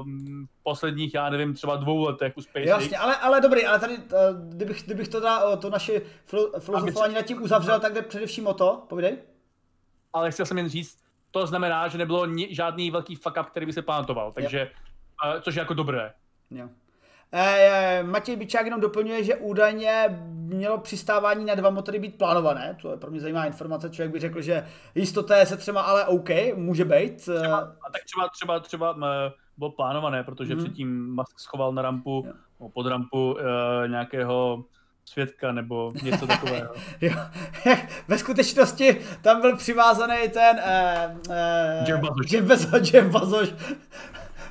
[0.00, 2.68] um, posledních, já nevím, třeba dvou letech u SpaceX.
[2.68, 4.02] Jasně, ale, ale dobrý, ale tady, uh,
[4.48, 6.00] kdybych, kdybych to, dá, to naše
[6.58, 9.18] filozofování nad tím uzavřel, tak jde především o to, povídej.
[10.12, 10.98] Ale chtěl jsem jen říct,
[11.30, 14.70] to znamená, že nebylo ni, žádný velký fuck up, který by se plánoval, takže,
[15.40, 16.12] což je jako dobré.
[16.50, 16.68] Jo.
[17.32, 22.90] E, Matěj Bičák jenom doplňuje, že údajně mělo přistávání na dva motory být plánované, to
[22.90, 26.28] je pro mě zajímavá informace, člověk by řekl, že jistota je se třeba, ale OK,
[26.54, 27.16] může být.
[27.16, 28.96] Třeba, a tak třeba, třeba, třeba
[29.56, 30.64] bylo plánované, protože hmm.
[30.64, 32.26] předtím Musk schoval na rampu,
[32.60, 33.40] no, pod rampu uh,
[33.86, 34.64] nějakého
[35.04, 36.74] svědka nebo něco takového.
[37.00, 37.12] jo.
[38.08, 42.32] Ve skutečnosti tam byl přivázaný ten uh, uh, Jeff Bezos.
[42.32, 43.54] Jeff Bezos, Jeff Bezos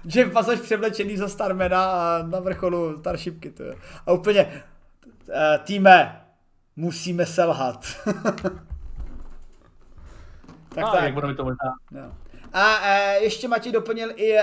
[0.05, 3.51] Jeff Bezos převlečený za Starmana a na vrcholu Starshipky.
[3.51, 3.75] To je.
[4.05, 4.63] A úplně,
[5.27, 5.33] uh,
[5.63, 6.25] týme,
[6.75, 7.85] musíme selhat.
[10.75, 11.03] tak, a, tak.
[11.03, 11.73] jak budeme to možná.
[11.91, 12.11] No.
[12.57, 14.41] A e, ještě Matěj doplnil i, e,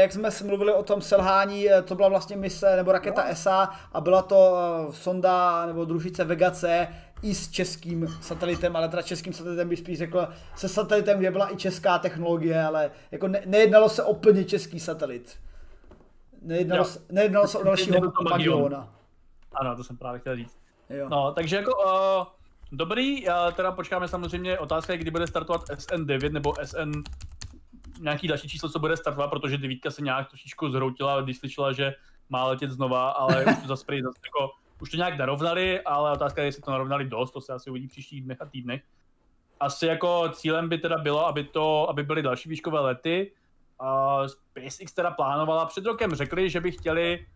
[0.00, 3.30] jak jsme si mluvili o tom selhání, e, to byla vlastně mise nebo raketa no.
[3.30, 6.88] ESA a byla to e, sonda nebo družice Vega C
[7.22, 11.52] i s českým satelitem, ale teda českým satelitem bych spíš řekl se satelitem, kde byla
[11.52, 15.38] i česká technologie, ale jako ne, nejednalo se o plně český satelit.
[16.42, 18.94] Nejednalo, se, nejednalo se o dalšího Magiona.
[19.52, 20.58] Ano, to jsem právě chtěl říct.
[20.90, 21.08] Jo.
[21.08, 22.26] No, takže jako uh,
[22.72, 26.92] dobrý, uh, teda počkáme samozřejmě, otázka je, kdy bude startovat SN9 nebo SN
[28.00, 31.94] nějaký další číslo, co bude startovat, protože devítka se nějak trošičku zhroutila, když slyšela, že
[32.28, 34.50] má letět znova, ale už to zase, zase jako
[34.80, 37.88] už to nějak narovnali, ale otázka je, jestli to narovnali dost, to se asi uvidí
[37.88, 38.82] příštích dnech a týdnech.
[39.60, 43.32] Asi jako cílem by teda bylo, aby, to, aby byly další výškové lety.
[43.82, 47.26] Uh, SpaceX teda plánovala před rokem, řekli, že by chtěli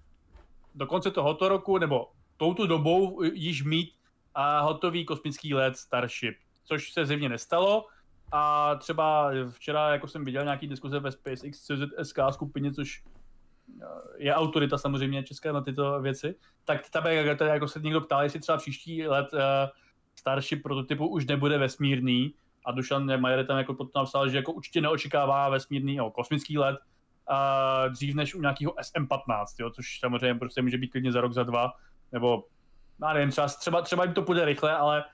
[0.75, 3.93] do konce tohoto roku, nebo touto dobou již mít
[4.37, 7.87] uh, hotový kosmický let Starship, což se zjevně nestalo.
[8.33, 13.03] A třeba včera, jako jsem viděl nějaký diskuze ve SpaceX CZSK skupině, což
[14.17, 16.35] je autorita samozřejmě česká na tyto věci,
[16.65, 19.41] tak tam jako se někdo ptal, jestli třeba příští let uh,
[20.15, 22.35] Starship prototypu už nebude vesmírný.
[22.67, 26.79] A Dušan Majer tam jako potom napsal, že jako určitě neočekává vesmírný nebo kosmický let
[27.31, 31.33] uh, dřív než u nějakého SM-15, jo, což samozřejmě prostě může být klidně za rok,
[31.33, 31.73] za dva,
[32.13, 32.45] nebo
[33.03, 35.05] já nevím, třeba, třeba, třeba jim to půjde rychle, ale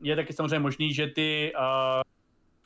[0.00, 1.62] je taky samozřejmě možný, že ty uh,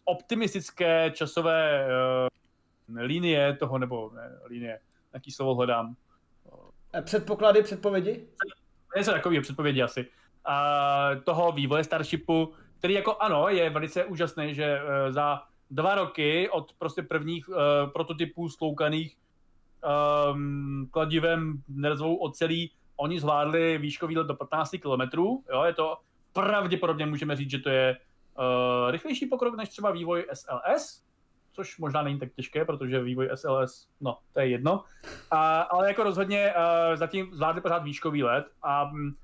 [0.05, 4.79] optimistické časové uh, linie toho, nebo ne, linie,
[5.15, 5.97] jaký slovo hledám.
[7.05, 8.27] Předpoklady, předpovědi?
[8.97, 10.07] Něco takového, předpovědi asi.
[10.49, 16.51] Uh, toho vývoje Starshipu, který jako ano, je velice úžasný, že uh, za dva roky
[16.51, 17.57] od prostě prvních uh,
[17.93, 19.17] prototypů sloukaných
[20.33, 25.19] um, kladivem nerezovou ocelí, oni zvládli výškový let do 15 km.
[25.53, 25.99] Jo, je to
[26.33, 27.97] pravděpodobně můžeme říct, že to je
[28.39, 31.03] uh, rychlejší pokrok než třeba vývoj SLS,
[31.59, 34.85] což možná není tak těžké, protože vývoj SLS, no, to je jedno.
[35.31, 39.17] A, ale jako rozhodně uh, zatím zvládli pořád výškový let a um,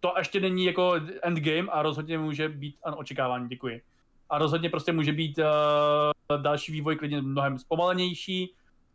[0.00, 3.82] to ještě není jako endgame a rozhodně může být, ano, očekávání, děkuji.
[4.30, 8.54] A rozhodně prostě může být uh, další vývoj klidně mnohem zpomalenější,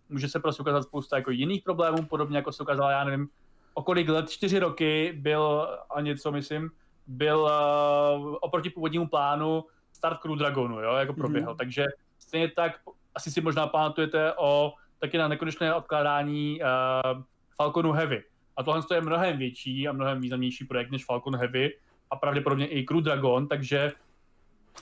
[0.10, 3.28] může se prostě ukázat spousta jako jiných problémů, podobně jako se ukázala, já nevím,
[3.74, 6.70] o kolik let, čtyři roky byl a něco, myslím,
[7.08, 9.64] byl uh, oproti původnímu plánu
[9.94, 11.54] start Crew Dragonu, jo, jako proběhl.
[11.54, 11.58] Mm-hmm.
[11.58, 11.86] Takže
[12.32, 12.80] stejně tak,
[13.16, 17.24] asi si možná pamatujete o taky na nekonečné odkládání uh,
[17.56, 18.24] Falconu Heavy.
[18.58, 21.78] A tohle je mnohem větší a mnohem významnější projekt než Falcon Heavy
[22.12, 23.92] a pravděpodobně i Crew Dragon, takže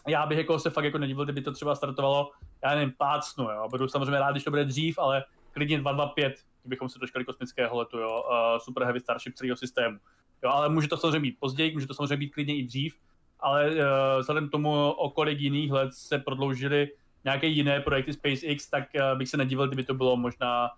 [0.08, 2.32] já bych jako se fakt jako nedivil, kdyby to třeba startovalo,
[2.64, 3.68] já nevím, pácnu, jo.
[3.70, 7.98] Budu samozřejmě rád, když to bude dřív, ale klidně 225, kdybychom se dočkali kosmického letu,
[7.98, 9.98] jo, uh, Super Heavy Starship celého systému.
[10.44, 12.96] Jo, ale může to samozřejmě být později, může to samozřejmě být klidně i dřív,
[13.40, 13.76] ale uh,
[14.20, 16.90] vzhledem k tomu, o kolik jiných let se prodloužily
[17.24, 20.70] nějaké jiné projekty SpaceX, tak uh, bych se nedivil, kdyby to bylo možná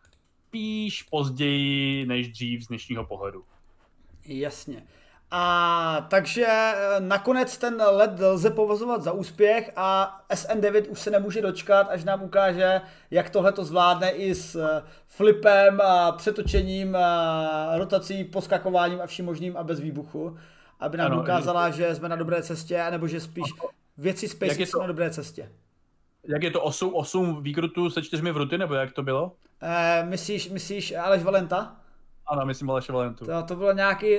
[0.48, 3.44] spíš později než dřív z dnešního pohledu.
[4.26, 4.84] Jasně.
[5.34, 11.42] A takže eh, nakonec ten let lze považovat za úspěch a SN9 už se nemůže
[11.42, 12.82] dočkat, až nám ukáže,
[13.12, 19.26] jak tohle to zvládne i s eh, flipem, a přetočením, a rotací, poskakováním a vším
[19.26, 20.38] možným a bez výbuchu.
[20.80, 21.74] Aby nám ano, dokázala, je...
[21.74, 23.54] že jsme na dobré cestě, nebo že spíš
[23.98, 25.52] věci SpaceX jsou na dobré cestě.
[26.27, 29.35] Jak je to 8, 8 výkrutů se čtyřmi vruty, nebo jak to bylo?
[29.61, 31.76] E, myslíš, myslíš Aleš Valenta?
[32.27, 33.26] Ano, myslím Aleše Valentu.
[33.26, 34.18] To, to bylo nějaký,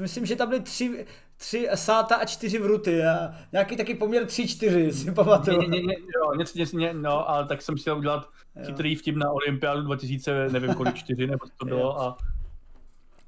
[0.00, 1.06] myslím, že tam byly tři,
[1.36, 3.04] tři sáta a čtyři vruty.
[3.04, 5.60] A nějaký taky poměr tři, čtyři, si pamatuju.
[5.60, 8.28] Ne, ne, ne, jo, něco, něco, ne, no, ale tak jsem chtěl udělat
[8.66, 12.00] chytrý vtip na Olympiádu 2000, nevím kolik, čtyři, nebo co to bylo.
[12.00, 12.16] A...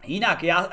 [0.07, 0.69] Jinak, já,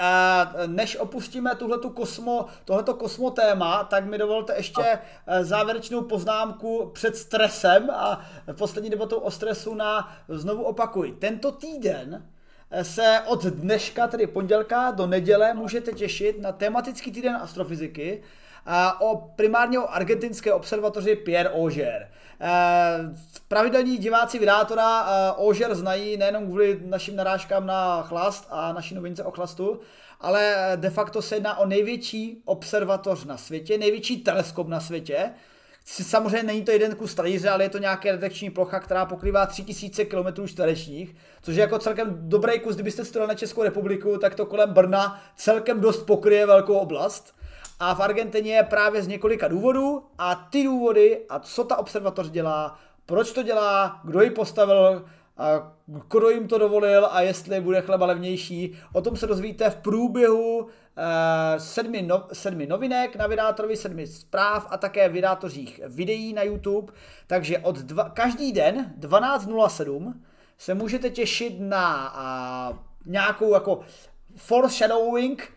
[0.67, 5.43] než opustíme tuhletu kosmo, tohleto kosmo téma, tak mi dovolte ještě a...
[5.43, 8.21] závěrečnou poznámku před stresem a
[8.57, 12.25] poslední debatou o stresu na, znovu opakuj, tento týden
[12.81, 18.23] se od dneška, tedy pondělka do neděle, můžete těšit na tematický týden astrofyziky
[18.99, 22.09] o primárně o argentinské observatoři Pierre Auger.
[23.47, 25.05] Pravidelní diváci vydátora
[25.37, 29.79] Auger znají nejenom kvůli našim narážkám na chlast a naší novince o chlastu,
[30.21, 35.31] ale de facto se jedná o největší observatoř na světě, největší teleskop na světě,
[35.85, 40.05] Samozřejmě není to jeden kus talíře, ale je to nějaká redakční plocha, která pokrývá 3000
[40.05, 44.45] km čtverečních, což je jako celkem dobrý kus, kdybyste stojil na Českou republiku, tak to
[44.45, 47.35] kolem Brna celkem dost pokryje velkou oblast.
[47.79, 52.29] A v Argentině je právě z několika důvodů a ty důvody a co ta observatoř
[52.29, 55.05] dělá, proč to dělá, kdo ji postavil,
[55.37, 58.77] a kdo jim to dovolil a jestli bude chleba levnější.
[58.93, 60.67] O tom se dozvíte v průběhu
[60.97, 66.93] eh, sedmi, no, sedmi novinek na vydátorovi, sedmi zpráv a také vydátořích videí na YouTube.
[67.27, 70.13] Takže od dva, každý den 12.07
[70.57, 72.73] se můžete těšit na a,
[73.05, 73.79] nějakou jako
[74.35, 75.52] foreshadowing,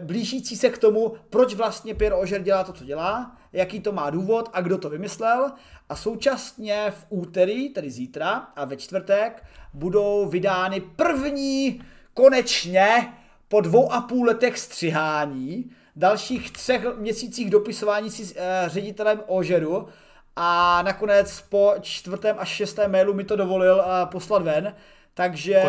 [0.00, 4.10] blížící se k tomu, proč vlastně Pierre Auger dělá to, co dělá, jaký to má
[4.10, 5.52] důvod a kdo to vymyslel.
[5.88, 9.44] A současně v úterý, tedy zítra a ve čtvrtek,
[9.74, 11.82] budou vydány první,
[12.14, 13.12] konečně,
[13.48, 19.88] po dvou a půl letech střihání, dalších třech měsících dopisování si s eh, ředitelem Augeru
[20.36, 24.74] a nakonec po čtvrtém až šestém mailu mi to dovolil eh, poslat ven.
[25.14, 25.62] Takže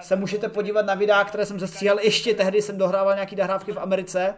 [0.00, 2.00] se můžete podívat na videa, které jsem zestříhal.
[2.00, 4.34] Ještě tehdy jsem dohrával nějaký nahrávky v Americe.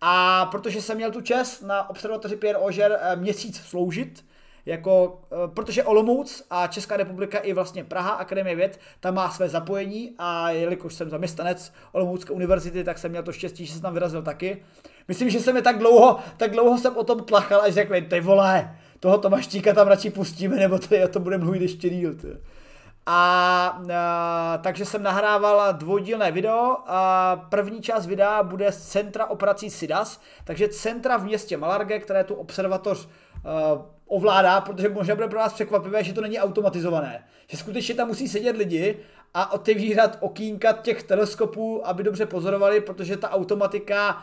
[0.00, 4.24] A protože jsem měl tu čest na observatoři Pierre Auger eh, měsíc sloužit,
[4.66, 9.48] jako, eh, protože Olomouc a Česká republika i vlastně Praha, Akademie věd, tam má své
[9.48, 13.94] zapojení a jelikož jsem zaměstnanec Olomoucké univerzity, tak jsem měl to štěstí, že jsem tam
[13.94, 14.62] vyrazil taky.
[15.08, 18.20] Myslím, že jsem je tak dlouho, tak dlouho jsem o tom tlachal, až řekli, ty
[18.20, 22.14] vole, toho Tomaštíka tam radši pustíme, nebo to, to bude mluvit ještě díl.
[22.14, 22.28] Ty.
[23.06, 29.70] A, a takže jsem nahrával dvoudílné video a první část videa bude z centra operací
[29.70, 33.10] SIDAS, takže centra v městě Malarge, které tu observatoř uh,
[34.06, 37.24] ovládá, protože možná bude pro vás překvapivé, že to není automatizované.
[37.46, 38.98] Že skutečně tam musí sedět lidi
[39.34, 44.22] a otevírat okýnka těch teleskopů, aby dobře pozorovali, protože ta automatika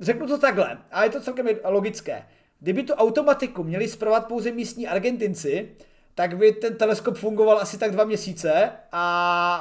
[0.00, 2.26] řeknu to takhle, a je to celkem logické.
[2.60, 5.76] Kdyby tu automatiku měli zpravovat pouze místní Argentinci,
[6.18, 9.54] tak by ten teleskop fungoval asi tak dva měsíce a,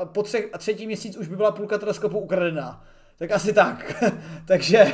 [0.00, 2.84] a po třech a třetí měsíc už by byla půlka teleskopu ukradená.
[3.18, 4.04] Tak asi tak.
[4.46, 4.92] Takže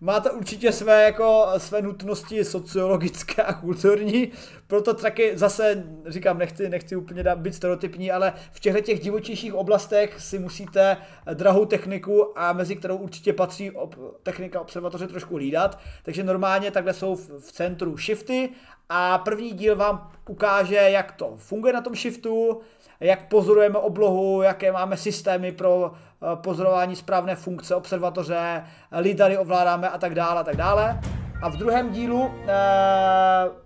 [0.00, 4.32] má to určitě své, jako, své nutnosti sociologické a kulturní,
[4.66, 9.54] proto taky zase říkám, nechci, nechci úplně dát, být stereotypní, ale v těchto těch divočejších
[9.54, 10.96] oblastech si musíte
[11.34, 16.94] drahou techniku a mezi kterou určitě patří ob, technika observatoře trošku hlídat, takže normálně takhle
[16.94, 18.50] jsou v, v centru shifty
[18.92, 22.60] a první díl vám ukáže, jak to funguje na tom shiftu,
[23.00, 29.98] jak pozorujeme oblohu, jaké máme systémy pro eh, pozorování správné funkce observatoře, lidary ovládáme a
[29.98, 31.00] tak dále a tak dále.
[31.42, 32.54] A v druhém dílu eh,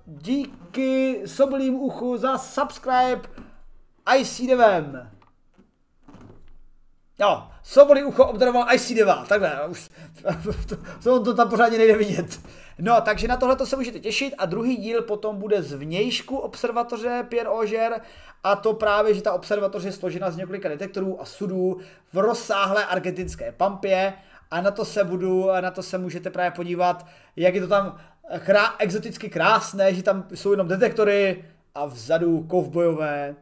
[0.06, 3.20] díky sobolím uchu za subscribe
[4.06, 5.06] IC9.
[7.20, 9.90] Jo, Sobolí ucho obdaroval IC9, takhle, už
[10.68, 12.40] to, to, to tam pořádně nejde vidět.
[12.78, 17.26] No, takže na tohle se můžete těšit a druhý díl potom bude z vnějšku observatoře
[17.28, 18.00] Pierre Auger
[18.44, 21.80] a to právě, že ta observatoře je složena z několika detektorů a sudů
[22.12, 24.12] v rozsáhlé argentinské pampě
[24.50, 27.98] a na to se budu, na to se můžete právě podívat, jak je to tam
[28.38, 33.36] krá, exoticky krásné, že tam jsou jenom detektory a vzadu kovbojové.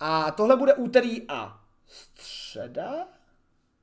[0.00, 3.15] A tohle bude úterý a středa?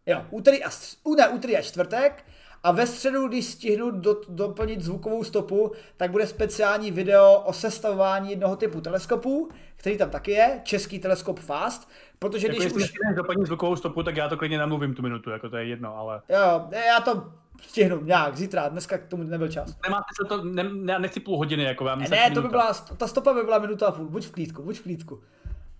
[0.05, 0.69] Jo, úterý a,
[1.17, 2.25] ne, úterý a čtvrtek
[2.63, 8.30] a ve středu, když stihnu do, doplnit zvukovou stopu, tak bude speciální video o sestavování
[8.30, 11.89] jednoho typu teleskopu, který tam taky je, český teleskop FAST,
[12.19, 12.93] protože jako když už...
[13.15, 16.21] doplnit zvukovou stopu, tak já to klidně namluvím tu minutu, jako to je jedno, ale...
[16.30, 17.31] Jo, já to
[17.61, 19.75] stihnu nějak zítra, dneska k tomu nebyl čas.
[19.84, 21.99] Nemáte se to, ne, já nechci půl hodiny, jako vám.
[21.99, 24.63] Ne, ne to by byla, ta stopa by byla minuta a půl, buď v klídku,
[24.63, 25.21] buď v klídku,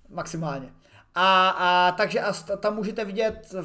[0.10, 0.74] maximálně.
[1.16, 3.56] A, a takže a tam můžete vidět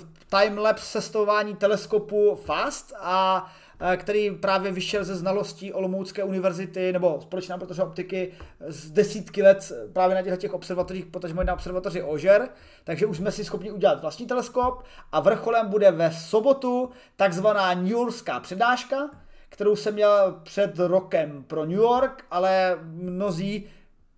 [0.41, 3.47] timelapse sestavování teleskopu FAST, a,
[3.81, 9.73] a který právě vyšel ze znalostí Olomoucké univerzity nebo společná protože optiky z desítky let
[9.93, 12.49] právě na těch, těch observatořích, potažmo na observatoři Ožer,
[12.85, 17.91] takže už jsme si schopni udělat vlastní teleskop a vrcholem bude ve sobotu takzvaná New
[17.91, 19.11] Yorkská přednáška,
[19.49, 23.67] kterou jsem měl před rokem pro New York, ale mnozí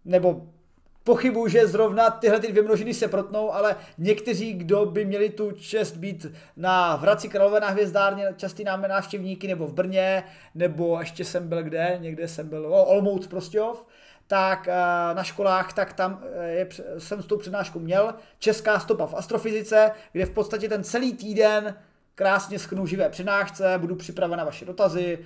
[0.05, 0.47] nebo
[1.05, 5.53] pochybuju, že zrovna tyhle ty dvě množiny se protnou, ale někteří, kdo by měli tu
[5.53, 10.25] čest být na Hradci Králové na hvězdárně, častý náme návštěvníky, nebo v Brně,
[10.55, 13.87] nebo ještě jsem byl kde, někde jsem byl, o, Olmouc Prostějov,
[14.27, 16.69] tak eh, na školách, tak tam eh, je,
[16.99, 18.15] jsem s tou přednáškou měl.
[18.39, 21.75] Česká stopa v astrofyzice, kde v podstatě ten celý týden
[22.15, 25.19] krásně schnu živé přednášce, budu připraven na vaše dotazy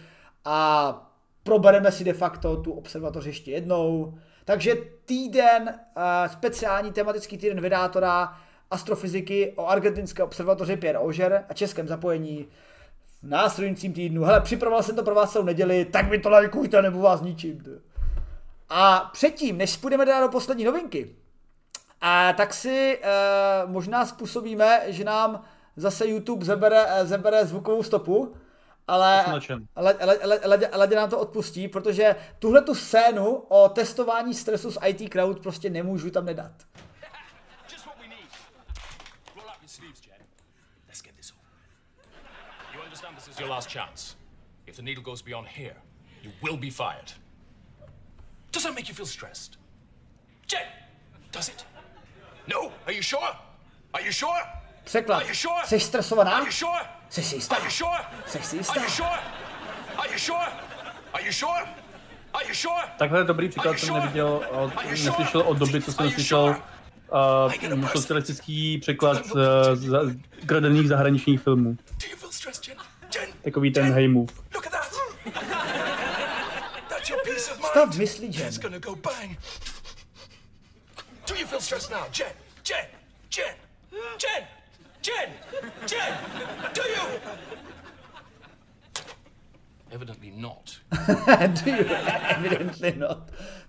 [0.44, 4.14] a probereme si de facto tu observatoř ještě jednou,
[4.44, 5.62] takže týden,
[5.96, 6.02] uh,
[6.32, 8.38] speciální tematický týden vydátora
[8.70, 12.48] astrofyziky o argentinské observatoři Pierre Auger a českém zapojení
[13.22, 14.24] v následujícím týdnu.
[14.24, 17.80] Hele, připravoval jsem to pro vás celou neděli, tak mi to lajkujte, nebo vás ničím.
[18.68, 21.14] A předtím, než půjdeme dál do poslední novinky,
[22.00, 25.42] a tak si uh, možná způsobíme, že nám
[25.76, 28.34] zase YouTube zabere, zabere zvukovou stopu,
[28.88, 29.24] ale
[30.72, 35.70] Ledě nám to odpustí, protože tuhle tu scénu o testování stresu z IT Crowd prostě
[35.70, 36.52] nemůžu tam nedat.
[43.44, 44.16] your last chance.
[44.66, 45.76] If the needle goes beyond here,
[46.22, 47.12] you will be fired.
[48.52, 49.58] Does that make you feel stressed?
[50.50, 50.66] Jen,
[51.32, 51.64] does it?
[52.46, 52.72] No?
[52.86, 53.36] Are you sure?
[53.92, 54.40] Are you sure?
[54.84, 55.22] Překlad.
[55.64, 56.46] Jsi stresovaná?
[57.10, 57.56] Jsi si jistá?
[58.26, 58.80] Jsi si jistá?
[62.98, 66.56] Takhle je dobrý příklad jsem neviděl, od, neslyšel od doby, co jsem slyšel
[67.76, 69.40] uh, socialistický překlad uh,
[69.74, 69.98] za,
[70.42, 71.76] gradených zahraničních filmů.
[73.44, 74.32] Takový ten hey move.
[77.64, 78.54] Stav myslí, Jen.
[81.26, 82.04] Do you feel stressed now?
[82.18, 82.32] Jen,
[82.68, 82.86] Jen,
[83.36, 83.54] Jen,
[83.92, 84.63] Jen!
[85.06, 85.30] Jen!
[85.92, 86.14] Jen!
[86.74, 87.20] Do you?
[89.90, 90.80] Evidently not.
[91.64, 91.84] Do you?
[92.36, 93.18] Evidently not.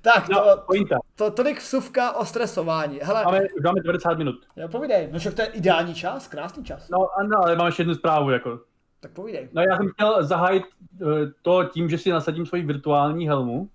[0.02, 0.44] Tak, no,
[0.90, 3.00] to, to, tolik vsuvka o stresování.
[3.04, 4.36] Hele, máme, máme 90 minut.
[4.56, 5.10] Jo, povídej.
[5.12, 6.90] No však to je ideální čas, krásný čas.
[6.90, 8.60] No, ano, ale mám ještě jednu zprávu, jako.
[9.00, 9.50] Tak povídej.
[9.54, 10.64] No já jsem chtěl zahájit
[11.02, 11.10] uh,
[11.42, 13.70] to tím, že si nasadím svoji virtuální helmu.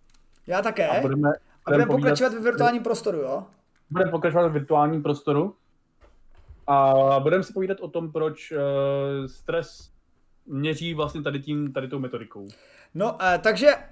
[0.47, 0.89] Já také.
[0.89, 1.33] A budeme, budeme,
[1.67, 3.45] a budeme pokračovat v virtuálním prostoru, jo?
[3.91, 5.57] Budeme pokračovat v virtuálním prostoru.
[6.71, 8.59] A budeme si povídat o tom, proč uh,
[9.27, 9.91] stres
[10.47, 12.49] měří vlastně tady tím, tady tou metodikou.
[12.95, 13.91] No, eh, takže eh,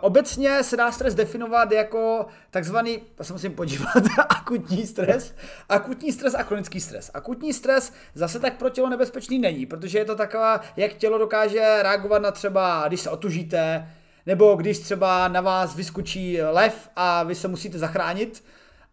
[0.00, 5.34] obecně se dá stres definovat jako takzvaný, já se musím podívat, akutní stres,
[5.68, 7.10] akutní stres a chronický stres.
[7.14, 11.82] Akutní stres zase tak pro tělo nebezpečný není, protože je to taková, jak tělo dokáže
[11.82, 13.88] reagovat na třeba, když se otužíte,
[14.26, 18.44] nebo když třeba na vás vyskočí lev a vy se musíte zachránit,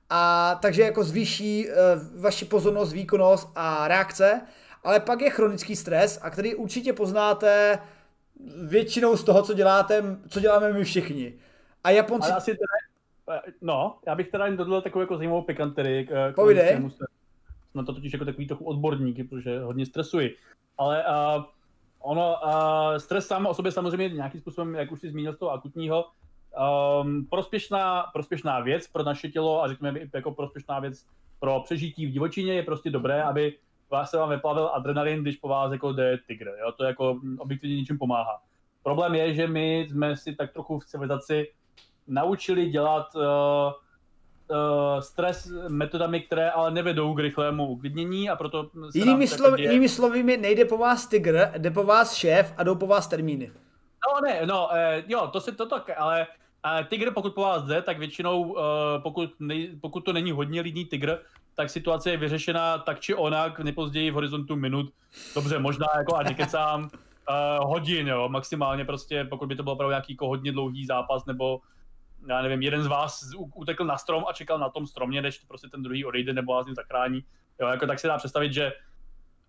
[0.09, 1.73] a takže jako zvýší uh,
[2.21, 4.41] vaši pozornost, výkonnost a reakce,
[4.83, 7.79] ale pak je chronický stres, a který určitě poznáte
[8.67, 11.33] většinou z toho, co děláte, co děláme my všichni.
[11.83, 12.27] A Japonci...
[12.27, 16.09] Ale asi teda, no, já bych teda jen dodal takovou jako zajímavou pikanterii.
[16.35, 16.89] Povídej.
[17.75, 20.35] Na to totiž jako takový trochu odborníky, protože hodně stresuji.
[20.77, 21.43] Ale uh,
[21.99, 25.51] ono, uh, stres sám o sobě samozřejmě nějakým způsobem, jak už si zmínil z toho
[25.51, 26.05] akutního,
[26.57, 31.05] um, prospěšná, prospěšná věc pro naše tělo a řekněme jako prospěšná věc
[31.39, 33.57] pro přežití v divočině je prostě dobré, aby
[33.91, 36.45] vás se vám vyplavil adrenalin, když po vás jako jde tygr.
[36.45, 36.71] Jo?
[36.71, 38.41] To jako objektivně ničím pomáhá.
[38.83, 41.51] Problém je, že my jsme si tak trochu v civilizaci
[42.07, 48.69] naučili dělat uh, uh, stres metodami, které ale nevedou k rychlému uklidnění a proto...
[48.91, 49.69] Se jinými, slovy, děje...
[49.69, 53.51] jinými slovy, nejde po vás tygr, jde po vás šéf a jdou po vás termíny.
[54.07, 56.27] No ne, no, uh, jo, to se to tak, ale
[56.65, 58.61] uh, tygr pokud po vás jde, tak většinou, uh,
[59.03, 61.17] pokud, nej, pokud to není hodně lidný tygr,
[61.55, 64.93] tak situace je vyřešena tak či onak, nejpozději v horizontu minut.
[65.35, 69.91] Dobře, možná jako a nekecám uh, hodin, jo, maximálně prostě, pokud by to byl opravdu
[69.91, 71.61] nějaký jako hodně dlouhý zápas, nebo
[72.29, 75.67] já nevím, jeden z vás utekl na strom a čekal na tom stromě, než prostě
[75.67, 77.23] ten druhý odejde nebo vás ním zachrání.
[77.61, 78.73] Jo, jako tak se dá představit, že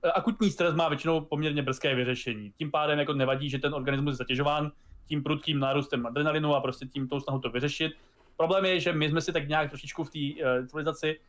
[0.04, 2.52] eh, akutní stres má většinou poměrně brzké vyřešení.
[2.58, 4.72] Tím pádem jako nevadí, že ten organismus je zatěžován
[5.06, 7.92] tím prudkým nárůstem adrenalinu a prostě tím tou snahu to vyřešit.
[8.36, 11.20] Problém je, že my jsme si tak nějak trošičku v té uh, civilizaci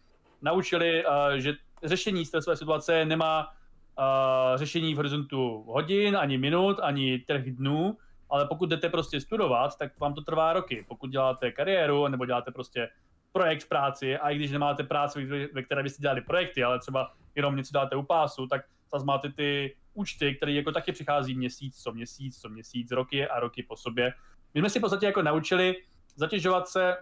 [0.42, 7.20] naučili, uh, že řešení stresové situace nemá uh, řešení v horizontu hodin, ani minut, ani
[7.20, 7.98] těch dnů,
[8.30, 10.86] ale pokud jdete prostě studovat, tak vám to trvá roky.
[10.88, 12.90] Pokud děláte kariéru nebo děláte prostě
[13.32, 17.12] projekt v práci a i když nemáte práci, ve které byste dělali projekty, ale třeba
[17.36, 18.62] jenom něco dáte u pásu, tak
[18.94, 23.40] zase máte ty účty, které jako taky přichází měsíc co měsíc, co měsíc, roky a
[23.40, 24.14] roky po sobě.
[24.54, 25.76] My jsme si v podstatě jako naučili
[26.16, 26.98] zatěžovat se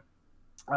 [0.69, 0.75] uh,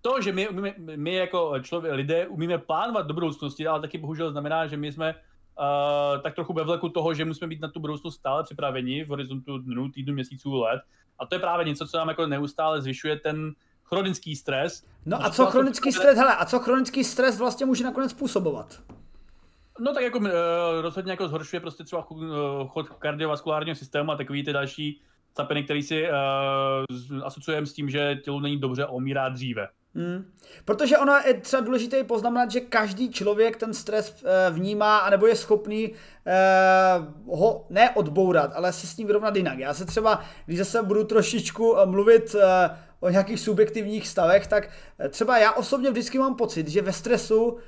[0.00, 4.30] to, že my, my, my jako člověk, lidé umíme plánovat do budoucnosti, ale taky bohužel
[4.30, 7.80] znamená, že my jsme uh, tak trochu ve vleku toho, že musíme být na tu
[7.80, 10.82] budoucnost stále připraveni v horizontu dnů, týdnů, měsíců, let.
[11.18, 13.54] A to je právě něco, co nám jako neustále zvyšuje ten
[13.84, 14.86] chronický stres.
[15.06, 18.82] No a co chronický stres, hele, a co chronický stres vlastně může nakonec způsobovat?
[19.80, 20.26] No tak jako uh,
[20.80, 22.06] rozhodně jako zhoršuje prostě třeba
[22.68, 25.00] chod kardiovaskulárního systému a takový ty další
[25.36, 28.86] capiny, který si uh, asociujeme s tím, že tělo není dobře
[29.20, 29.68] a dříve.
[29.94, 30.32] Hmm.
[30.64, 35.36] Protože ono je třeba důležité poznamenat, že každý člověk ten stres e, vnímá, anebo je
[35.36, 35.92] schopný
[37.26, 39.58] ho ne odbourat, ale se s ním vyrovnat jinak.
[39.58, 42.36] Já se třeba, když zase budu trošičku mluvit
[43.00, 44.70] o nějakých subjektivních stavech, tak
[45.10, 47.58] třeba já osobně vždycky mám pocit, že ve stresu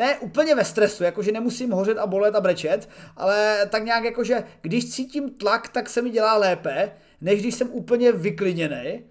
[0.00, 4.44] ne úplně ve stresu, jakože nemusím hořet a bolet a brečet, ale tak nějak jakože
[4.60, 9.04] když cítím tlak, tak se mi dělá lépe, než když jsem úplně vyklidněný.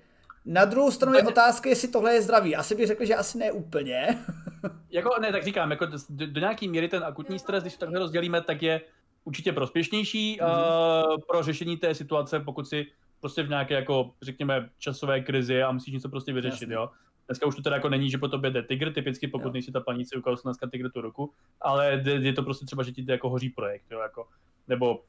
[0.45, 2.55] Na druhou stranu je otázka, jestli tohle je zdravý.
[2.55, 4.17] Asi bych řekl, že asi ne úplně.
[4.89, 7.99] jako ne, tak říkám, jako do, do nějaké míry ten akutní stres, když to takhle
[7.99, 8.81] rozdělíme, tak je
[9.23, 11.13] určitě prospěšnější mm-hmm.
[11.13, 12.85] uh, pro řešení té situace, pokud si
[13.19, 16.75] prostě v nějaké, jako, řekněme, časové krizi a musíš něco prostě vyřešit, Jasně.
[16.75, 16.89] jo.
[17.29, 19.51] Dneska už to teda jako není, že po tobě jde tygr, typicky pokud jo.
[19.51, 23.05] nejsi ta paníci, ukázal dneska tygr tu ruku, ale je to prostě třeba, že ti
[23.07, 24.27] jako hoří projekt, jo, jako,
[24.67, 25.03] nebo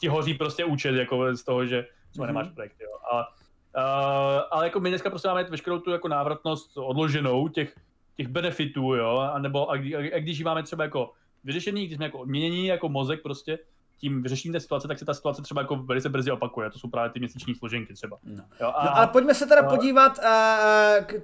[0.00, 2.28] ti hoří prostě účet, jako z toho, že třeba mm-hmm.
[2.28, 2.90] nemáš projekt, jo.
[3.12, 7.76] A, uh, ale jako my dneska prostě máme veškerou tu jako návratnost odloženou těch,
[8.16, 11.12] těch benefitů, jo, a nebo a, a, a když ji máme třeba jako
[11.44, 13.58] vyřešený, když jsme jako odměnění jako mozek prostě,
[13.98, 16.70] tím vyřeším té situace, tak se ta situace třeba jako velice brzy opakuje.
[16.70, 18.18] To jsou právě ty měsíční složenky třeba.
[18.24, 18.44] No.
[18.60, 19.76] Jo, a, no ale pojďme se teda a...
[19.76, 21.14] podívat, uh, k,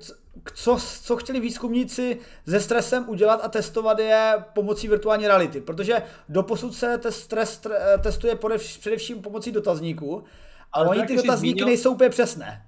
[0.42, 2.18] k, co, co chtěli výzkumníci
[2.48, 5.60] se stresem udělat a testovat je pomocí virtuální reality.
[5.60, 7.66] Protože doposud se ten stres
[8.02, 10.24] testuje především pomocí dotazníků.
[10.72, 11.66] Ale oni ty dotazníky zmínil...
[11.66, 12.66] nejsou úplně přesné.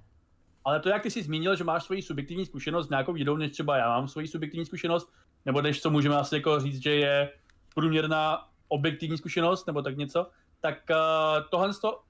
[0.64, 3.52] Ale to, jak ty jsi zmínil, že máš svoji subjektivní zkušenost s nějakou jinou, než
[3.52, 5.12] třeba já mám svoji subjektivní zkušenost,
[5.44, 7.30] nebo než co můžeme asi jako říct, že je
[7.74, 10.26] průměrná objektivní zkušenost nebo tak něco,
[10.60, 12.00] tak uh, tohle to,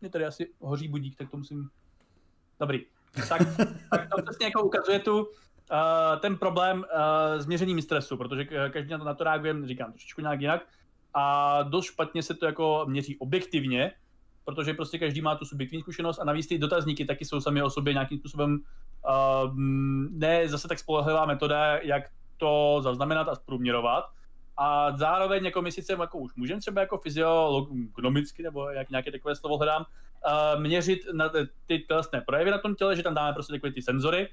[0.00, 1.68] mě tady asi hoří budík, tak to musím,
[2.60, 2.84] dobrý.
[3.28, 3.42] Tak,
[3.90, 5.28] tak to přesně jako ukazuje tu, uh,
[6.20, 10.20] ten problém uh, s měřením stresu, protože každý na to, na to reaguje, říkám, trošičku
[10.20, 10.62] nějak jinak
[11.14, 13.92] a dost špatně se to jako měří objektivně,
[14.44, 17.70] protože prostě každý má tu subjektivní zkušenost a navíc ty dotazníky taky jsou sami o
[17.70, 18.60] sobě nějakým způsobem
[19.08, 19.54] uh,
[20.10, 22.02] ne zase tak spolehlivá metoda, jak
[22.36, 24.04] to zaznamenat a zprůměrovat,
[24.58, 29.36] a zároveň jako my sice jako už můžeme třeba jako fyziologicky nebo jak nějaké takové
[29.36, 31.30] slovo hledám, uh, měřit na
[31.66, 34.28] ty tělesné projevy na tom těle, že tam dáme prostě takové ty senzory,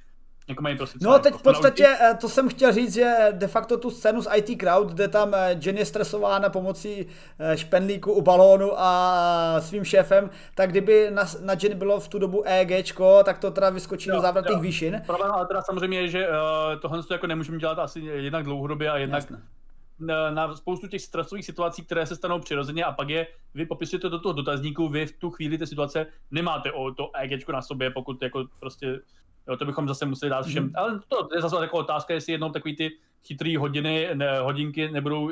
[0.47, 3.77] jako mají prostě no teď v podstatě, eh, to jsem chtěl říct, že de facto
[3.77, 7.07] tu scénu z IT Crowd, kde tam eh, Jen je stresována pomocí
[7.55, 12.43] špendlíku u balónu a svým šéfem, tak kdyby na, na Jen bylo v tu dobu
[12.45, 15.01] EG, tak to teda vyskočí jo, do závratných výšin.
[15.05, 16.35] Problém ale teda samozřejmě je, že uh,
[16.79, 19.54] tohle jako nemůžeme dělat asi jednak dlouhodobě a jednak Jasne
[19.99, 24.09] na, na spoustu těch stresových situací, které se stanou přirozeně a pak je, vy popisujete
[24.09, 27.89] do toho dotazníku, vy v tu chvíli té situace nemáte o to EG na sobě,
[27.89, 28.99] pokud jako prostě,
[29.47, 30.71] jo, to bychom zase museli dát všem, mm.
[30.75, 32.91] ale to je zase taková otázka, jestli jednou takový ty
[33.27, 35.31] chytrý hodiny, ne, hodinky nebudou uh,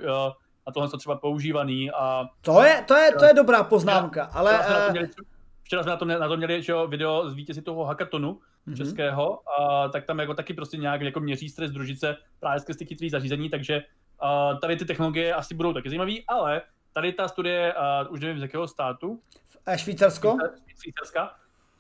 [0.68, 2.26] na tohle třeba používaný a...
[2.41, 4.53] To je, to je, to je dobrá poznámka, včera, ale...
[4.53, 5.10] Včera jsme, na to měli,
[5.64, 8.77] včera jsme na to, na to měli že, video z vítězi toho hackathonu, mm-hmm.
[8.77, 12.85] českého, a tak tam jako taky prostě nějak jako měří stres družice právě skrz ty
[12.85, 13.84] chytrý zařízení, takže
[14.24, 16.62] Uh, tady ty technologie asi budou taky zajímavé, ale
[16.94, 17.74] tady ta studie,
[18.06, 19.22] uh, už nevím z jakého státu.
[19.76, 20.38] Švýcarsko?
[20.82, 21.36] Švýcarska.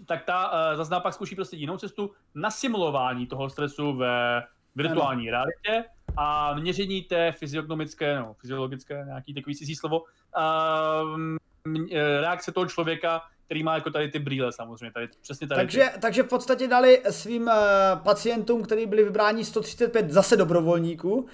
[0.05, 4.43] Tak ta uh, zase pak zkouší prostě jinou cestu na simulování toho stresu ve
[4.75, 5.31] virtuální ano.
[5.31, 11.19] realitě a měření té fyziognomické, no, fyziologické, nějaký takový cizí slovo, uh,
[12.21, 13.21] reakce toho člověka
[13.53, 15.99] který má jako tady ty brýle samozřejmě, tady, přesně tady takže, ty.
[15.99, 17.53] takže v podstatě dali svým uh,
[18.03, 21.25] pacientům, kteří byli vybráni 135 zase dobrovolníků, uh,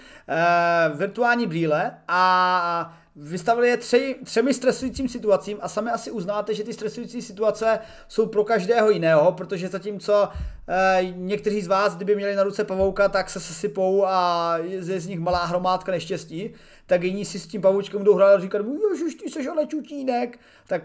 [0.98, 6.74] virtuální brýle a vystavili je tři, třemi stresujícím situacím a sami asi uznáte, že ty
[6.74, 10.30] stresující situace jsou pro každého jiného, protože zatímco
[10.68, 15.08] e, někteří z vás, kdyby měli na ruce pavouka, tak se sesypou a je z
[15.08, 16.50] nich malá hromádka neštěstí,
[16.90, 18.62] tak jiní si s tím pavoučkem budou hrát a říkat,
[18.92, 20.84] ježiš, ty seš ale čutínek, tak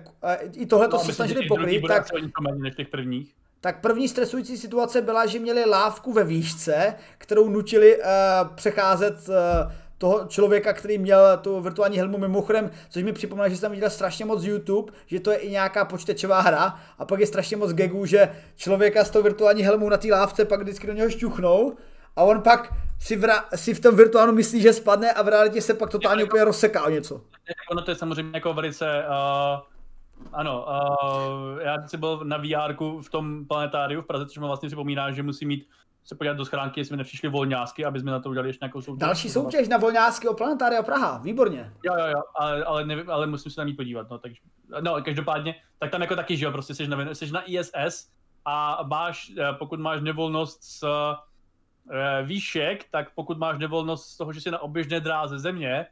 [0.52, 1.84] i tohle to no, se snažili pokrýt.
[1.88, 2.06] Tak,
[2.56, 3.32] než těch prvních.
[3.60, 8.04] Tak první stresující situace byla, že měli lávku ve výšce, kterou nutili uh,
[8.54, 13.72] přecházet uh, toho člověka, který měl tu virtuální helmu mimochodem, což mi připomíná, že jsem
[13.72, 17.56] viděl strašně moc YouTube, že to je i nějaká počítačová hra a pak je strašně
[17.56, 21.10] moc gagů, že člověka s tou virtuální helmou na té lávce pak vždycky do něho
[21.10, 21.76] šťuchnou
[22.16, 25.28] a on pak si v, ra- si v tom virtuálu myslí, že spadne a v
[25.28, 27.20] realitě se pak totálně je, úplně rozseká o něco.
[27.70, 29.60] Ono to je samozřejmě jako velice, uh,
[30.32, 34.66] ano, uh, já jsem byl na VR v tom planetáriu v Praze, což mi vlastně
[34.66, 35.68] připomíná, že musí mít
[36.04, 38.80] se podívat do schránky, jestli mi nepřišli volňásky, aby jsme na to udělali ještě nějakou
[38.80, 39.00] soutěž.
[39.00, 41.72] Další soutěž na volňásky o Planetária Praha, výborně.
[41.84, 44.40] Jo, jo, jo, ale, ale, nevím, ale musím se na ní podívat, no, takže,
[44.80, 48.08] no, každopádně, tak tam jako taky, že jo, prostě jsi na, jsi na ISS
[48.44, 50.86] a máš, eh, pokud máš nevolnost s
[52.22, 55.86] výšek, tak pokud máš nevolnost z toho, že jsi na oběžné dráze země,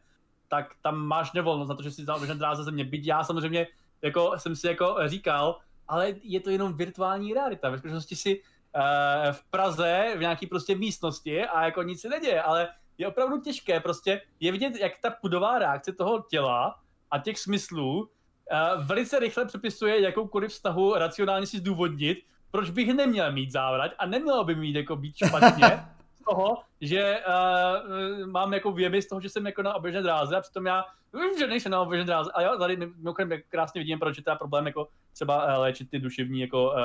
[0.48, 2.85] tak tam máš nevolnost na to, že jsi na oběžné dráze země.
[2.85, 3.66] Byť já samozřejmě
[4.02, 5.59] jako jsem si jako říkal,
[5.89, 7.70] ale je to jenom virtuální realita.
[7.70, 12.43] Ve skutečnosti si uh, v Praze v nějaký prostě místnosti a jako nic se neděje,
[12.43, 17.39] ale je opravdu těžké prostě je vidět, jak ta pudová reakce toho těla a těch
[17.39, 22.19] smyslů uh, velice rychle přepisuje jakoukoliv vztahu racionálně si zdůvodnit,
[22.53, 25.66] proč bych neměl mít závrať a nemělo by mít jako být špatně
[26.20, 30.37] z toho, že uh, mám jako věmy z toho, že jsem jako na oběžné dráze
[30.37, 30.85] a přitom já
[31.15, 32.31] vím, že nejsem na oběžné dráze.
[32.35, 35.99] A jo, tady mimochodem krásně vidím, proč je to problém jako třeba uh, léčit ty
[35.99, 36.77] duševní jako uh,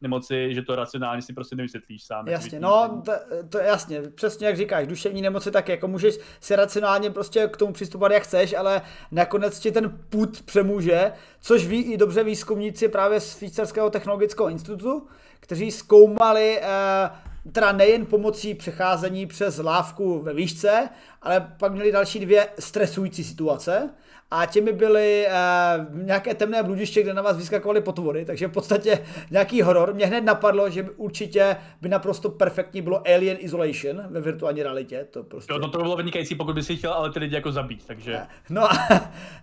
[0.00, 2.28] nemoci, že to racionálně si prostě nevysvětlíš sám.
[2.28, 3.12] Jasně, no, to,
[3.48, 7.72] to jasně, přesně jak říkáš, duševní nemoci tak jako můžeš si racionálně prostě k tomu
[7.72, 13.20] přistupovat jak chceš, ale nakonec ti ten put přemůže, což ví i dobře výzkumníci právě
[13.20, 15.06] z Švýcarského technologického institutu,
[15.40, 17.10] kteří zkoumali eh,
[17.52, 20.88] teda nejen pomocí přecházení přes lávku ve výšce,
[21.22, 23.90] ale pak měli další dvě stresující situace
[24.34, 28.98] a těmi byly uh, nějaké temné bludiště, kde na vás vyskakovaly potvory, takže v podstatě
[29.30, 29.94] nějaký horor.
[29.94, 35.06] Mě hned napadlo, že by určitě by naprosto perfektní bylo Alien Isolation ve virtuální realitě.
[35.10, 35.52] To, prostě...
[35.52, 37.86] jo, no to by bylo vynikající, pokud by si chtěl ale ty lidi jako zabít,
[37.86, 38.20] takže...
[38.50, 38.78] No a,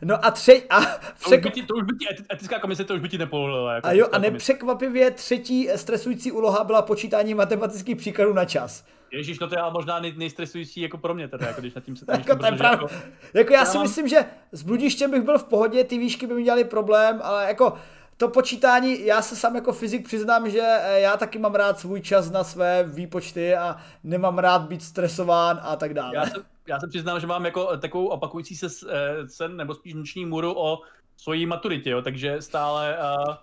[0.02, 0.64] no a tři...
[0.70, 0.82] A
[1.24, 3.74] to, už by ti, to už by ti etická komise to už by ti nepovolila.
[3.74, 8.84] Jako a jo, a nepřekvapivě třetí stresující úloha byla počítání matematických příkladů na čas.
[9.12, 11.84] Ježíš, no to je ale možná nej, nejstresující jako pro mě teda, jako když nad
[11.84, 12.88] tím se tam jako, protože, jako,
[13.34, 13.86] jako, já si mám...
[13.86, 17.48] myslím, že s bludištěm bych byl v pohodě, ty výšky by mi dělali problém, ale
[17.48, 17.74] jako
[18.18, 22.02] to počítání, já se sám jako fyzik přiznám, že eh, já taky mám rád svůj
[22.02, 26.16] čas na své výpočty a nemám rád být stresován a tak dále.
[26.16, 26.34] Já se,
[26.68, 30.54] já se přiznám, že mám jako takovou opakující se eh, sen, nebo spíš noční můru
[30.58, 30.80] o
[31.18, 33.36] svojí maturitě, jo, takže stále uh,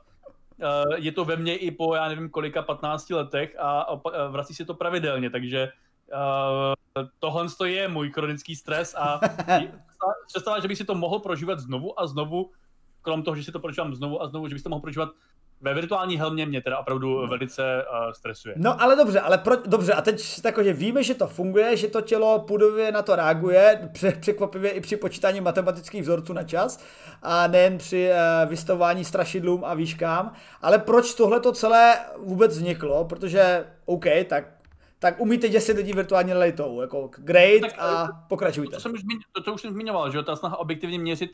[0.96, 4.64] je to ve mně i po, já nevím kolika, 15 letech a, a vrací se
[4.64, 5.72] to pravidelně, takže
[6.12, 9.20] uh, tohle je můj chronický stres a
[10.26, 12.50] představa, že bych si to mohl prožívat znovu a znovu,
[13.02, 15.08] krom toho, že si to prožívám znovu a znovu, že bych to mohl prožívat
[15.60, 18.54] ve virtuální helmě mě teda opravdu velice uh, stresuje.
[18.58, 22.00] No ale dobře, ale pro, dobře, a teď takže víme, že to funguje, že to
[22.00, 23.90] tělo půdově na to reaguje,
[24.20, 26.84] překvapivě i při počítání matematických vzorců na čas,
[27.22, 30.32] a nejen při uh, vystavování strašidlům a výškám,
[30.62, 34.44] ale proč tohle to celé vůbec vzniklo, protože OK, tak
[35.00, 38.70] tak umíte děsit lidi virtuální realitou, jako great tak, a pokračujte.
[38.70, 39.00] To, to, jsem už,
[39.32, 41.30] to, to už jsem zmiňoval, že ta snaha objektivně měřit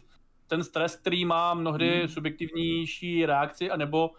[0.46, 2.08] ten stres, který má mnohdy hmm.
[2.08, 4.10] subjektivnější reakci, anebo,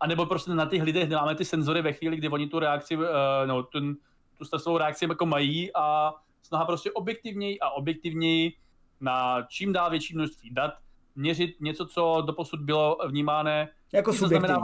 [0.00, 3.04] anebo prostě na těch lidech máme ty senzory ve chvíli, kdy oni tu reakci, uh,
[3.46, 3.96] no, ten,
[4.38, 8.52] tu stresovou reakci jako mají a snaha prostě objektivněji a objektivněji
[9.00, 10.74] na čím dál větší množství dat
[11.14, 13.50] měřit něco, co doposud bylo vnímáno
[13.92, 14.54] jako subjektivně.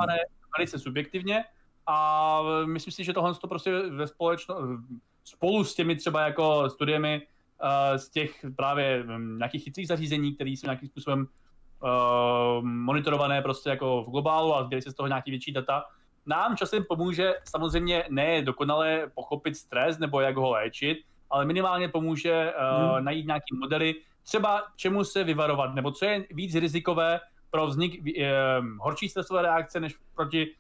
[0.58, 1.44] velice subjektivně
[1.86, 4.56] a myslím si, že tohle to prostě ve společno,
[5.24, 7.26] spolu s těmi třeba jako studiemi
[7.96, 11.26] z těch právě um, nějakých chytrých zařízení, které jsou nějakým způsobem
[11.80, 15.84] uh, monitorované prostě jako v globálu a sbírají se z toho nějaký větší data,
[16.26, 20.98] nám časem pomůže samozřejmě ne dokonale pochopit stres nebo jak ho léčit,
[21.30, 23.04] ale minimálně pomůže uh, hmm.
[23.04, 27.20] najít nějaký modely, třeba čemu se vyvarovat, nebo co je víc rizikové
[27.50, 30.54] pro vznik uh, horší stresové reakce než proti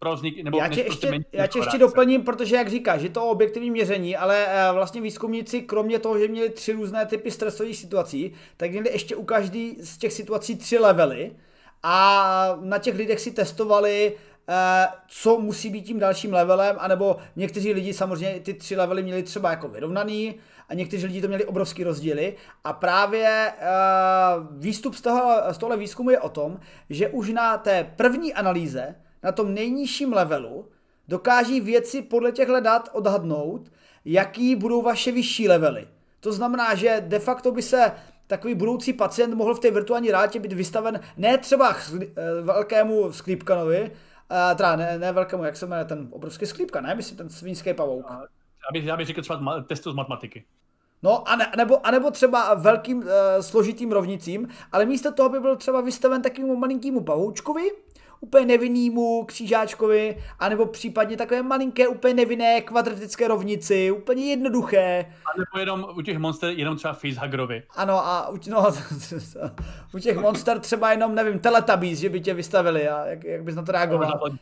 [0.00, 3.08] pro vznik, nebo já tě ještě, prostě já tě ještě doplním, protože jak říkáš, je
[3.08, 7.76] to objektivní měření, ale uh, vlastně výzkumníci, kromě toho, že měli tři různé typy stresových
[7.76, 11.32] situací, tak měli ještě u každý z těch situací tři levely
[11.82, 14.12] a na těch lidech si testovali
[14.48, 19.22] eh, co musí být tím dalším levelem, anebo někteří lidi samozřejmě ty tři levely měli
[19.22, 20.34] třeba jako vyrovnaný
[20.68, 22.36] a někteří lidi to měli obrovský rozdíly.
[22.64, 26.60] A právě uh, výstup z, toho, z tohle výzkumu je o tom,
[26.90, 30.68] že už na té první analýze na tom nejnižším levelu
[31.08, 33.72] dokáží věci podle těchto dat odhadnout,
[34.04, 35.88] jaký budou vaše vyšší levely.
[36.20, 37.92] To znamená, že de facto by se
[38.26, 42.06] takový budoucí pacient mohl v té virtuální realitě být vystaven ne třeba eh,
[42.42, 43.82] velkému sklípkanovi,
[44.30, 46.94] uh, teda ne, ne velkému, jak se jmenuje ten obrovský sklípka, ne?
[46.94, 48.10] Myslím ten svinský pavouk.
[48.70, 50.44] Abych, já bych řekl třeba testu z matematiky.
[51.02, 53.04] No, a ne, nebo, a nebo třeba velkým uh,
[53.40, 57.70] složitým rovnicím, ale místo toho by byl třeba vystaven takovému malinkému pavoučkovi,
[58.20, 65.12] úplně nevinnýmu křížáčkovi, anebo případně takové malinké, úplně nevinné kvadratické rovnici, úplně jednoduché.
[65.26, 67.62] A nebo jenom u těch monster jenom třeba facehuggerovi.
[67.76, 68.66] Ano a u, no,
[69.94, 73.54] u těch monster třeba jenom, nevím, teletabís, že by tě vystavili a jak, jak bys
[73.54, 74.20] na to reagoval.
[74.22, 74.38] No.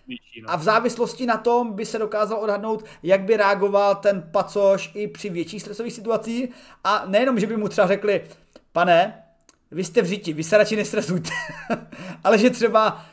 [0.46, 5.08] A v závislosti na tom by se dokázal odhadnout, jak by reagoval ten pacoš i
[5.08, 6.50] při větších stresových situacích
[6.84, 8.24] a nejenom, že by mu třeba řekli,
[8.72, 9.22] pane,
[9.70, 11.30] vy jste v říti, vy se radši nestresujte,
[12.24, 13.04] ale že třeba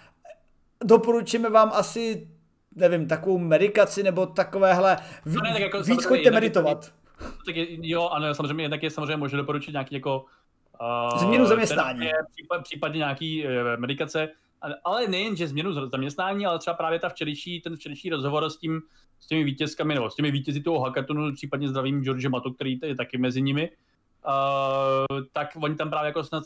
[0.85, 2.29] doporučíme vám asi,
[2.75, 6.93] nevím, takovou medikaci nebo takovéhle, ví, ne, tak jako, víc choďte meditovat.
[7.21, 10.25] Je, tak je, jo, ano, samozřejmě, jednak je samozřejmě možné doporučit nějaký jako
[11.13, 12.09] Uh, změnu zaměstnání.
[12.35, 14.29] Případ, případně nějaký uh, medikace,
[14.83, 18.81] ale nejen, že změnu zaměstnání, ale třeba právě ta včerejší, ten včerejší rozhovor s, tím,
[19.19, 22.95] s těmi vítězkami, nebo s těmi vítězi toho hackathonu, případně zdravím George Matu, který je
[22.95, 23.69] taky mezi nimi,
[24.27, 26.43] uh, tak oni tam právě jako snad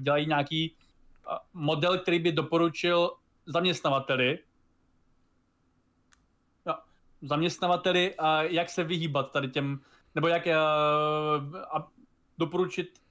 [0.00, 0.74] dělají nějaký
[1.54, 3.10] model, který by doporučil
[3.46, 4.38] zaměstnavateli,
[6.66, 6.74] no,
[7.22, 9.80] zaměstnavateli, a jak se vyhýbat tady těm,
[10.14, 10.52] nebo jak uh,
[11.56, 11.88] a
[12.38, 13.02] doporučit,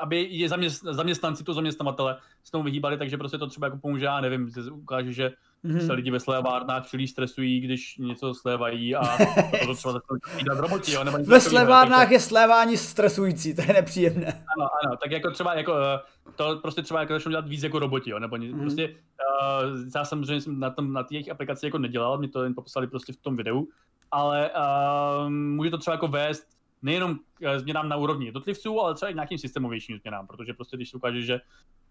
[0.00, 4.04] aby je zaměst, zaměstnanci, to zaměstnavatele s tomu vyhýbali, takže prostě to třeba jako pomůže,
[4.04, 5.32] já nevím, ukáže, že
[5.64, 5.86] mm-hmm.
[5.86, 9.00] se lidi ve slévárnách příliš stresují, když něco slévají a
[9.66, 12.14] to třeba začnou roboti, jo, nebo Ve slévárnách takže...
[12.14, 14.44] je slévání stresující, to je nepříjemné.
[14.56, 16.00] Ano, ano, tak jako třeba jako, eh,
[16.36, 18.60] to prostě třeba jako začnou dělat víc jako roboti, jo, nebo mm-hmm.
[18.60, 22.54] prostě uh, já samozřejmě jsem na, tom, na těch aplikaci jako nedělal, mě to jen
[22.54, 23.68] poslali prostě v tom videu,
[24.10, 26.46] ale uh, může to třeba jako vést
[26.82, 30.90] nejenom k změnám na úrovni jednotlivců, ale třeba i nějakým systémovějším změnám, protože prostě když
[30.90, 31.40] se ukáže, že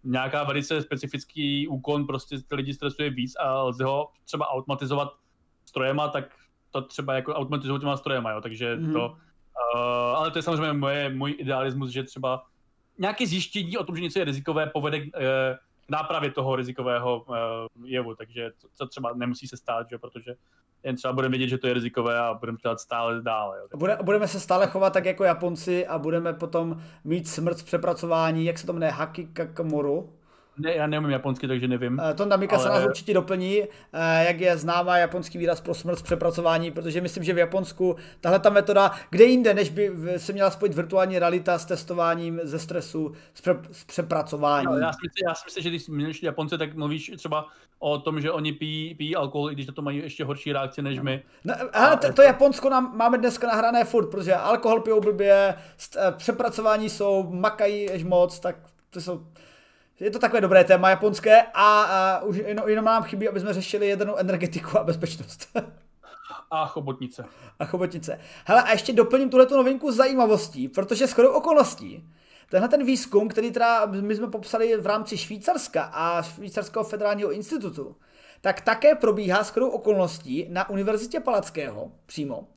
[0.03, 5.09] nějaká velice specifický úkon prostě ty lidi stresuje víc a lze ho třeba automatizovat
[5.65, 6.35] strojema, tak
[6.71, 8.93] to třeba jako automatizovat těma strojema, jo, takže mm-hmm.
[8.93, 12.45] to, uh, ale to je samozřejmě moje, můj idealismus, že třeba
[12.97, 15.21] nějaké zjištění o tom, že něco je rizikové, povede k uh,
[15.89, 17.35] nápravě toho rizikového uh,
[17.85, 20.35] jevu, takže to, to třeba nemusí se stát, že, protože
[20.84, 23.57] jen třeba budeme vědět, že to je rizikové a budeme dělat stále dále.
[23.60, 23.77] Jo.
[23.77, 28.45] Bude, budeme se stále chovat tak jako Japonci a budeme potom mít smrt z přepracování,
[28.45, 30.14] jak se to jmenuje, Haki Kakamoru.
[30.60, 32.02] Ne, já neumím japonsky, takže nevím.
[32.10, 32.64] Eh, to Namika ale...
[32.64, 37.02] se nás určitě doplní, eh, jak je známá japonský výraz pro smrt z přepracování, protože
[37.02, 41.19] myslím, že v Japonsku tahle ta metoda, kde jinde, než by se měla spojit virtuální
[41.19, 44.65] realita s testováním ze stresu, z, pře- z přepracování.
[44.65, 47.48] No, já, si myslím, já si myslím, že když mluvíš Japonce, tak mluvíš třeba
[47.80, 50.81] o tom, že oni pijí, pijí alkohol, i když na to mají ještě horší reakci
[50.81, 51.23] než my.
[51.44, 55.56] No, hele, to, to Japonsko nám máme dneska nahrané furt, protože alkohol pijou blbě,
[55.98, 58.56] eh, přepracování jsou, makají až moc, tak
[58.90, 59.26] to jsou
[59.99, 63.53] Je to takové dobré téma japonské a, a už jenom, jenom nám chybí, aby jsme
[63.53, 65.57] řešili jednou energetiku a bezpečnost.
[66.51, 67.26] A chobotnice.
[67.59, 68.19] A chobotnice.
[68.45, 72.09] Hele, a ještě doplním tuhle novinku zajímavostí, protože shodou okolností,
[72.49, 77.95] tenhle ten výzkum, který teda my jsme popsali v rámci Švýcarska a Švýcarského federálního institutu,
[78.41, 82.47] tak také probíhá shodou okolností na Univerzitě Palackého přímo,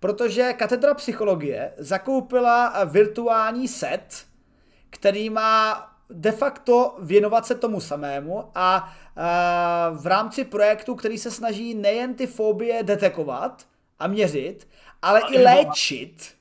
[0.00, 4.24] protože katedra psychologie zakoupila virtuální set,
[4.90, 11.30] který má de facto věnovat se tomu samému a, a v rámci projektu, který se
[11.30, 13.66] snaží nejen ty fobie detekovat
[13.98, 14.68] a měřit,
[15.02, 16.34] ale a i léčit.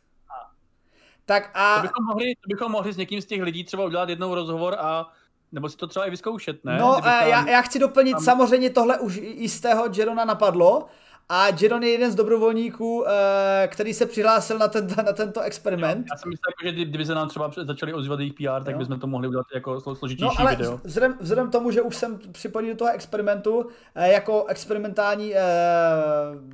[1.26, 1.76] Tak a...
[1.76, 4.76] To bychom, mohli, to bychom mohli s někým z těch lidí třeba udělat jednou rozhovor
[4.80, 5.11] a
[5.52, 6.77] nebo si to třeba i vyzkoušet, ne?
[6.77, 8.23] No, já, já chci doplnit, tam...
[8.23, 10.88] samozřejmě tohle už jistého Jerona napadlo,
[11.34, 15.98] a Jeron je jeden z dobrovolníků, eh, který se přihlásil na, ten, na tento experiment.
[15.98, 18.78] Jo, já jsem myslel, že kdyby se nám třeba začali ozývat jejich PR, tak jo.
[18.78, 20.80] bychom to mohli udělat jako složitější no, ale video.
[20.84, 25.41] Vzhledem, vzhledem tomu, že už jsem připojený do toho experimentu eh, jako experimentální eh,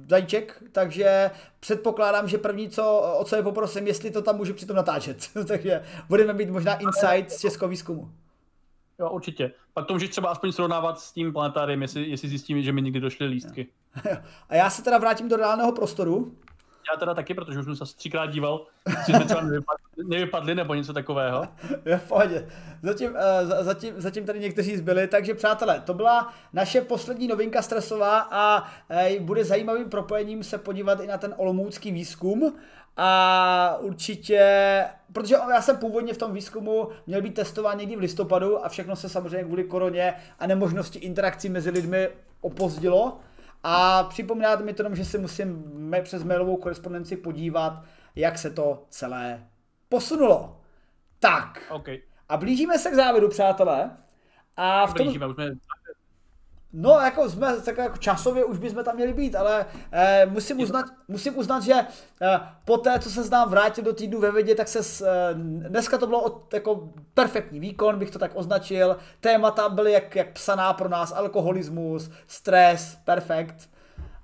[0.09, 4.75] zajíček, takže předpokládám, že první, co, o co je poprosím, jestli to tam můžu přitom
[4.75, 5.17] natáčet.
[5.47, 8.11] takže budeme mít možná insight z českého výzkumu.
[8.99, 9.51] Jo, určitě.
[9.73, 12.99] Pak to můžeš třeba aspoň srovnávat s tím planetáriem, jestli, jestli zjistíme, že mi někdy
[12.99, 13.67] došly lístky.
[14.49, 16.35] A já se teda vrátím do reálného prostoru.
[16.91, 20.73] Já teda taky, protože už jsem se třikrát díval, jestli jsme třeba nevypadli, nevypadli nebo
[20.73, 21.47] něco takového.
[21.85, 22.49] Je v pohodě.
[22.83, 28.19] Zatím, uh, zatím, zatím tady někteří zbyli, takže přátelé, to byla naše poslední novinka stresová
[28.31, 32.53] a uh, bude zajímavým propojením se podívat i na ten olomoucký výzkum
[32.97, 38.65] a určitě, protože já jsem původně v tom výzkumu měl být testován někdy v listopadu
[38.65, 42.09] a všechno se samozřejmě kvůli koroně a nemožnosti interakcí mezi lidmi
[42.41, 43.19] opozdilo.
[43.63, 45.63] A připomínáte mi to, že si musím
[46.03, 47.83] přes mailovou korespondenci podívat,
[48.15, 49.47] jak se to celé
[49.89, 50.61] posunulo.
[51.19, 51.63] Tak.
[51.69, 52.01] Okay.
[52.29, 53.97] A blížíme se k závěru, přátelé.
[54.57, 55.05] A v tom...
[55.05, 55.45] Blížíme, už jsme
[56.73, 60.85] No, jako jsme, tak jako časově už bychom tam měli být, ale eh, musím, uznat,
[61.07, 61.73] musím uznat, že
[62.21, 65.33] eh, po té, co se znám vrátil do týdnu ve vědě, tak se, eh,
[65.69, 68.97] dneska to bylo od, jako perfektní výkon, bych to tak označil.
[69.19, 73.69] Témata byly jak, jak psaná pro nás, alkoholismus, stres, perfekt.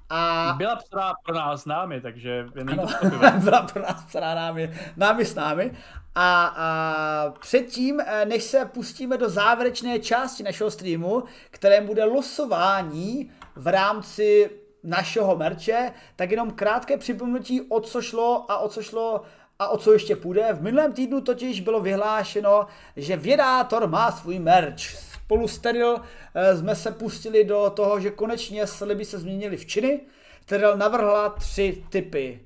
[0.09, 0.53] A...
[0.57, 2.85] Byla psaná pro nás námi, takže ano,
[3.43, 5.71] byla pro nás psaná námi, námi s námi.
[6.15, 13.31] A, a předtím, eh, než se pustíme do závěrečné části našeho streamu, které bude losování
[13.55, 14.49] v rámci
[14.83, 19.21] našeho merče, tak jenom krátké připomenutí, o co šlo a o co šlo
[19.59, 20.53] a o co ještě půjde.
[20.53, 24.79] V minulém týdnu totiž bylo vyhlášeno, že Vědátor má svůj merch.
[25.23, 26.01] Spolu s Teril
[26.35, 29.99] eh, jsme se pustili do toho, že konečně sliby se změnily v činy.
[30.45, 32.39] Teril navrhla tři typy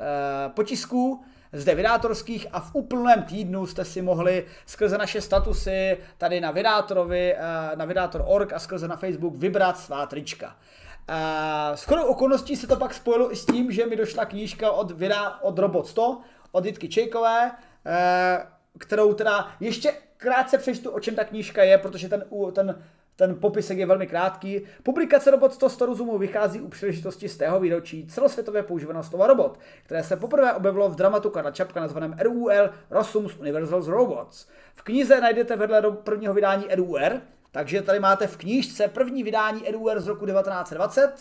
[0.00, 1.24] eh, potisků
[1.60, 7.34] zde vydátorských a v úplném týdnu jste si mohli skrze naše statusy tady na Vydátorovi,
[7.34, 10.56] eh, na Vydátor.org a skrze na Facebook vybrat svá trička.
[11.74, 14.90] S chodou okolností se to pak spojilo i s tím, že mi došla knížka od,
[14.90, 16.20] vydá, od Robot 100,
[16.52, 17.50] od Jitky Čejkové,
[17.86, 18.46] eh,
[18.78, 22.82] kterou teda ještě krátce přečtu, o čem ta knížka je, protože ten, ten
[23.16, 24.60] ten popisek je velmi krátký.
[24.82, 29.58] Publikace Robot 100 100 rozumu vychází u příležitosti z tého výročí celosvětově používaného slova robot,
[29.84, 34.48] které se poprvé objevilo v dramatu Karla Čapka nazvaném RUL Rossum's Universal Robots.
[34.74, 37.20] V knize najdete vedle do prvního vydání RUR,
[37.50, 41.12] takže tady máte v knížce první vydání RUR z roku 1920,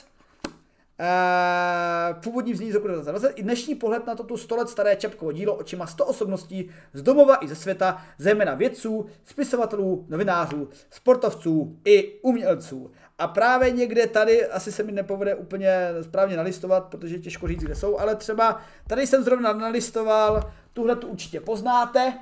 [0.99, 5.31] Uh, původní vzní z roku 2020 i dnešní pohled na toto 100 let staré Čapkovo
[5.31, 12.19] dílo očima 100 osobností z domova i ze světa, zejména vědců, spisovatelů, novinářů, sportovců i
[12.21, 12.91] umělců.
[13.17, 17.75] A právě někde tady, asi se mi nepovede úplně správně nalistovat, protože těžko říct, kde
[17.75, 22.13] jsou, ale třeba tady jsem zrovna nalistoval, tuhle tu určitě poznáte,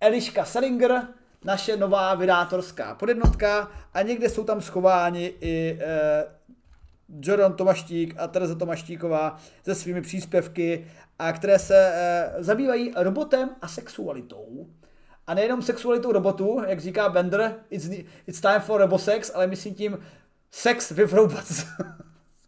[0.00, 1.02] Eliška Selinger,
[1.44, 6.39] naše nová vydátorská podjednotka a někde jsou tam schováni i e,
[7.20, 10.86] Jordan Tomaštík a Tereza Tomaštíková se svými příspěvky,
[11.18, 14.66] a které se e, zabývají robotem a sexualitou.
[15.26, 17.88] A nejenom sexualitou robotu, jak říká Bender, it's,
[18.26, 19.98] it's time for robosex, ale myslím tím
[20.50, 21.66] sex with robots.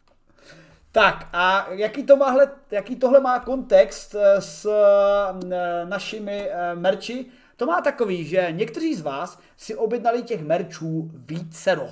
[0.93, 2.37] tak a jaký, to má
[2.71, 7.27] jaký tohle má kontext eh, s e, našimi merči?
[7.57, 11.89] To má takový, že někteří z vás si objednali těch merčů vícero.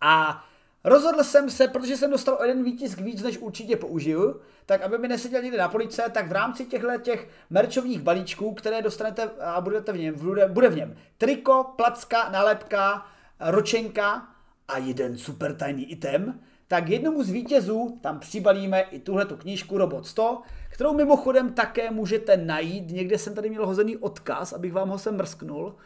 [0.00, 0.44] A
[0.84, 5.08] Rozhodl jsem se, protože jsem dostal jeden výtisk víc, než určitě použiju, tak aby mi
[5.08, 9.92] neseděl někde na police, tak v rámci těchto těch merčových balíčků, které dostanete a budete
[9.92, 13.06] v něm, bude, bude v něm triko, placka, nálepka,
[13.40, 14.28] ročenka
[14.68, 19.78] a jeden super tajný item, tak jednomu z vítězů tam přibalíme i tuhle tu knížku
[19.78, 22.90] Robot 100, kterou mimochodem také můžete najít.
[22.90, 25.76] Někde jsem tady měl hozený odkaz, abych vám ho sem mrsknul.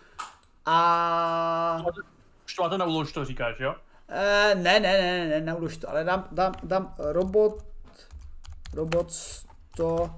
[0.67, 1.85] A...
[2.47, 3.75] Už to máte na úlož, to říkáš, jo?
[4.09, 7.65] E, ne, ne, ne, ne, neulož to, ale dám, dám, dám robot,
[8.75, 9.13] robot
[9.77, 10.11] to,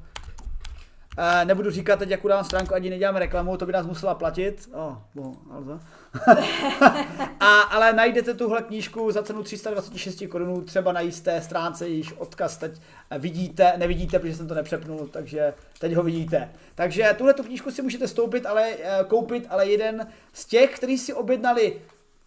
[1.18, 4.68] e, nebudu říkat teď, jak dám stránku, ať neděláme reklamu, to by nás musela platit.
[4.72, 5.80] Oh, bo, ale
[7.40, 12.56] a, ale najdete tuhle knížku za cenu 326 korun třeba na jisté stránce, již odkaz
[12.56, 12.80] teď
[13.18, 16.52] vidíte, nevidíte, protože jsem to nepřepnul, takže teď ho vidíte.
[16.74, 18.76] Takže tuhle tu knížku si můžete stoupit, ale
[19.08, 21.80] koupit, ale jeden z těch, kteří si objednali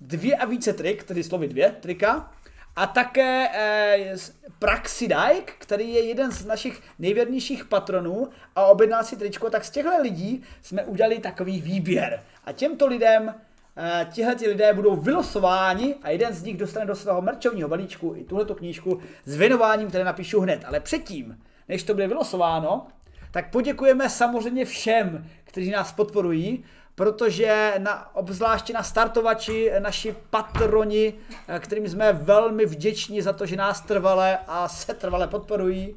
[0.03, 2.31] dvě a více trik, tedy slovy dvě trika,
[2.75, 4.15] a také eh,
[4.59, 10.01] Praxidike, který je jeden z našich nejvěrnějších patronů a objednal si tričko, tak z těchto
[10.01, 12.23] lidí jsme udělali takový výběr.
[12.45, 13.35] A těmto lidem
[13.77, 18.23] eh, tihle lidé budou vylosováni a jeden z nich dostane do svého merčovního balíčku i
[18.23, 20.65] tuhleto knížku s věnováním, které napíšu hned.
[20.65, 21.37] Ale předtím,
[21.69, 22.87] než to bude vylosováno,
[23.31, 26.63] tak poděkujeme samozřejmě všem, kteří nás podporují,
[26.95, 31.13] protože na, obzvláště na startovači naši patroni,
[31.47, 35.95] eh, kterým jsme velmi vděční za to, že nás trvale a se trvale podporují.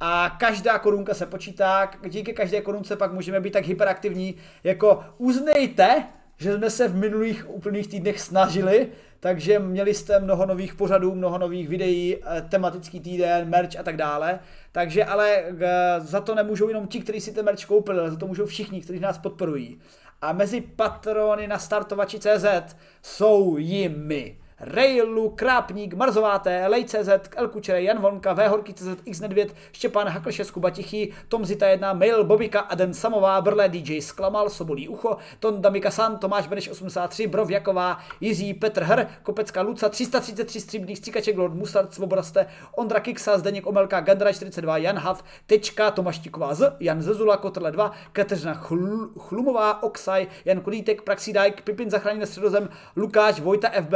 [0.00, 4.34] A každá korunka se počítá, díky každé korunce pak můžeme být tak hyperaktivní,
[4.64, 6.04] jako uznejte,
[6.36, 8.88] že jsme se v minulých úplných týdnech snažili,
[9.20, 13.96] takže měli jste mnoho nových pořadů, mnoho nových videí, eh, tematický týden, merch a tak
[13.96, 14.40] dále.
[14.72, 18.16] Takže ale eh, za to nemůžou jenom ti, kteří si ten merch koupili, ale za
[18.16, 19.80] to můžou všichni, kteří nás podporují.
[20.20, 28.00] A mezi patrony na startovači CZ jsou jimi Railu, Krápník, Marzováté, Lej.cz, El Kučere, Jan
[28.00, 28.36] Vonka,
[28.74, 33.68] CZ, X Nedvěd, Štěpán Haklše, Kuba Tichý, Tom Zita 1, Mail, Bobika, Aden Samová, Brle,
[33.68, 39.62] DJ Sklamal, Sobolí Ucho, Tonda Mikasan, Tomáš Beneš 83, Brov Jaková, Jiří, Petr Hr, Kopecká
[39.62, 45.24] Luca, 333 stříbrných stříkaček, Lord Musard, Svobodaste, Ondra Kiksa, Zdeněk Omelka, Gandra 42, Jan Hav,
[45.46, 51.62] Tečka, Tomáš Tiková Z, Jan Zezula, Kotrle 2, Kateřina Chl- Chlumová, Oksaj, Jan Kulítek, Praxidajk,
[51.62, 53.94] Pipin Zachráněn středozem, Lukáš, Vojta FB,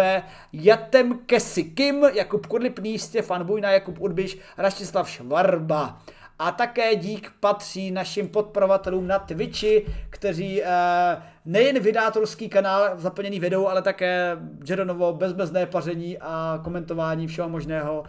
[0.53, 6.03] Jatem Kesi Kim, Jakub Kodlipný, Stefan Bujna, Jakub Urbiš, Rastislav Švarba.
[6.39, 10.69] A také dík patří našim podporovatelům na Twitchi, kteří eh,
[11.45, 14.37] nejen vydátorský kanál zaplněný videou, ale také
[14.69, 18.05] Jeronovo bezmezné paření a komentování všeho možného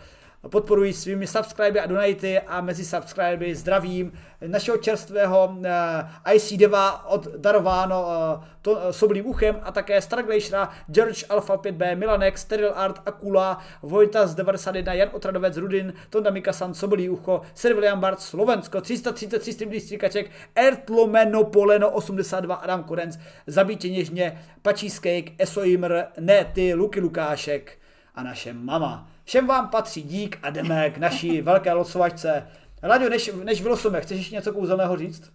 [0.49, 4.11] podporují svými subscriby a donaty a mezi subscriby zdravím
[4.48, 11.26] našeho čerstvého uh, IC Deva oddarováno uh, to, uh, soblým uchem a také Starglacera, George
[11.30, 17.10] Alpha 5B, Milanek, Steril Art, Akula, Vojta z 91, Jan Otradovec, Rudin, Tonda Mikasan, Sobolí
[17.10, 23.18] ucho, Sir William Bart, Slovensko, 333 streamlých stříkaček, Ertlomeno Poleno 82, Adam Korenc,
[23.48, 27.78] Zabítě něžně, Pačískejk, Esoimr, Ne, ty, Luky Lukášek
[28.15, 29.12] a naše mama.
[29.24, 32.48] Všem vám patří dík a jdeme k naší velké losovačce.
[32.84, 35.32] Laďo, než, než vylosujeme, chceš ještě něco kouzelného říct?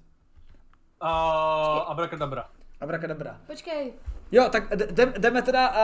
[1.02, 1.08] Uh,
[1.90, 2.48] abrakadabra.
[2.80, 3.40] Abrakadabra.
[3.46, 3.92] Počkej.
[4.32, 4.62] Jo, tak
[5.18, 5.74] jdeme teda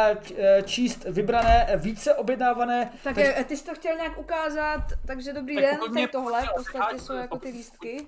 [0.65, 2.91] číst vybrané, více objednávané.
[3.05, 3.45] Tak takže...
[3.49, 7.15] ty jsi to chtěl nějak ukázat, takže dobrý tak den, tak tohle, v podstatě jsou
[7.15, 8.07] jako ty lístky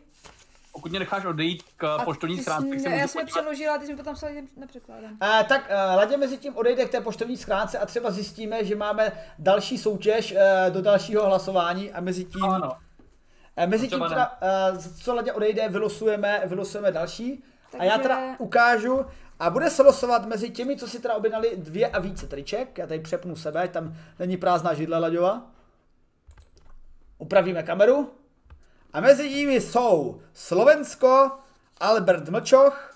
[0.77, 4.15] pokud mě necháš odejít k poštovní schránce, tak Já jsem přeložila, ty jsi mi potom
[4.15, 5.17] psal, že nepřekládám.
[5.21, 8.77] A, tak uh, Ladě mezi tím odejde k té poštovní schránce a třeba zjistíme, že
[8.77, 10.39] máme další soutěž uh,
[10.75, 12.45] do dalšího hlasování a mezi tím...
[12.45, 12.73] Ano.
[13.59, 14.39] Uh, mezi tím teda,
[14.73, 17.45] uh, co Ladě odejde, vylosujeme, vylosujeme další.
[17.71, 17.89] Takže...
[17.89, 19.07] A já teda ukážu,
[19.41, 22.79] a bude se losovat mezi těmi, co si teda objednali dvě a více triček.
[22.79, 25.43] Já tady přepnu sebe, tam není prázdná židle Laďova.
[27.19, 28.11] Upravíme kameru.
[28.97, 31.31] A mezi nimi jsou Slovensko,
[31.81, 32.95] Albert Mlčoch,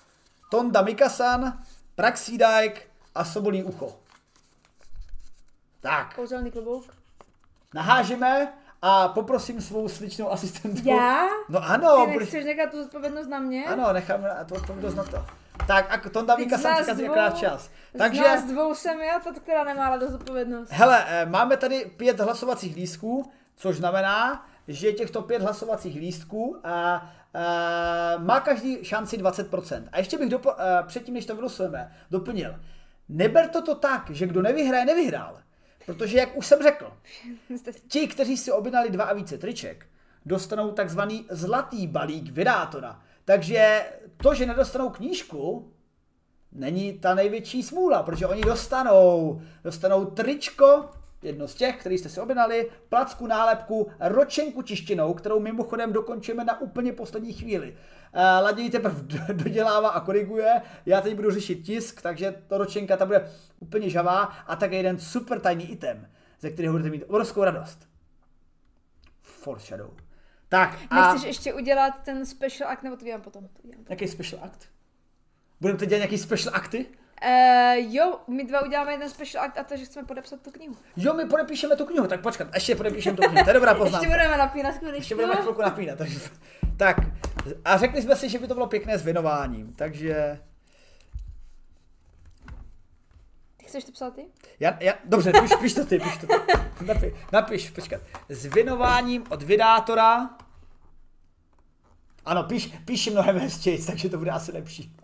[0.51, 1.63] Tonda Mikasan,
[1.95, 3.99] Praxidajk a Sobolí ucho.
[5.81, 6.15] Tak.
[6.15, 6.85] Kouzelný klobouk.
[7.73, 10.89] Nahážeme a poprosím svou sličnou asistentku.
[10.89, 11.27] Já?
[11.49, 12.05] No ano.
[12.05, 13.65] Ty nechceš nechat tu zodpovědnost na mě?
[13.65, 15.25] Ano, necháme tu odpovědnost na to.
[15.67, 17.69] Tak a Tonda Mikasan říká dvou, čas.
[17.97, 18.21] Takže...
[18.21, 20.71] Z nás dvou jsem já, ta, která nemá radost zodpovědnost.
[20.71, 26.95] Hele, eh, máme tady pět hlasovacích lístků, což znamená, že těchto pět hlasovacích lístků a,
[27.33, 29.83] a, má každý šanci 20%.
[29.91, 32.55] A ještě bych dopo, a, předtím, než to vylosujeme, doplnil.
[33.09, 35.39] Neber to to tak, že kdo nevyhraje, nevyhrál.
[35.85, 36.93] Protože, jak už jsem řekl,
[37.87, 39.85] ti, kteří si objednali dva a více triček,
[40.25, 43.01] dostanou takzvaný zlatý balík vydátora.
[43.25, 43.85] Takže
[44.17, 45.71] to, že nedostanou knížku,
[46.51, 50.89] není ta největší smůla, protože oni dostanou, dostanou tričko,
[51.21, 56.61] jedno z těch, který jste si objednali, placku, nálepku, ročenku čištěnou, kterou mimochodem dokončíme na
[56.61, 57.71] úplně poslední chvíli.
[57.71, 59.01] Uh, Laděj teprve
[59.33, 64.23] dodělává a koriguje, já teď budu řešit tisk, takže to ročenka ta bude úplně žavá
[64.23, 66.07] a také jeden super tajný item,
[66.39, 67.87] ze kterého budete mít obrovskou radost.
[69.21, 69.89] Foreshadow.
[70.49, 70.95] Tak a...
[70.95, 73.47] Nechceš ještě udělat ten special act, nebo to dělám potom?
[73.47, 73.93] To dělám potom.
[73.93, 74.67] Jaký special act?
[75.61, 76.85] Budeme teď dělat nějaký special akty?
[77.25, 80.75] Uh, jo, my dva uděláme jeden special act a to, že chceme podepsat tu knihu.
[80.97, 83.97] Jo, my podepíšeme tu knihu, tak počkat, ještě podepíšeme tu knihu, to je dobrá poznámka.
[83.97, 85.15] Ještě budeme napínat Ještě chviličku.
[85.15, 85.97] budeme chvilku napínat.
[85.97, 86.19] Takže,
[86.77, 86.97] tak,
[87.65, 90.39] a řekli jsme si, že by to bylo pěkné s věnováním, takže...
[93.67, 94.25] Chceš to psát ty?
[94.59, 96.33] Já, já, dobře, piš, piš to ty, piš to ty.
[96.85, 98.01] Napi, napiš, počkat.
[98.29, 100.29] S věnováním od vydátora.
[102.25, 104.95] Ano, píš, píš mnohem hezčej, takže to bude asi lepší.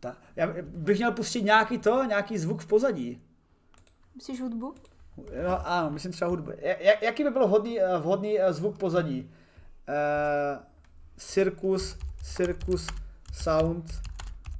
[0.00, 3.22] Ta, já bych měl pustit nějaký to, nějaký zvuk v pozadí.
[4.14, 4.74] Myslíš hudbu?
[5.44, 6.50] No, ano, myslím třeba hudbu.
[6.50, 9.30] Ja- Jaký by byl vhodný, eh, vhodný eh, zvuk pozadí?
[9.88, 10.62] Uh,
[11.16, 12.86] circus, circus
[13.32, 13.84] sound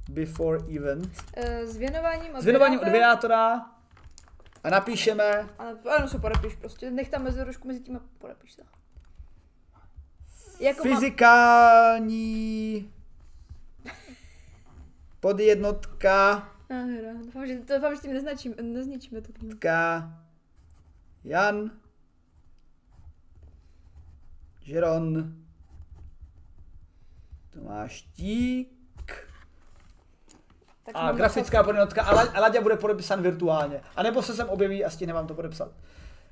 [0.09, 1.09] before event.
[1.37, 3.65] Uh, s věnováním od S věnováním od vydátora
[4.63, 6.91] a napíšeme Ano, ano, se podepiš prostě.
[6.91, 8.63] Nech tam mezirožku mezi tím a podepiš to.
[10.59, 11.01] Jako mám...
[15.21, 17.13] podjednotka Nádhera.
[17.25, 19.57] Doufám, že, doufám, že tím neznačím, nezničíme tu knihu.
[21.23, 21.71] Jan
[24.61, 25.33] Žiron
[27.49, 29.13] Tomáš Tík
[30.85, 33.81] Tak a grafická podjednotka a, La- a Laďa bude podepsán virtuálně.
[33.95, 35.71] A nebo se sem objeví a stihne vám to podepsat.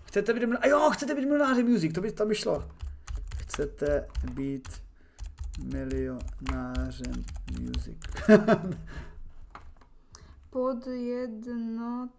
[0.04, 0.64] Chcete být milionářem?
[0.64, 2.72] A jo, chcete být milionářem music, to by, to by šlo.
[3.38, 4.82] Chcete být
[5.64, 7.24] milionářem
[7.62, 7.98] music.
[10.50, 12.10] Podjednotka.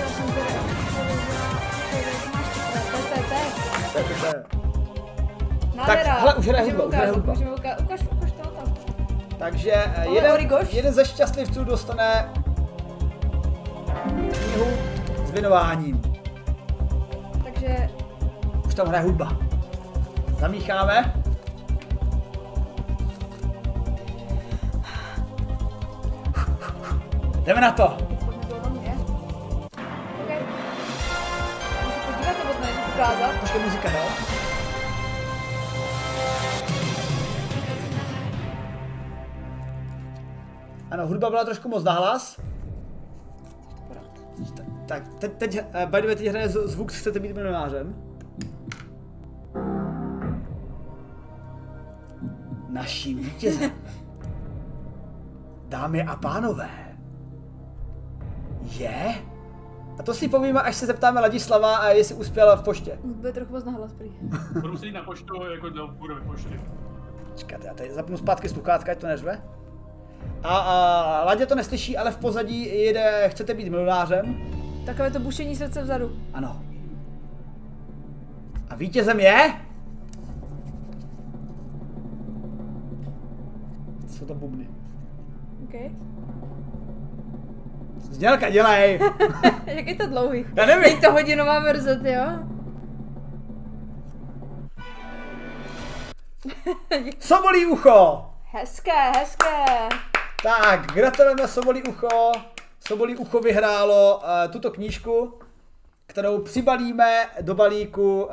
[0.00, 0.44] Já jsem teda
[3.92, 4.44] To je to, to je.
[5.74, 6.14] Nádhera.
[6.14, 7.32] hele, už hraje hudba, už hraje hudba.
[7.32, 8.74] Ukaž, ukaž to tam.
[9.38, 12.43] Takže eh, jeden, jeden ze šťastlivců dostane
[14.02, 14.66] knihu
[15.26, 16.02] s věnováním.
[17.44, 17.90] Takže
[18.66, 19.38] Už tam hraje hudba.
[20.38, 21.14] Zamícháme.
[27.44, 27.96] Jdeme na to.
[28.24, 28.96] pojďme to na mě.
[30.20, 30.30] OK.
[31.84, 33.40] Můžu podívat nebo to nejde ukázat?
[33.40, 33.98] Počkej, muzika, no.
[40.90, 42.40] Ano, hudba byla trošku moc nahlas.
[44.86, 47.94] Ta- Tak, teď, teď, eh, by the way, teď hraje z- zvuk, chcete být milionářem.
[52.68, 53.70] Naším vítězem.
[55.68, 56.68] Dámy a pánové.
[58.78, 59.14] Je?
[59.98, 62.98] A to si povíme, až se zeptáme Ladislava, a jestli uspěla v poště.
[63.26, 64.10] Je trochu moc nahlas prý.
[64.54, 66.60] Budu muset jít na poštu jako do budovy pošty.
[67.36, 69.42] Čekat, já tady zapnu zpátky sluchátka, ať to neřve.
[70.42, 74.36] A, a Ladě to neslyší, ale v pozadí jede, chcete být milionářem?
[74.86, 76.16] Takové to bušení srdce vzadu.
[76.32, 76.62] Ano.
[78.70, 79.52] A vítězem je?
[84.08, 84.68] Co to bubny?
[85.64, 85.74] OK.
[87.96, 89.00] Znělka, dělej!
[89.66, 90.44] Jak je to dlouhý?
[90.56, 90.84] Já nevím.
[90.84, 92.24] Je to hodinová verze, jo?
[97.18, 98.30] Sobolí ucho!
[98.52, 99.88] Hezké, hezké.
[100.42, 102.32] Tak, gratulujeme Sobolí ucho.
[102.88, 105.38] Sobolí ucho vyhrálo uh, tuto knížku,
[106.06, 108.30] kterou přibalíme do balíku, uh,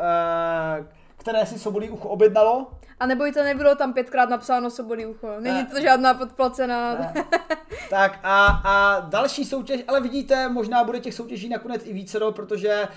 [1.17, 2.71] které si Sobolí ucho objednalo.
[2.99, 5.27] A neboj to nebylo tam pětkrát napsáno sobolí ucho.
[5.39, 5.65] Není Ne.
[5.65, 6.95] to žádná podplacená.
[6.95, 7.13] Ne.
[7.89, 12.87] Tak a, a další soutěž, ale vidíte, možná bude těch soutěží nakonec i vícero, protože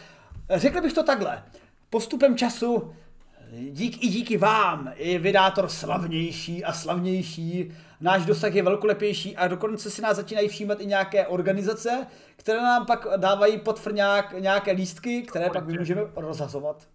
[0.48, 1.42] eh, řekl bych to takhle.
[1.90, 2.94] Postupem času,
[3.70, 9.90] dík i díky vám, je vydátor slavnější a slavnější, náš dosah je velkolepější a dokonce
[9.90, 12.06] si nás začínají všímat i nějaké organizace,
[12.36, 16.88] které nám pak dávají pod frňák nějaké lístky, které pak my můžeme rozhazovat.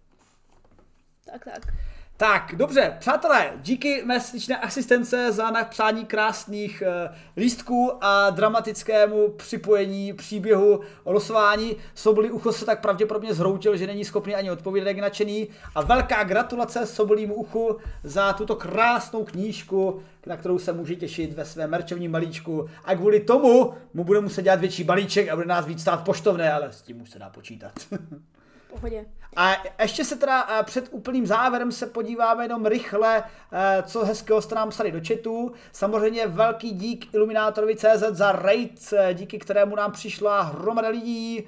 [1.24, 1.89] tak, tak.
[2.20, 10.12] Tak, dobře, přátelé, díky mé sličné asistence za napsání krásných uh, lístků a dramatickému připojení
[10.12, 11.76] příběhu losování.
[11.94, 15.48] Sobolí ucho se tak pravděpodobně zhroutil, že není schopný ani odpovědět, jak nadšený.
[15.74, 21.44] A velká gratulace Sobolímu uchu za tuto krásnou knížku, na kterou se může těšit ve
[21.44, 22.68] svém merčovním balíčku.
[22.84, 26.52] A kvůli tomu mu bude muset dělat větší balíček a bude nás víc stát poštovné,
[26.52, 27.72] ale s tím už se dá počítat.
[28.70, 29.06] Pohodě.
[29.36, 34.42] A ještě se teda eh, před úplným závěrem se podíváme jenom rychle, eh, co hezkého
[34.42, 35.52] jste nám psali do chatu.
[35.72, 41.44] Samozřejmě velký dík Illuminátorovi CZ za raid, eh, díky kterému nám přišla hromada lidí.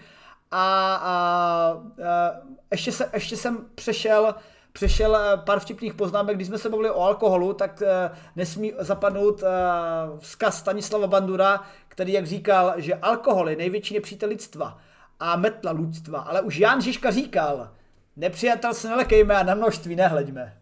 [0.50, 2.32] A, a, a
[2.70, 4.34] ještě, se, ještě jsem přešel
[4.72, 7.82] přešel pár vtipných poznámek, když jsme se bavili o alkoholu, tak
[8.36, 9.42] nesmí zapadnout
[10.18, 14.78] vzkaz Stanislava Bandura, který jak říkal, že alkohol je největší nepřítel lidstva
[15.22, 17.70] a metla lidstva, ale už Jan Žižka říkal,
[18.16, 20.56] nepřijatel se nelekejme a na množství nehleďme.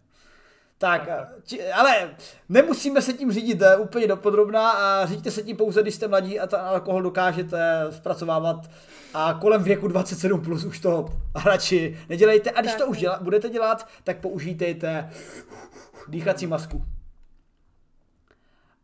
[0.78, 1.09] Tak,
[1.45, 2.11] či, ale
[2.49, 6.47] nemusíme se tím řídit úplně dopodrobná a říďte se tím pouze, když jste mladí a
[6.47, 8.70] ten alkohol dokážete zpracovávat
[9.15, 11.09] a kolem věku 27 plus už to
[11.45, 12.51] radši nedělejte.
[12.51, 15.11] A když Tak, to už děla, budete dělat, tak použijte
[16.09, 16.85] dýchací masku.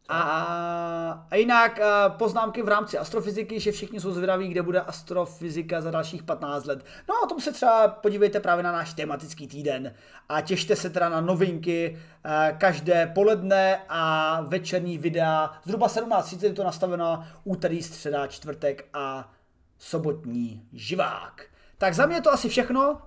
[0.09, 5.81] A, a jinak a poznámky v rámci astrofyziky, že všichni jsou zvědaví, kde bude astrofyzika
[5.81, 6.85] za dalších 15 let.
[7.09, 9.95] No a o tom se třeba podívejte právě na náš tematický týden.
[10.29, 15.53] A těšte se teda na novinky eh, každé poledne a večerní videa.
[15.65, 19.33] Zhruba 17.30 je to nastaveno úterý, středa, čtvrtek a
[19.79, 21.45] sobotní živák.
[21.79, 22.99] Tak za mě je to asi všechno.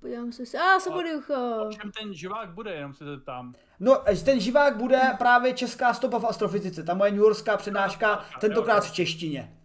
[0.00, 0.58] Podívám se se.
[0.58, 1.66] A, Soboducho.
[1.68, 3.54] O čem ten živák bude, jenom se zeptám.
[3.80, 6.82] No, ten živák bude právě česká stopa v astrofyzice.
[6.82, 9.56] Ta moje New Yorkská přednáška, tentokrát v češtině.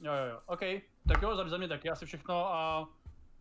[0.00, 0.60] Jo, jo, jo, OK.
[1.08, 2.88] Tak jo, za za mě taky asi všechno a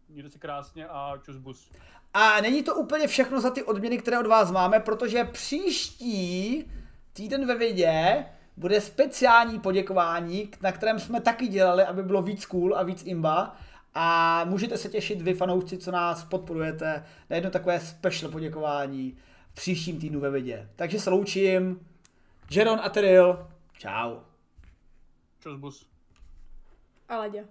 [0.09, 1.71] mějte se krásně a čus bus.
[2.13, 6.71] A není to úplně všechno za ty odměny, které od vás máme, protože příští
[7.13, 8.25] týden ve vědě
[8.57, 13.55] bude speciální poděkování, na kterém jsme taky dělali, aby bylo víc cool a víc imba.
[13.95, 19.17] A můžete se těšit vy fanoušci, co nás podporujete, na jedno takové special poděkování
[19.51, 20.69] v příštím týdnu ve vědě.
[20.75, 21.87] Takže se loučím.
[22.51, 23.47] Jeron a Teril.
[23.73, 24.19] Čau.
[25.39, 25.89] Čus bus.
[27.09, 27.45] A Ladě.